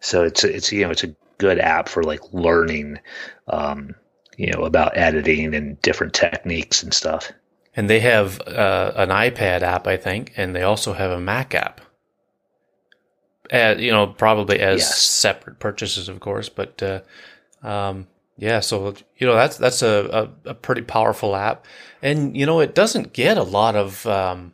So 0.00 0.24
it's 0.24 0.44
it's 0.44 0.72
you 0.72 0.84
know 0.84 0.90
it's 0.90 1.04
a 1.04 1.14
good 1.36 1.58
app 1.58 1.90
for 1.90 2.02
like 2.02 2.20
learning, 2.32 3.00
um, 3.48 3.94
you 4.38 4.50
know, 4.50 4.62
about 4.62 4.96
editing 4.96 5.54
and 5.54 5.80
different 5.82 6.14
techniques 6.14 6.82
and 6.82 6.94
stuff. 6.94 7.30
And 7.76 7.90
they 7.90 8.00
have 8.00 8.40
uh, 8.48 8.92
an 8.96 9.10
iPad 9.10 9.62
app, 9.62 9.86
I 9.86 9.96
think, 9.96 10.32
and 10.36 10.54
they 10.54 10.62
also 10.62 10.94
have 10.94 11.10
a 11.10 11.20
Mac 11.20 11.54
app 11.54 11.82
you 13.50 13.90
know, 13.90 14.06
probably 14.06 14.60
as 14.60 14.80
yes. 14.80 15.02
separate 15.02 15.58
purchases, 15.58 16.08
of 16.08 16.20
course. 16.20 16.48
But 16.48 16.82
uh, 16.82 17.00
um, 17.66 18.06
yeah, 18.36 18.60
so 18.60 18.94
you 19.18 19.26
know 19.26 19.34
that's 19.34 19.56
that's 19.56 19.82
a, 19.82 20.30
a, 20.44 20.50
a, 20.50 20.54
pretty 20.54 20.82
powerful 20.82 21.36
app, 21.36 21.66
and 22.00 22.36
you 22.36 22.46
know 22.46 22.60
it 22.60 22.74
doesn't 22.74 23.12
get 23.12 23.38
a 23.38 23.42
lot 23.42 23.76
of. 23.76 24.06
Um, 24.06 24.52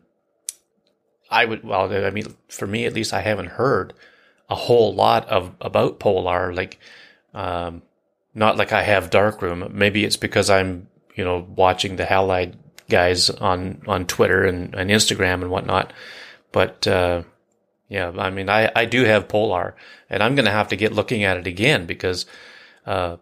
I 1.30 1.45
would 1.45 1.64
well, 1.64 1.93
I 1.93 2.11
mean, 2.11 2.34
for 2.49 2.66
me 2.66 2.86
at 2.86 2.95
least, 2.95 3.12
I 3.12 3.20
haven't 3.20 3.51
heard 3.51 3.93
a 4.49 4.55
whole 4.55 4.95
lot 4.95 5.28
of 5.28 5.55
about 5.61 6.01
Polarr. 6.01 6.55
Like, 6.55 6.78
um, 7.34 7.82
not 8.34 8.57
like 8.57 8.72
I 8.72 8.82
have 8.82 9.11
Darkroom. 9.11 9.70
Maybe 9.72 10.05
it's 10.05 10.16
because 10.16 10.51
I'm 10.51 10.89
you 11.14 11.24
know 11.24 11.47
watching 11.55 11.97
the 11.97 12.05
Halide 12.05 12.55
guys 12.89 13.30
on 13.30 13.82
on 13.86 14.07
Twitter 14.07 14.45
and, 14.45 14.74
and 14.74 14.91
Instagram 14.91 15.43
and 15.43 15.51
whatnot. 15.51 15.93
But 16.53 16.86
uh, 16.86 17.22
yeah, 17.89 18.11
I 18.18 18.30
mean, 18.30 18.51
I, 18.51 18.70
I 18.76 18.84
do 18.84 19.05
have 19.05 19.28
Polarr, 19.28 19.72
and 20.11 20.22
I'm 20.22 20.34
going 20.34 20.45
to 20.45 20.51
have 20.51 20.68
to 20.68 20.76
get 20.76 20.93
looking 20.93 21.24
at 21.24 21.39
it 21.39 21.47
again 21.47 21.86
because 21.86 22.26
uh, 22.86 23.16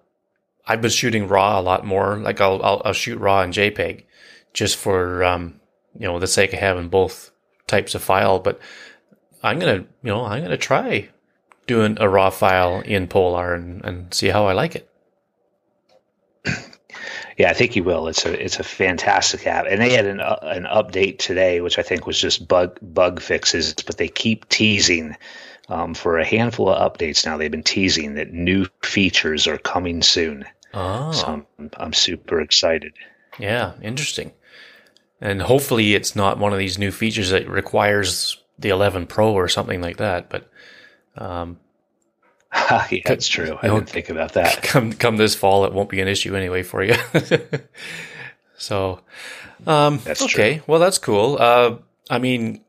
I've 0.67 0.83
been 0.83 0.91
shooting 0.91 1.29
RAW 1.29 1.61
a 1.61 1.63
lot 1.63 1.87
more. 1.87 2.17
Like 2.17 2.41
I'll, 2.41 2.61
I'll, 2.63 2.83
I'll 2.85 2.93
shoot 2.93 3.19
RAW 3.19 3.43
and 3.43 3.55
JPEG 3.55 4.05
just 4.53 4.77
for 4.77 5.23
um, 5.23 5.61
you 5.97 6.07
know 6.07 6.19
the 6.19 6.27
sake 6.27 6.53
of 6.53 6.59
having 6.59 6.89
both 6.89 7.31
types 7.69 7.95
of 7.95 8.03
file. 8.03 8.41
But 8.41 8.59
I'm 9.43 9.59
gonna 9.61 9.85
you 10.03 10.11
know 10.11 10.25
I'm 10.25 10.43
gonna 10.43 10.57
try 10.57 11.11
doing 11.69 11.97
a 12.01 12.09
RAW 12.09 12.31
file 12.31 12.81
in 12.81 13.07
Polarr 13.07 13.55
and, 13.55 13.85
and 13.85 14.13
see 14.13 14.29
how 14.29 14.47
I 14.47 14.53
like 14.53 14.75
it. 14.75 14.91
Yeah, 17.37 17.51
I 17.51 17.55
think 17.55 17.77
you 17.77 17.85
will. 17.85 18.09
It's 18.09 18.25
a 18.25 18.43
it's 18.43 18.59
a 18.59 18.65
fantastic 18.65 19.47
app, 19.47 19.67
and 19.69 19.81
they 19.81 19.93
had 19.93 20.07
an 20.07 20.21
uh, 20.21 20.39
an 20.43 20.65
update 20.65 21.19
today, 21.19 21.61
which 21.61 21.79
I 21.79 21.83
think 21.83 22.07
was 22.07 22.21
just 22.21 22.49
bug 22.49 22.79
bug 22.83 23.21
fixes, 23.21 23.75
but 23.75 23.99
they 23.99 24.09
keep 24.09 24.49
teasing 24.49 25.17
um, 25.69 25.95
for 25.95 26.19
a 26.19 26.25
handful 26.25 26.69
of 26.69 26.93
updates 26.93 27.25
now. 27.25 27.37
They've 27.37 27.51
been 27.51 27.63
teasing 27.63 28.15
that 28.15 28.33
new 28.33 28.67
features 28.83 29.47
are 29.47 29.59
coming 29.59 30.03
soon. 30.03 30.45
Oh. 30.75 31.13
So 31.13 31.27
I'm, 31.59 31.71
I'm 31.77 31.93
super 31.93 32.41
excited. 32.41 32.93
Yeah, 33.39 33.73
interesting. 33.83 34.33
And 35.21 35.43
hopefully, 35.43 35.95
it's 35.95 36.15
not 36.15 36.39
one 36.39 36.53
of 36.53 36.59
these 36.59 36.79
new 36.79 36.91
features 36.91 37.31
that 37.31 37.49
requires 37.49 38.43
the 38.59 38.69
11 38.69 39.07
Pro 39.07 39.33
or 39.33 39.49
something 39.49 39.81
like 39.81 39.97
that. 39.97 40.29
But 40.29 40.51
um, 41.17 41.59
yeah, 42.91 43.01
that's 43.05 43.29
true. 43.29 43.59
I 43.61 43.69
didn't 43.69 43.89
think 43.89 44.09
about 44.09 44.33
that. 44.35 44.63
Come 44.63 44.93
come 44.93 45.17
this 45.17 45.35
fall, 45.35 45.65
it 45.65 45.73
won't 45.73 45.89
be 45.89 46.01
an 46.01 46.09
issue 46.09 46.35
anyway 46.35 46.63
for 46.63 46.83
you. 46.83 46.95
so, 48.57 49.01
um, 49.67 50.01
that's 50.05 50.23
okay. 50.23 50.57
True. 50.57 50.65
Well, 50.67 50.81
that's 50.81 50.99
cool. 50.99 51.37
Uh, 51.39 51.77
I 52.09 52.19
mean, 52.19 52.65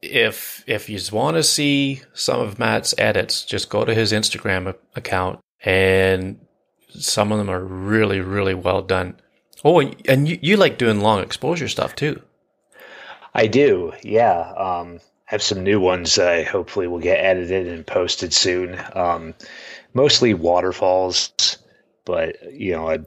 if 0.00 0.64
if 0.66 0.88
you 0.88 0.98
want 1.12 1.36
to 1.36 1.42
see 1.42 2.02
some 2.14 2.40
of 2.40 2.58
Matt's 2.58 2.94
edits, 2.96 3.44
just 3.44 3.68
go 3.68 3.84
to 3.84 3.94
his 3.94 4.12
Instagram 4.12 4.74
account, 4.96 5.40
and 5.64 6.40
some 6.88 7.30
of 7.32 7.38
them 7.38 7.50
are 7.50 7.62
really 7.62 8.20
really 8.20 8.54
well 8.54 8.82
done. 8.82 9.20
Oh, 9.64 9.80
and 9.80 10.28
you, 10.28 10.38
you 10.40 10.56
like 10.56 10.78
doing 10.78 11.00
long 11.00 11.22
exposure 11.22 11.68
stuff 11.68 11.94
too. 11.94 12.22
I 13.34 13.46
do, 13.46 13.92
yeah. 14.02 14.52
Um, 14.56 15.00
have 15.28 15.42
some 15.42 15.62
new 15.62 15.78
ones 15.78 16.14
that 16.14 16.26
I 16.26 16.42
hopefully 16.42 16.86
will 16.86 17.00
get 17.00 17.22
edited 17.22 17.66
and 17.68 17.86
posted 17.86 18.32
soon. 18.32 18.80
Um, 18.94 19.34
mostly 19.92 20.32
waterfalls, 20.32 21.58
but 22.06 22.54
you 22.54 22.72
know, 22.72 22.88
I, 22.88 23.00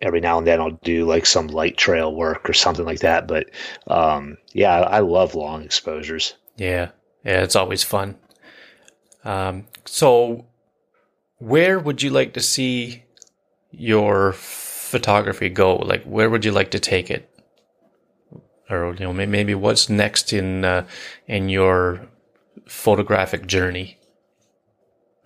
every 0.00 0.20
now 0.20 0.38
and 0.38 0.46
then 0.46 0.60
I'll 0.60 0.78
do 0.84 1.04
like 1.06 1.26
some 1.26 1.48
light 1.48 1.76
trail 1.76 2.14
work 2.14 2.48
or 2.48 2.52
something 2.52 2.84
like 2.84 3.00
that. 3.00 3.26
But 3.26 3.50
um, 3.88 4.38
yeah, 4.52 4.78
I 4.78 5.00
love 5.00 5.34
long 5.34 5.64
exposures. 5.64 6.34
Yeah, 6.56 6.90
yeah, 7.24 7.42
it's 7.42 7.56
always 7.56 7.82
fun. 7.82 8.14
Um, 9.24 9.66
so, 9.86 10.46
where 11.38 11.80
would 11.80 12.00
you 12.00 12.10
like 12.10 12.34
to 12.34 12.40
see 12.40 13.02
your 13.72 14.34
photography 14.34 15.48
go? 15.48 15.74
Like, 15.74 16.04
where 16.04 16.30
would 16.30 16.44
you 16.44 16.52
like 16.52 16.70
to 16.70 16.78
take 16.78 17.10
it? 17.10 17.28
Or 18.70 18.94
you 18.94 19.00
know 19.00 19.12
maybe 19.12 19.54
what's 19.54 19.88
next 19.88 20.32
in 20.32 20.64
uh, 20.64 20.86
in 21.26 21.48
your 21.48 22.00
photographic 22.66 23.46
journey 23.46 23.98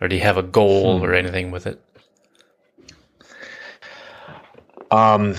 or 0.01 0.09
do 0.09 0.17
you 0.17 0.23
have 0.23 0.37
a 0.37 0.43
goal 0.43 0.99
hmm. 0.99 1.05
or 1.05 1.15
anything 1.15 1.51
with 1.51 1.67
it 1.67 1.83
um 4.91 5.35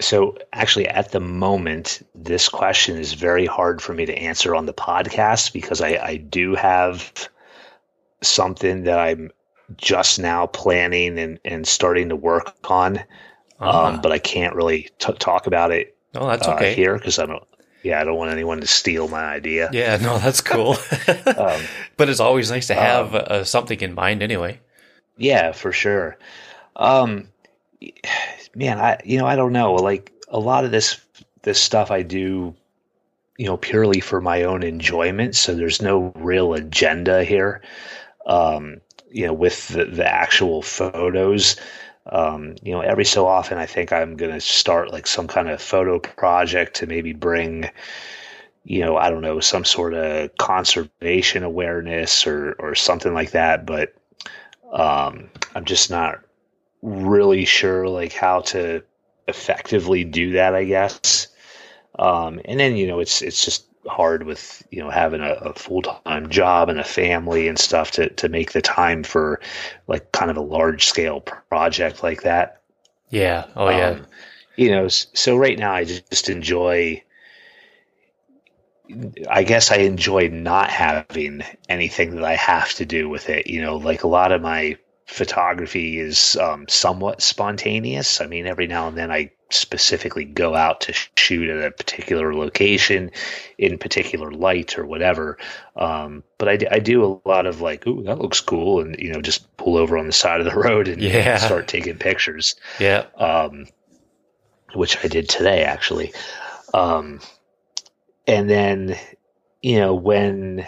so 0.00 0.36
actually 0.52 0.86
at 0.88 1.10
the 1.12 1.20
moment 1.20 2.02
this 2.14 2.48
question 2.48 2.96
is 2.96 3.14
very 3.14 3.46
hard 3.46 3.80
for 3.80 3.94
me 3.94 4.06
to 4.06 4.16
answer 4.16 4.54
on 4.54 4.66
the 4.66 4.74
podcast 4.74 5.52
because 5.52 5.80
i 5.80 5.96
i 5.96 6.16
do 6.16 6.54
have 6.54 7.28
something 8.22 8.84
that 8.84 8.98
i'm 8.98 9.30
just 9.76 10.18
now 10.18 10.46
planning 10.46 11.18
and 11.18 11.38
and 11.44 11.66
starting 11.66 12.08
to 12.08 12.16
work 12.16 12.54
on 12.64 12.98
uh-huh. 13.60 13.84
um, 13.84 14.00
but 14.00 14.12
i 14.12 14.18
can't 14.18 14.54
really 14.54 14.88
t- 14.98 15.12
talk 15.14 15.46
about 15.46 15.70
it 15.70 15.97
Oh, 16.14 16.26
that's 16.28 16.46
uh, 16.46 16.54
okay. 16.54 16.74
here 16.74 16.96
because 16.96 17.18
I 17.18 17.26
don't. 17.26 17.42
Yeah, 17.82 18.00
I 18.00 18.04
don't 18.04 18.16
want 18.16 18.32
anyone 18.32 18.60
to 18.60 18.66
steal 18.66 19.08
my 19.08 19.24
idea. 19.24 19.70
Yeah, 19.72 19.96
no, 19.98 20.18
that's 20.18 20.40
cool. 20.40 20.76
um, 21.36 21.60
but 21.96 22.08
it's 22.08 22.20
always 22.20 22.50
nice 22.50 22.66
to 22.68 22.74
have 22.74 23.14
um, 23.14 23.24
uh, 23.26 23.44
something 23.44 23.80
in 23.80 23.94
mind, 23.94 24.22
anyway. 24.22 24.60
Yeah, 25.16 25.52
for 25.52 25.72
sure. 25.72 26.18
Um, 26.76 27.28
man, 28.54 28.78
I 28.78 28.98
you 29.04 29.18
know 29.18 29.26
I 29.26 29.36
don't 29.36 29.52
know. 29.52 29.74
Like 29.74 30.12
a 30.28 30.38
lot 30.38 30.64
of 30.64 30.70
this 30.70 31.00
this 31.42 31.60
stuff 31.60 31.90
I 31.90 32.02
do, 32.02 32.54
you 33.36 33.46
know, 33.46 33.56
purely 33.56 34.00
for 34.00 34.20
my 34.20 34.42
own 34.42 34.62
enjoyment. 34.62 35.36
So 35.36 35.54
there's 35.54 35.82
no 35.82 36.12
real 36.16 36.54
agenda 36.54 37.24
here. 37.24 37.62
Um, 38.26 38.80
you 39.10 39.26
know, 39.26 39.32
with 39.32 39.68
the, 39.68 39.86
the 39.86 40.06
actual 40.06 40.62
photos 40.62 41.56
um, 42.10 42.56
you 42.62 42.72
know, 42.72 42.80
every 42.80 43.04
so 43.04 43.26
often, 43.26 43.58
I 43.58 43.66
think 43.66 43.92
I'm 43.92 44.16
going 44.16 44.32
to 44.32 44.40
start 44.40 44.92
like 44.92 45.06
some 45.06 45.26
kind 45.26 45.48
of 45.48 45.60
photo 45.60 45.98
project 45.98 46.76
to 46.76 46.86
maybe 46.86 47.12
bring, 47.12 47.70
you 48.64 48.80
know, 48.80 48.96
I 48.96 49.10
don't 49.10 49.22
know, 49.22 49.40
some 49.40 49.64
sort 49.64 49.94
of 49.94 50.36
conservation 50.36 51.42
awareness 51.42 52.26
or 52.26 52.54
or 52.58 52.74
something 52.74 53.14
like 53.14 53.32
that. 53.32 53.66
But 53.66 53.94
um, 54.72 55.30
I'm 55.54 55.64
just 55.64 55.90
not 55.90 56.20
really 56.82 57.44
sure 57.44 57.88
like 57.88 58.12
how 58.12 58.40
to 58.40 58.82
effectively 59.26 60.04
do 60.04 60.32
that. 60.32 60.54
I 60.54 60.64
guess. 60.64 61.28
Um, 61.98 62.40
and 62.44 62.58
then 62.58 62.76
you 62.76 62.86
know, 62.86 63.00
it's 63.00 63.22
it's 63.22 63.44
just 63.44 63.67
hard 63.88 64.24
with 64.24 64.62
you 64.70 64.82
know 64.82 64.90
having 64.90 65.20
a, 65.20 65.32
a 65.32 65.54
full 65.54 65.82
time 65.82 66.28
job 66.28 66.68
and 66.68 66.78
a 66.78 66.84
family 66.84 67.48
and 67.48 67.58
stuff 67.58 67.90
to 67.92 68.08
to 68.10 68.28
make 68.28 68.52
the 68.52 68.62
time 68.62 69.02
for 69.02 69.40
like 69.86 70.12
kind 70.12 70.30
of 70.30 70.36
a 70.36 70.42
large 70.42 70.86
scale 70.86 71.20
project 71.20 72.02
like 72.02 72.22
that. 72.22 72.62
Yeah. 73.10 73.46
Oh 73.56 73.70
yeah. 73.70 73.90
Um, 73.90 74.06
you 74.56 74.70
know, 74.70 74.88
so 74.88 75.36
right 75.36 75.58
now 75.58 75.72
I 75.72 75.84
just 75.84 76.28
enjoy. 76.28 77.02
I 79.28 79.42
guess 79.42 79.70
I 79.70 79.76
enjoy 79.76 80.28
not 80.28 80.70
having 80.70 81.42
anything 81.68 82.14
that 82.14 82.24
I 82.24 82.36
have 82.36 82.72
to 82.74 82.86
do 82.86 83.08
with 83.08 83.28
it. 83.28 83.46
You 83.46 83.60
know, 83.60 83.76
like 83.76 84.02
a 84.02 84.08
lot 84.08 84.32
of 84.32 84.40
my 84.40 84.78
photography 85.08 85.98
is 85.98 86.36
um, 86.36 86.68
somewhat 86.68 87.22
spontaneous. 87.22 88.20
I 88.20 88.26
mean, 88.26 88.46
every 88.46 88.66
now 88.66 88.88
and 88.88 88.96
then 88.96 89.10
I 89.10 89.30
specifically 89.50 90.26
go 90.26 90.54
out 90.54 90.82
to 90.82 90.92
shoot 91.16 91.48
at 91.48 91.64
a 91.64 91.70
particular 91.70 92.34
location 92.34 93.10
in 93.56 93.78
particular 93.78 94.30
light 94.30 94.78
or 94.78 94.84
whatever. 94.84 95.38
Um, 95.74 96.22
but 96.36 96.48
I, 96.48 96.58
I, 96.70 96.78
do 96.80 97.04
a 97.04 97.28
lot 97.28 97.46
of 97.46 97.62
like, 97.62 97.86
ooh, 97.86 98.02
that 98.02 98.18
looks 98.18 98.42
cool, 98.42 98.80
and 98.80 98.96
you 98.98 99.10
know, 99.10 99.22
just 99.22 99.56
pull 99.56 99.78
over 99.78 99.96
on 99.96 100.06
the 100.06 100.12
side 100.12 100.40
of 100.40 100.46
the 100.46 100.58
road 100.58 100.88
and 100.88 101.00
yeah. 101.02 101.38
start 101.38 101.68
taking 101.68 101.96
pictures. 101.96 102.56
Yeah. 102.78 103.06
Um, 103.16 103.66
which 104.74 105.02
I 105.02 105.08
did 105.08 105.30
today 105.30 105.64
actually. 105.64 106.12
Um, 106.74 107.20
and 108.26 108.50
then, 108.50 108.98
you 109.62 109.80
know, 109.80 109.94
when 109.94 110.66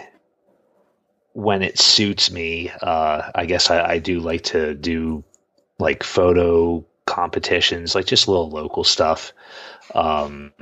when 1.41 1.63
it 1.63 1.79
suits 1.79 2.31
me, 2.31 2.71
uh, 2.83 3.31
I 3.35 3.47
guess 3.47 3.71
I, 3.71 3.93
I 3.93 3.99
do 3.99 4.21
like 4.21 4.43
to 4.45 4.75
do 4.75 5.25
like 5.79 6.03
photo 6.03 6.85
competitions, 7.07 7.95
like 7.95 8.07
just 8.07 8.29
little 8.29 8.51
local 8.51 8.85
stuff. 8.85 9.33
Um, 9.95 10.53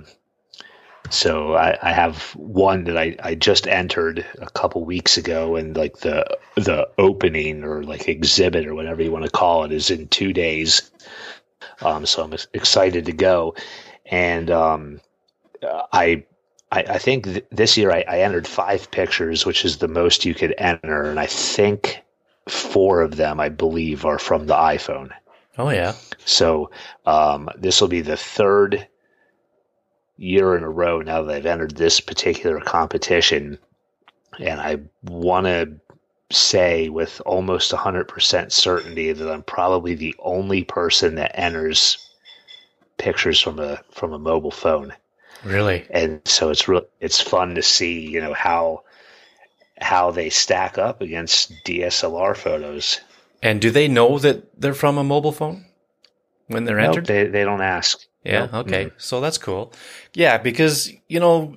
so 1.10 1.54
I, 1.54 1.76
I, 1.82 1.92
have 1.92 2.22
one 2.36 2.84
that 2.84 2.96
I, 2.96 3.16
I 3.22 3.34
just 3.34 3.66
entered 3.66 4.24
a 4.40 4.50
couple 4.50 4.84
weeks 4.84 5.16
ago, 5.16 5.56
and 5.56 5.76
like 5.76 5.98
the 5.98 6.24
the 6.54 6.88
opening 6.98 7.64
or 7.64 7.82
like 7.82 8.08
exhibit 8.08 8.66
or 8.66 8.74
whatever 8.74 9.02
you 9.02 9.10
want 9.10 9.24
to 9.24 9.30
call 9.30 9.64
it 9.64 9.72
is 9.72 9.90
in 9.90 10.06
two 10.08 10.32
days. 10.32 10.90
Um, 11.80 12.06
so 12.06 12.22
I'm 12.22 12.34
excited 12.52 13.06
to 13.06 13.12
go, 13.12 13.54
and 14.06 14.50
um, 14.50 15.00
I 15.92 16.24
I, 16.70 16.80
I 16.80 16.98
think 16.98 17.24
th- 17.24 17.44
this 17.50 17.76
year 17.76 17.90
I, 17.90 18.04
I, 18.08 18.20
entered 18.20 18.46
five 18.46 18.90
pictures, 18.90 19.46
which 19.46 19.64
is 19.64 19.78
the 19.78 19.88
most 19.88 20.24
you 20.24 20.34
could 20.34 20.54
enter, 20.58 21.10
and 21.10 21.18
I 21.18 21.26
think 21.26 22.02
four 22.46 23.00
of 23.00 23.16
them, 23.16 23.40
I 23.40 23.48
believe, 23.48 24.04
are 24.04 24.18
from 24.18 24.46
the 24.46 24.54
iPhone. 24.54 25.10
Oh 25.56 25.70
yeah. 25.70 25.94
So 26.24 26.70
um, 27.06 27.48
this 27.56 27.80
will 27.80 27.88
be 27.88 28.00
the 28.00 28.16
third 28.16 28.86
year 30.16 30.56
in 30.56 30.62
a 30.62 30.70
row 30.70 31.00
now 31.00 31.22
that 31.22 31.34
I've 31.34 31.46
entered 31.46 31.76
this 31.76 32.00
particular 32.00 32.60
competition, 32.60 33.58
and 34.38 34.60
I 34.60 34.80
want 35.04 35.46
to 35.46 35.80
say 36.30 36.88
with 36.88 37.22
almost 37.24 37.72
100% 37.72 38.52
certainty 38.52 39.12
that 39.12 39.32
I'm 39.32 39.42
probably 39.42 39.94
the 39.94 40.14
only 40.18 40.64
person 40.64 41.14
that 41.14 41.38
enters 41.38 42.10
pictures 42.98 43.40
from 43.40 43.58
a 43.58 43.80
from 43.90 44.12
a 44.12 44.18
mobile 44.18 44.50
phone. 44.50 44.92
Really? 45.44 45.86
And 45.90 46.20
so 46.24 46.50
it's 46.50 46.68
real 46.68 46.86
it's 47.00 47.20
fun 47.20 47.54
to 47.54 47.62
see, 47.62 48.08
you 48.08 48.20
know, 48.20 48.34
how 48.34 48.82
how 49.80 50.10
they 50.10 50.30
stack 50.30 50.78
up 50.78 51.00
against 51.00 51.52
DSLR 51.64 52.36
photos. 52.36 53.00
And 53.42 53.60
do 53.60 53.70
they 53.70 53.88
know 53.88 54.18
that 54.18 54.60
they're 54.60 54.74
from 54.74 54.98
a 54.98 55.04
mobile 55.04 55.32
phone 55.32 55.66
when 56.48 56.64
they're 56.64 56.78
nope, 56.78 56.88
entered? 56.88 57.06
They 57.06 57.26
they 57.26 57.44
don't 57.44 57.62
ask. 57.62 58.00
Yeah, 58.24 58.48
nope. 58.52 58.66
okay. 58.66 58.86
Mm-hmm. 58.86 58.94
So 58.98 59.20
that's 59.20 59.38
cool. 59.38 59.72
Yeah, 60.12 60.38
because, 60.38 60.92
you 61.06 61.20
know, 61.20 61.56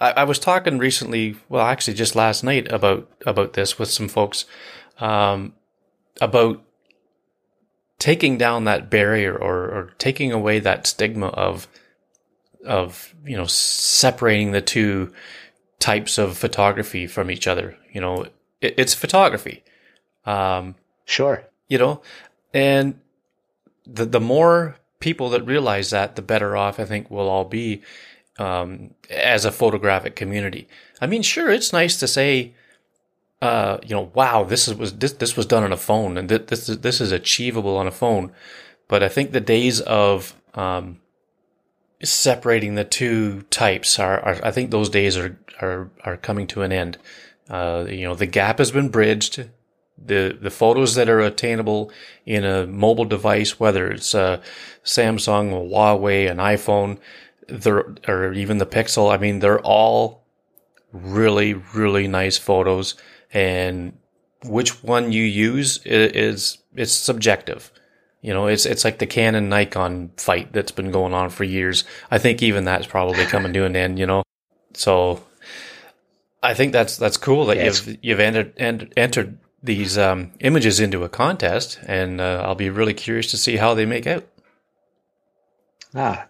I, 0.00 0.12
I, 0.12 0.24
was 0.24 0.38
talking 0.38 0.78
recently, 0.78 1.36
well, 1.48 1.66
actually 1.66 1.94
just 1.94 2.14
last 2.14 2.44
night 2.44 2.70
about 2.70 3.10
about 3.26 3.54
this 3.54 3.78
with 3.78 3.90
some 3.90 4.08
folks, 4.08 4.44
um, 5.00 5.54
about 6.20 6.62
taking 7.98 8.38
down 8.38 8.64
that 8.64 8.90
barrier 8.90 9.34
or, 9.34 9.64
or 9.64 9.92
taking 9.98 10.32
away 10.32 10.58
that 10.60 10.86
stigma 10.86 11.28
of 11.28 11.66
of 12.66 13.14
you 13.24 13.36
know 13.36 13.46
separating 13.46 14.52
the 14.52 14.60
two 14.60 15.12
types 15.78 16.18
of 16.18 16.36
photography 16.36 17.06
from 17.06 17.30
each 17.30 17.46
other. 17.46 17.76
You 17.92 18.00
know, 18.00 18.26
it, 18.60 18.74
it's 18.76 18.94
photography. 18.94 19.62
Um, 20.24 20.74
sure. 21.04 21.44
You 21.68 21.78
know, 21.78 22.02
and 22.52 23.00
the 23.86 24.04
the 24.04 24.20
more 24.20 24.76
people 25.00 25.30
that 25.30 25.42
realize 25.42 25.90
that, 25.90 26.16
the 26.16 26.22
better 26.22 26.56
off 26.56 26.80
I 26.80 26.84
think 26.84 27.10
we'll 27.10 27.28
all 27.28 27.44
be 27.44 27.82
um, 28.38 28.94
as 29.10 29.44
a 29.44 29.52
photographic 29.52 30.16
community. 30.16 30.68
I 31.00 31.06
mean, 31.06 31.22
sure, 31.22 31.50
it's 31.50 31.72
nice 31.72 31.98
to 31.98 32.08
say, 32.08 32.54
uh, 33.42 33.78
you 33.82 33.94
know, 33.94 34.10
wow, 34.14 34.44
this 34.44 34.68
is, 34.68 34.74
was 34.74 34.94
this 34.94 35.12
this 35.12 35.36
was 35.36 35.46
done 35.46 35.64
on 35.64 35.72
a 35.72 35.76
phone, 35.76 36.16
and 36.16 36.28
th- 36.28 36.46
this 36.46 36.68
is, 36.68 36.80
this 36.80 37.00
is 37.00 37.12
achievable 37.12 37.76
on 37.76 37.86
a 37.86 37.92
phone. 37.92 38.32
But 38.88 39.02
I 39.02 39.08
think 39.08 39.32
the 39.32 39.40
days 39.40 39.80
of 39.80 40.34
um, 40.54 41.00
separating 42.02 42.74
the 42.74 42.84
two 42.84 43.42
types 43.42 43.98
are, 43.98 44.20
are, 44.20 44.44
I 44.44 44.50
think 44.50 44.70
those 44.70 44.90
days 44.90 45.16
are 45.16 45.38
are 45.60 45.90
are 46.04 46.16
coming 46.16 46.46
to 46.48 46.62
an 46.62 46.72
end. 46.72 46.98
Uh, 47.48 47.86
you 47.88 48.02
know, 48.02 48.14
the 48.14 48.26
gap 48.26 48.58
has 48.58 48.70
been 48.70 48.88
bridged. 48.88 49.48
The 49.98 50.36
the 50.38 50.50
photos 50.50 50.94
that 50.96 51.08
are 51.08 51.20
attainable 51.20 51.90
in 52.26 52.44
a 52.44 52.66
mobile 52.66 53.06
device, 53.06 53.58
whether 53.58 53.90
it's 53.90 54.14
a 54.14 54.42
Samsung, 54.84 55.52
a 55.52 55.74
Huawei, 55.74 56.30
an 56.30 56.36
iPhone, 56.36 56.98
or 58.06 58.32
even 58.32 58.58
the 58.58 58.66
Pixel, 58.66 59.12
I 59.12 59.16
mean, 59.16 59.38
they're 59.38 59.60
all 59.60 60.24
really 60.92 61.54
really 61.54 62.08
nice 62.08 62.36
photos. 62.36 62.94
And 63.32 63.98
which 64.44 64.82
one 64.82 65.12
you 65.12 65.22
use 65.22 65.80
is 65.84 66.58
it's 66.74 66.92
subjective. 66.92 67.72
You 68.22 68.32
know, 68.32 68.46
it's 68.46 68.66
it's 68.66 68.84
like 68.84 68.98
the 68.98 69.06
Canon 69.06 69.48
Nikon 69.48 70.10
fight 70.16 70.52
that's 70.52 70.72
been 70.72 70.90
going 70.90 71.14
on 71.14 71.30
for 71.30 71.44
years. 71.44 71.84
I 72.10 72.18
think 72.18 72.42
even 72.42 72.64
that's 72.64 72.86
probably 72.86 73.24
coming 73.26 73.52
to 73.52 73.64
an 73.64 73.76
end. 73.76 73.98
You 73.98 74.06
know, 74.06 74.22
so 74.74 75.22
I 76.42 76.54
think 76.54 76.72
that's 76.72 76.96
that's 76.96 77.16
cool 77.16 77.46
that 77.46 77.62
you've 77.62 77.98
you've 78.02 78.20
entered 78.20 78.52
and 78.56 78.92
entered 78.96 79.38
these 79.62 79.98
um, 79.98 80.32
images 80.40 80.80
into 80.80 81.04
a 81.04 81.08
contest, 81.08 81.78
and 81.86 82.20
uh, 82.20 82.42
I'll 82.44 82.54
be 82.54 82.70
really 82.70 82.94
curious 82.94 83.30
to 83.32 83.36
see 83.36 83.56
how 83.56 83.74
they 83.74 83.86
make 83.86 84.06
out. 84.06 84.26
Ah, 85.94 86.26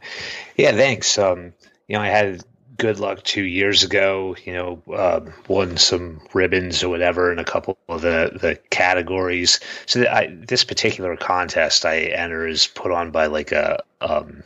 yeah, 0.57 0.73
thanks. 0.73 1.19
Um, 1.19 1.53
you 1.89 1.97
know, 1.97 2.03
I 2.03 2.09
had 2.09 2.45
good 2.77 2.99
luck 3.01 3.23
two 3.23 3.43
years 3.43 3.83
ago. 3.83 4.37
You 4.45 4.53
know, 4.53 4.83
um, 4.97 5.33
won 5.49 5.77
some 5.77 6.21
ribbons 6.35 6.83
or 6.83 6.89
whatever 6.89 7.33
in 7.33 7.39
a 7.39 7.45
couple 7.45 7.79
of 7.89 8.03
the, 8.03 8.39
the 8.41 8.59
categories. 8.71 9.61
So 9.87 10.07
I, 10.07 10.29
this 10.33 10.65
particular 10.65 11.17
contest 11.17 11.85
I 11.85 11.99
enter 12.01 12.47
is 12.47 12.67
put 12.67 12.93
on 12.93 13.11
by 13.11 13.27
like 13.27 13.53
a 13.53 13.83
um, 14.01 14.43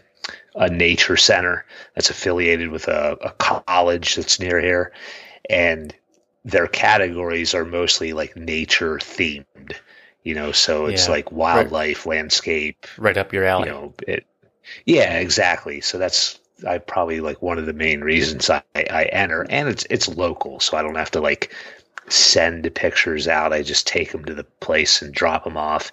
a 0.54 0.68
nature 0.68 1.16
center 1.16 1.64
that's 1.94 2.10
affiliated 2.10 2.70
with 2.70 2.88
a, 2.88 3.16
a 3.22 3.30
college 3.32 4.16
that's 4.16 4.40
near 4.40 4.60
here, 4.60 4.92
and 5.48 5.94
their 6.44 6.66
categories 6.66 7.54
are 7.54 7.64
mostly 7.64 8.12
like 8.12 8.36
nature 8.36 8.96
themed. 8.96 9.74
You 10.22 10.34
know, 10.34 10.52
so 10.52 10.86
it's 10.86 11.06
yeah, 11.06 11.12
like 11.12 11.32
wildlife, 11.32 12.04
right, 12.04 12.16
landscape, 12.16 12.86
right 12.98 13.16
up 13.16 13.32
your 13.32 13.44
alley. 13.44 13.68
You 13.68 13.74
know, 13.74 13.94
it. 14.06 14.26
Yeah, 14.84 15.18
exactly. 15.18 15.80
So 15.80 15.98
that's 15.98 16.39
I 16.66 16.78
probably 16.78 17.20
like 17.20 17.42
one 17.42 17.58
of 17.58 17.66
the 17.66 17.72
main 17.72 18.00
reasons 18.00 18.50
I, 18.50 18.62
I 18.74 19.04
enter, 19.12 19.46
and 19.48 19.68
it's 19.68 19.86
it's 19.90 20.08
local, 20.08 20.60
so 20.60 20.76
I 20.76 20.82
don't 20.82 20.96
have 20.96 21.10
to 21.12 21.20
like 21.20 21.54
send 22.08 22.72
pictures 22.74 23.28
out. 23.28 23.52
I 23.52 23.62
just 23.62 23.86
take 23.86 24.12
them 24.12 24.24
to 24.24 24.34
the 24.34 24.44
place 24.44 25.02
and 25.02 25.12
drop 25.14 25.44
them 25.44 25.56
off, 25.56 25.92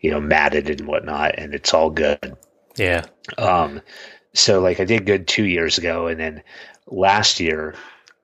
you 0.00 0.10
know, 0.10 0.20
matted 0.20 0.68
and 0.68 0.86
whatnot, 0.86 1.34
and 1.38 1.54
it's 1.54 1.74
all 1.74 1.90
good. 1.90 2.36
Yeah. 2.76 3.04
Um. 3.38 3.80
So 4.34 4.60
like 4.60 4.80
I 4.80 4.84
did 4.84 5.06
good 5.06 5.26
two 5.26 5.44
years 5.46 5.78
ago, 5.78 6.06
and 6.06 6.20
then 6.20 6.42
last 6.86 7.40
year, 7.40 7.74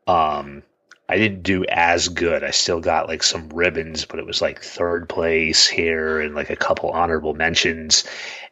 um, 0.07 0.63
I 1.09 1.17
didn't 1.17 1.43
do 1.43 1.65
as 1.69 2.09
good. 2.09 2.45
I 2.45 2.51
still 2.51 2.81
got 2.81 3.09
like 3.09 3.23
some 3.23 3.49
ribbons, 3.49 4.05
but 4.05 4.19
it 4.19 4.27
was 4.27 4.41
like 4.41 4.63
third 4.63 5.09
place 5.09 5.67
here 5.67 6.21
and 6.21 6.35
like 6.35 6.51
a 6.51 6.57
couple 6.57 6.91
honorable 6.91 7.35
mentions, 7.35 8.05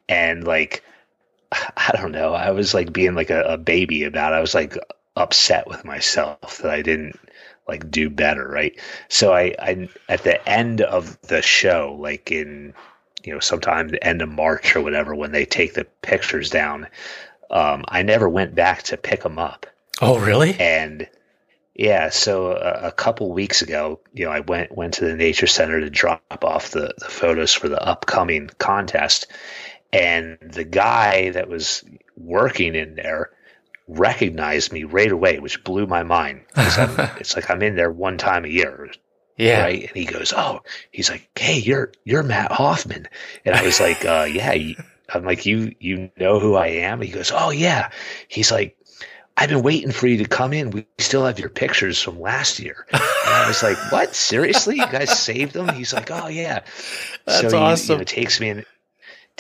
and 0.09 0.47
like 0.47 0.83
I 1.77 1.93
don't 1.95 2.13
know. 2.13 2.35
I 2.35 2.51
was 2.51 2.75
like 2.75 2.93
being 2.93 3.15
like 3.15 3.31
a, 3.31 3.43
a 3.43 3.59
baby 3.59 4.05
about 4.05 4.33
it. 4.33 4.37
I 4.37 4.41
was 4.41 4.55
like 4.55 4.77
upset 5.17 5.67
with 5.67 5.85
myself 5.85 6.59
that 6.59 6.71
I 6.71 6.83
didn't 6.83 7.19
like 7.67 7.91
do 7.91 8.11
better, 8.11 8.47
right? 8.47 8.79
So 9.09 9.33
I, 9.33 9.55
I 9.59 9.89
at 10.09 10.25
the 10.25 10.47
end 10.49 10.81
of 10.81 11.21
the 11.23 11.43
show, 11.43 11.97
like 11.99 12.31
in 12.31 12.75
you 13.25 13.35
know 13.35 13.41
sometime 13.41 13.89
the 13.89 14.05
end 14.05 14.23
of 14.23 14.29
March 14.29 14.77
or 14.77 14.83
whatever, 14.83 15.15
when 15.15 15.33
they 15.33 15.45
take 15.45 15.75
the 15.75 15.85
pictures 16.03 16.51
down, 16.51 16.89
um, 17.51 17.85
I 17.89 18.03
never 18.03 18.29
went 18.29 18.55
back 18.55 18.85
to 18.85 18.97
pick 18.97 19.23
them 19.23 19.39
up. 19.39 19.67
Oh, 20.01 20.19
really? 20.19 20.59
And 20.59 21.09
yeah, 21.75 22.11
so 22.11 22.53
a, 22.53 22.89
a, 22.89 22.93
couple 22.93 23.33
weeks 23.33 23.63
ago, 23.63 24.01
you 24.13 24.25
know, 24.25 24.33
I 24.33 24.41
went 24.41 24.77
went 24.77 24.95
to 24.95 25.05
the 25.05 25.17
nature 25.17 25.47
center 25.47 25.81
to 25.81 25.91
drop 25.91 26.45
off 26.45 26.71
the, 26.71 26.95
the 26.99 27.09
photos 27.09 27.55
for 27.55 27.69
the 27.69 27.83
upcoming 27.83 28.51
contest, 28.59 29.27
and 29.93 30.39
the 30.41 30.65
guy 30.65 31.31
that 31.31 31.49
was 31.49 31.85
working 32.17 32.75
in 32.75 32.95
there 32.95 33.31
recognized 33.89 34.73
me 34.73 34.85
right 34.85 35.11
away, 35.11 35.41
which 35.41 35.65
blew 35.65 35.87
my 35.87 36.03
mind. 36.03 36.43
it's 36.57 37.35
like 37.35 37.51
I'm 37.51 37.63
in 37.63 37.77
there 37.77 37.91
one 37.91 38.19
time 38.19 38.45
a 38.45 38.49
year. 38.49 38.91
Yeah. 39.37 39.63
Right. 39.63 39.83
And 39.83 39.97
he 39.97 40.05
goes, 40.05 40.33
Oh, 40.37 40.61
he's 40.91 41.11
like, 41.11 41.29
Hey, 41.37 41.59
you're, 41.59 41.93
you're 42.05 42.23
Matt 42.23 42.53
Hoffman. 42.53 43.09
And 43.45 43.55
I 43.55 43.63
was 43.63 43.81
like, 43.81 44.05
uh, 44.05 44.29
yeah. 44.31 44.55
I'm 45.13 45.25
like, 45.25 45.47
you, 45.47 45.75
you 45.81 46.11
know 46.19 46.39
who 46.39 46.55
I 46.55 46.69
am? 46.69 47.01
He 47.01 47.09
goes, 47.09 47.33
Oh 47.35 47.51
yeah. 47.51 47.91
He's 48.29 48.53
like, 48.53 48.77
I've 49.37 49.49
been 49.49 49.63
waiting 49.63 49.91
for 49.91 50.07
you 50.07 50.19
to 50.19 50.27
come 50.27 50.53
in. 50.53 50.71
We 50.71 50.87
still 50.99 51.25
have 51.25 51.39
your 51.39 51.49
pictures 51.49 52.01
from 52.01 52.21
last 52.21 52.59
year. 52.59 52.85
And 52.93 53.03
I 53.25 53.49
was 53.49 53.63
like, 53.63 53.79
what? 53.91 54.15
Seriously? 54.15 54.77
You 54.77 54.87
guys 54.87 55.19
saved 55.19 55.55
them? 55.55 55.69
He's 55.69 55.95
like, 55.95 56.11
oh 56.11 56.29
yeah. 56.29 56.61
That's 57.25 57.51
so 57.51 57.59
awesome. 57.59 57.87
He, 57.87 57.93
you 57.93 57.99
know, 57.99 58.05
takes 58.05 58.39
me 58.39 58.51
in 58.51 58.67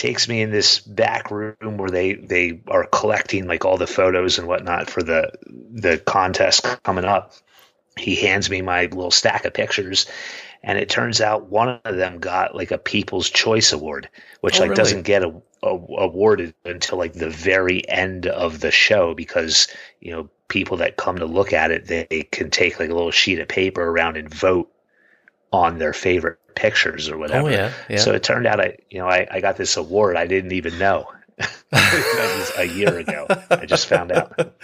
takes 0.01 0.26
me 0.26 0.40
in 0.40 0.51
this 0.51 0.80
back 0.80 1.30
room 1.30 1.76
where 1.76 1.90
they 1.90 2.14
they 2.14 2.59
are 2.68 2.86
collecting 2.86 3.46
like 3.46 3.66
all 3.66 3.76
the 3.76 3.86
photos 3.86 4.38
and 4.38 4.48
whatnot 4.48 4.88
for 4.88 5.03
the 5.03 5.30
the 5.46 5.98
contest 5.98 6.64
coming 6.82 7.05
up. 7.05 7.34
He 7.98 8.16
hands 8.16 8.48
me 8.48 8.62
my 8.62 8.84
little 8.86 9.11
stack 9.11 9.44
of 9.44 9.53
pictures 9.53 10.07
and 10.62 10.78
it 10.78 10.88
turns 10.88 11.20
out 11.20 11.51
one 11.51 11.80
of 11.84 11.96
them 11.96 12.18
got 12.18 12.55
like 12.55 12.70
a 12.70 12.78
People's 12.78 13.28
Choice 13.28 13.72
Award, 13.74 14.09
which 14.40 14.57
Oh, 14.57 14.61
like 14.61 14.70
really? 14.70 14.76
doesn't 14.76 15.03
get 15.03 15.22
a, 15.22 15.34
a, 15.62 15.68
awarded 15.68 16.55
until 16.64 16.96
like 16.96 17.12
the 17.12 17.28
very 17.28 17.86
end 17.86 18.26
of 18.26 18.61
the 18.61 18.70
show 18.70 19.12
because 19.12 19.68
you 20.01 20.12
know 20.12 20.30
people 20.48 20.78
that 20.78 20.96
come 20.96 21.18
to 21.18 21.26
look 21.26 21.53
at 21.53 21.70
it 21.70 21.86
they 21.86 22.26
can 22.32 22.48
take 22.48 22.80
like 22.80 22.88
a 22.88 22.94
little 22.94 23.11
sheet 23.11 23.38
of 23.38 23.48
paper 23.48 23.82
around 23.82 24.16
and 24.16 24.32
vote 24.32 24.72
on 25.53 25.78
their 25.78 25.92
favorite 25.92 26.38
pictures 26.55 27.09
or 27.09 27.18
whatever. 27.18 27.46
Oh 27.46 27.48
yeah, 27.48 27.72
yeah. 27.88 27.96
So 27.98 28.12
it 28.14 28.22
turned 28.22 28.46
out 28.46 28.61
I 28.61 28.78
you 28.90 28.98
know 28.98 29.09
I, 29.09 29.26
I 29.30 29.40
got 29.40 29.57
this 29.57 29.76
award 29.76 30.16
I 30.16 30.26
didn't 30.26 30.53
even 30.53 30.78
know. 30.78 31.07
that 31.70 32.34
was 32.36 32.53
a 32.59 32.64
year 32.66 32.98
ago. 32.98 33.30
I 33.51 33.66
just 33.66 33.86
found 33.86 34.12
out. 34.12 34.38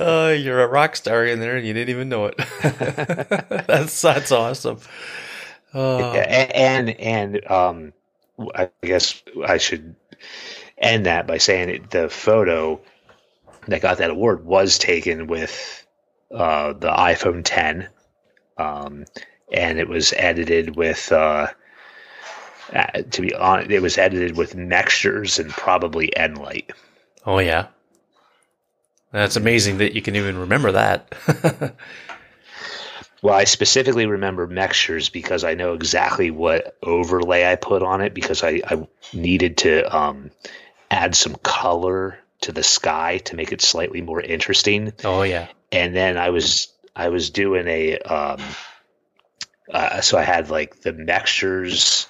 Oh, 0.00 0.30
you're 0.30 0.62
a 0.62 0.66
rock 0.66 0.96
star 0.96 1.24
in 1.24 1.38
there, 1.40 1.56
and 1.56 1.66
you 1.66 1.72
didn't 1.74 1.90
even 1.90 2.08
know 2.08 2.26
it. 2.26 2.36
that's 3.66 4.00
that's 4.02 4.32
awesome. 4.32 4.80
A- 5.98 6.56
and 6.56 6.90
and 6.90 7.50
um, 7.50 7.92
I 8.54 8.70
guess 8.82 9.22
I 9.46 9.58
should 9.58 9.96
end 10.78 11.06
that 11.06 11.26
by 11.26 11.38
saying 11.38 11.68
it, 11.70 11.90
the 11.90 12.08
photo 12.08 12.80
that 13.68 13.82
got 13.82 13.98
that 13.98 14.10
award 14.10 14.44
was 14.44 14.78
taken 14.78 15.26
with 15.26 15.86
uh, 16.32 16.72
the 16.74 16.90
iPhone 16.90 17.42
10, 17.44 17.88
um, 18.58 19.04
and 19.52 19.78
it 19.78 19.88
was 19.88 20.12
edited 20.16 20.76
with. 20.76 21.10
Uh, 21.12 21.48
uh, 22.72 23.02
to 23.10 23.20
be 23.20 23.34
honest, 23.34 23.70
it 23.70 23.80
was 23.80 23.98
edited 23.98 24.36
with 24.36 24.54
Mextures 24.54 25.38
and 25.38 25.50
probably 25.50 26.10
Enlight. 26.16 26.70
oh 27.26 27.38
yeah. 27.38 27.66
That's 29.10 29.36
amazing 29.36 29.78
that 29.78 29.94
you 29.94 30.00
can 30.00 30.16
even 30.16 30.38
remember 30.38 30.72
that. 30.72 31.12
Well, 33.22 33.34
I 33.34 33.44
specifically 33.44 34.06
remember 34.06 34.48
Mextures 34.48 35.08
because 35.08 35.44
I 35.44 35.54
know 35.54 35.74
exactly 35.74 36.32
what 36.32 36.76
overlay 36.82 37.44
I 37.44 37.54
put 37.54 37.80
on 37.80 38.00
it 38.00 38.14
because 38.14 38.42
I, 38.42 38.60
I 38.66 38.86
needed 39.12 39.58
to 39.58 39.96
um, 39.96 40.32
add 40.90 41.14
some 41.14 41.36
color 41.36 42.18
to 42.40 42.50
the 42.50 42.64
sky 42.64 43.18
to 43.18 43.36
make 43.36 43.52
it 43.52 43.62
slightly 43.62 44.00
more 44.00 44.20
interesting. 44.20 44.92
oh 45.04 45.22
yeah. 45.22 45.46
And 45.70 45.94
then 45.94 46.18
I 46.18 46.30
was 46.30 46.72
I 46.96 47.10
was 47.10 47.30
doing 47.30 47.68
a 47.68 47.96
um, 47.98 48.40
uh, 49.70 50.00
so 50.00 50.18
I 50.18 50.22
had 50.22 50.50
like 50.50 50.80
the 50.82 50.92
Mextures. 50.92 52.06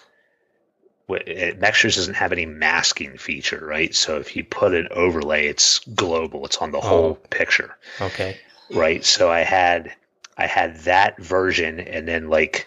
Mextures 1.08 1.96
doesn't 1.96 2.14
have 2.14 2.32
any 2.32 2.46
masking 2.46 3.18
feature, 3.18 3.62
right? 3.64 3.94
So 3.94 4.16
if 4.18 4.34
you 4.34 4.44
put 4.44 4.74
an 4.74 4.88
overlay, 4.90 5.46
it's 5.46 5.80
global. 5.80 6.46
It's 6.46 6.56
on 6.58 6.70
the 6.70 6.80
whole 6.80 7.16
picture 7.16 7.76
Okay. 8.00 8.38
right 8.70 9.04
so 9.04 9.30
i 9.30 9.40
had 9.40 9.92
i 10.36 10.46
had 10.46 10.76
that 10.80 11.20
version 11.20 11.80
and 11.80 12.08
then 12.08 12.28
like 12.28 12.66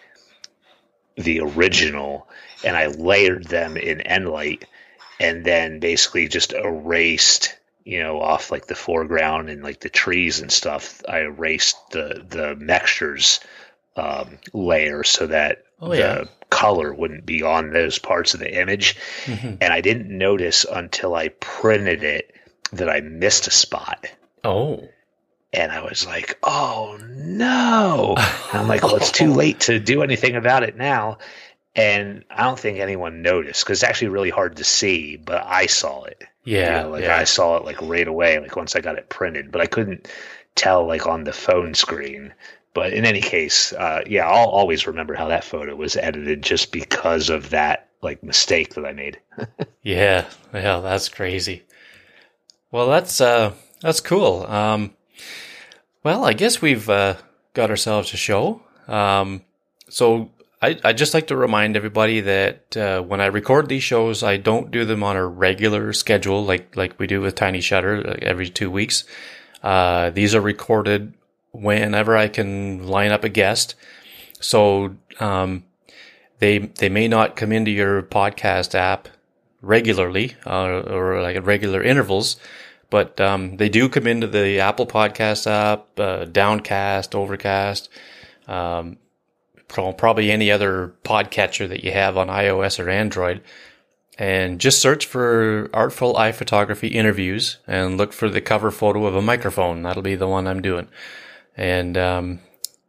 the 1.16 1.40
original 1.40 2.28
and 2.64 2.76
i 2.76 2.88
layered 2.88 3.46
them 3.46 3.78
in 3.78 4.00
enlight 4.00 4.64
and 5.20 5.46
then 5.46 5.80
basically 5.80 6.28
just 6.28 6.54
erased 6.54 7.58
you 7.84 8.00
know 8.00 8.22
off 8.22 8.52
like 8.52 8.68
the 8.68 8.76
foreground 8.76 9.50
and 9.50 9.64
like 9.64 9.80
the 9.80 9.90
trees 9.90 10.40
and 10.40 10.52
stuff 10.52 11.02
i 11.08 11.20
erased 11.20 11.78
the 11.92 12.24
the 12.30 12.56
Mextures 12.56 13.40
um, 13.96 14.38
layer 14.54 15.04
so 15.04 15.28
that 15.28 15.64
Oh, 15.82 15.90
the 15.90 15.98
yeah. 16.00 16.24
color 16.50 16.94
wouldn't 16.94 17.26
be 17.26 17.44
on 17.44 17.72
those 17.72 18.00
parts 18.00 18.34
of 18.34 18.40
the 18.40 18.60
image 18.62 18.96
Mhm. 19.26 19.58
and 19.62 19.74
i 19.74 19.82
didn't 19.82 20.10
notice 20.10 20.66
until 20.66 21.14
i 21.16 21.28
printed 21.30 22.02
it 22.04 22.34
that 22.72 22.90
i 22.90 23.02
missed 23.02 23.48
a 23.48 23.52
spot 23.52 24.08
Oh. 24.44 24.88
and 25.54 25.72
I 25.72 25.82
was 25.82 26.06
like, 26.06 26.38
"Oh 26.44 26.98
no!" 27.02 28.16
And 28.18 28.60
I'm 28.62 28.68
like, 28.68 28.84
"Well, 28.84 28.96
it's 28.98 29.12
too 29.12 29.34
late 29.44 29.62
to 29.62 29.80
do 29.80 30.04
anything 30.04 30.36
about 30.36 30.64
it 30.64 30.76
now." 30.78 31.18
And 31.76 32.24
I 32.30 32.44
don't 32.44 32.60
think 32.60 32.80
anyone 32.80 33.22
noticed 33.22 33.64
because 33.66 33.82
it's 33.82 33.90
actually 33.90 34.10
really 34.10 34.30
hard 34.30 34.58
to 34.58 34.64
see, 34.64 35.16
but 35.18 35.44
I 35.46 35.66
saw 35.66 36.04
it. 36.04 36.24
You 36.44 36.58
Yeah. 36.58 36.82
know, 36.84 36.90
like 36.92 37.04
yeah. 37.06 37.18
I 37.18 37.24
saw 37.24 37.58
it 37.58 37.66
like 37.66 37.82
right 37.82 38.08
away, 38.08 38.38
like 38.40 38.56
once 38.56 38.76
I 38.76 38.82
got 38.82 38.98
it 38.98 39.10
printed, 39.10 39.52
but 39.52 39.62
I 39.62 39.66
couldn't 39.66 40.08
tell 40.56 40.86
like 40.86 41.08
on 41.08 41.24
the 41.24 41.34
phone 41.34 41.74
screen. 41.74 42.34
But 42.76 42.92
in 42.92 43.06
any 43.06 43.22
case, 43.22 43.72
uh, 43.72 44.02
yeah, 44.06 44.28
I'll 44.28 44.50
always 44.50 44.86
remember 44.86 45.16
how 45.16 45.30
that 45.30 45.46
photo 45.46 45.74
was 45.76 45.96
edited 45.96 46.44
just 46.44 46.74
because 46.74 47.30
of 47.30 47.50
that 47.52 47.90
like 48.02 48.22
mistake 48.22 48.76
that 48.76 48.86
I 48.86 48.94
made. 48.94 49.20
Yeah, 49.82 50.26
yeah, 50.52 50.80
that's 50.80 51.10
crazy. 51.10 51.62
Well, 52.72 52.90
that's 52.90 53.22
uh, 53.22 53.54
that's 53.82 54.00
cool. 54.00 54.44
Um, 54.48 54.96
well, 56.02 56.26
I 56.26 56.34
guess 56.34 56.60
we've 56.60 56.90
uh, 56.90 57.18
got 57.54 57.70
ourselves 57.70 58.12
a 58.12 58.18
show. 58.18 58.64
Um, 58.88 59.44
so 59.88 60.32
I 60.60 60.80
I 60.84 60.94
just 60.94 61.14
like 61.14 61.28
to 61.28 61.38
remind 61.38 61.78
everybody 61.78 62.22
that 62.22 62.76
uh, 62.76 63.02
when 63.04 63.22
I 63.22 63.28
record 63.28 63.70
these 63.70 63.84
shows, 63.84 64.24
I 64.24 64.38
don't 64.38 64.72
do 64.72 64.86
them 64.86 65.04
on 65.04 65.18
a 65.18 65.28
regular 65.28 65.94
schedule 65.94 66.44
like 66.44 66.76
like 66.76 66.98
we 66.98 67.06
do 67.06 67.22
with 67.22 67.36
Tiny 67.36 67.62
Shutter 67.62 68.02
like 68.02 68.24
every 68.24 68.50
two 68.50 68.72
weeks. 68.72 69.04
Uh, 69.62 70.10
these 70.10 70.34
are 70.34 70.42
recorded 70.42 71.14
whenever 71.56 72.16
I 72.16 72.28
can 72.28 72.88
line 72.88 73.12
up 73.12 73.24
a 73.24 73.30
guest. 73.30 73.76
So 74.40 74.96
um, 75.20 75.64
they 76.40 76.60
they 76.60 76.90
may 76.90 77.08
not 77.08 77.36
come 77.36 77.52
into 77.52 77.72
your 77.72 78.04
podcast 78.04 78.76
app 78.76 79.08
regularly 79.62 80.36
uh, 80.46 80.82
or 80.82 81.22
like 81.22 81.36
at 81.36 81.46
regular 81.46 81.82
intervals, 81.82 82.38
but 82.90 83.20
um, 83.20 83.58
they 83.58 83.70
do 83.70 83.90
come 83.90 84.08
into 84.08 84.28
the 84.28 84.60
Apple 84.60 84.86
Podcast 84.86 85.48
app, 85.48 86.00
uh, 86.00 86.26
Downcast, 86.26 87.16
Overcast, 87.16 87.90
um, 88.48 88.98
probably 89.68 90.32
any 90.32 90.52
other 90.52 90.94
podcatcher 91.04 91.68
that 91.68 91.84
you 91.84 91.92
have 91.92 92.18
on 92.18 92.28
iOS 92.28 92.84
or 92.84 92.90
Android. 92.90 93.42
And 94.18 94.62
just 94.62 94.82
search 94.82 95.06
for 95.06 95.70
Artful 95.74 96.16
Eye 96.16 96.32
Photography 96.32 96.88
interviews 96.88 97.58
and 97.68 97.98
look 97.98 98.14
for 98.14 98.30
the 98.30 98.40
cover 98.40 98.72
photo 98.72 99.06
of 99.08 99.16
a 99.16 99.22
microphone. 99.22 99.82
That'll 99.82 100.02
be 100.02 100.16
the 100.16 100.28
one 100.28 100.48
I'm 100.48 100.62
doing. 100.62 100.88
And 101.58 101.98
um, 101.98 102.40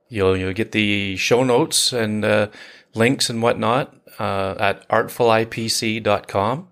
you'll 0.08 0.36
you'll 0.36 0.52
get 0.52 0.72
the 0.72 1.16
show 1.16 1.44
notes 1.44 1.92
and 1.92 2.24
uh, 2.24 2.48
links 2.94 3.30
and 3.30 3.42
whatnot 3.42 3.94
uh, 4.18 4.54
at 4.58 4.88
artfulipc.com. 4.88 6.68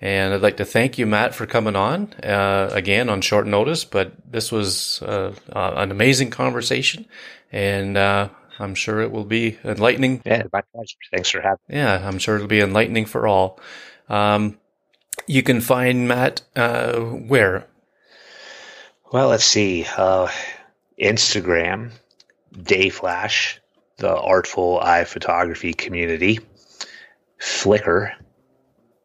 And 0.00 0.32
I'd 0.32 0.42
like 0.42 0.58
to 0.58 0.64
thank 0.64 0.96
you, 0.96 1.06
Matt, 1.06 1.34
for 1.34 1.44
coming 1.44 1.74
on 1.74 2.14
uh, 2.22 2.70
again 2.72 3.08
on 3.08 3.20
short 3.20 3.46
notice. 3.46 3.84
But 3.84 4.12
this 4.30 4.52
was 4.52 5.02
uh, 5.02 5.34
an 5.52 5.90
amazing 5.90 6.30
conversation, 6.30 7.06
and 7.50 7.96
uh, 7.96 8.28
I'm 8.60 8.76
sure 8.76 9.00
it 9.00 9.10
will 9.10 9.24
be 9.24 9.58
enlightening. 9.64 10.22
Yeah, 10.24 10.44
my 10.52 10.62
pleasure. 10.72 10.96
Thanks 11.12 11.30
for 11.30 11.40
having. 11.40 11.58
Yeah, 11.68 12.06
I'm 12.06 12.18
sure 12.18 12.36
it'll 12.36 12.46
be 12.46 12.60
enlightening 12.60 13.06
for 13.06 13.26
all. 13.26 13.58
Um, 14.08 14.58
you 15.26 15.42
can 15.42 15.60
find 15.60 16.06
Matt 16.06 16.42
uh, 16.54 17.00
where? 17.00 17.66
Well, 19.12 19.28
let's 19.28 19.44
see. 19.44 19.84
Instagram, 21.00 21.90
Dayflash, 22.54 23.58
the 23.98 24.16
Artful 24.16 24.80
Eye 24.80 25.04
Photography 25.04 25.72
community, 25.72 26.40
Flickr, 27.40 28.12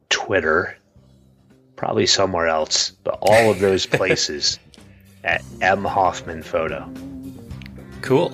Twitter, 0.10 0.78
probably 1.76 2.06
somewhere 2.06 2.48
else, 2.48 2.92
but 2.92 3.18
all 3.22 3.52
of 3.52 3.60
those 3.60 3.86
places 4.00 4.60
at 5.24 5.44
M 5.62 5.84
Hoffman 5.84 6.44
Photo. 6.44 6.92
Cool. 8.02 8.34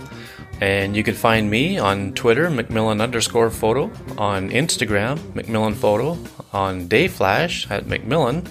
And 0.62 0.95
you 0.95 1.03
can 1.03 1.16
find 1.16 1.49
me 1.49 1.78
on 1.78 2.14
Twitter, 2.14 2.49
Macmillan 2.49 2.99
underscore 2.99 3.49
photo, 3.49 3.89
on 4.18 4.49
Instagram, 4.49 5.34
Macmillan 5.34 5.76
photo, 5.76 6.18
on 6.51 6.89
Dayflash 6.89 7.70
at 7.72 7.88
Macmillan, 7.88 8.45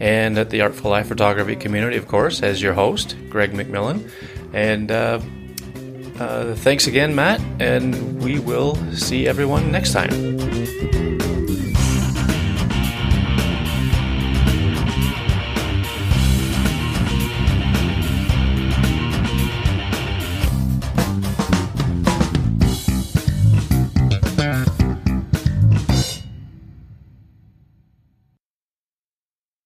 and 0.00 0.38
at 0.38 0.50
the 0.50 0.60
Artful 0.60 0.92
Eye 0.92 1.02
Photography 1.02 1.56
community, 1.56 1.96
of 1.96 2.06
course, 2.06 2.42
as 2.42 2.62
your 2.62 2.74
host, 2.74 3.16
Greg 3.28 3.52
McMillan. 3.52 4.10
And 4.52 4.90
uh, 4.90 5.20
uh, 6.18 6.54
thanks 6.54 6.86
again, 6.86 7.14
Matt, 7.14 7.40
and 7.60 8.22
we 8.22 8.38
will 8.38 8.76
see 8.92 9.26
everyone 9.26 9.70
next 9.70 9.92
time. 9.92 10.97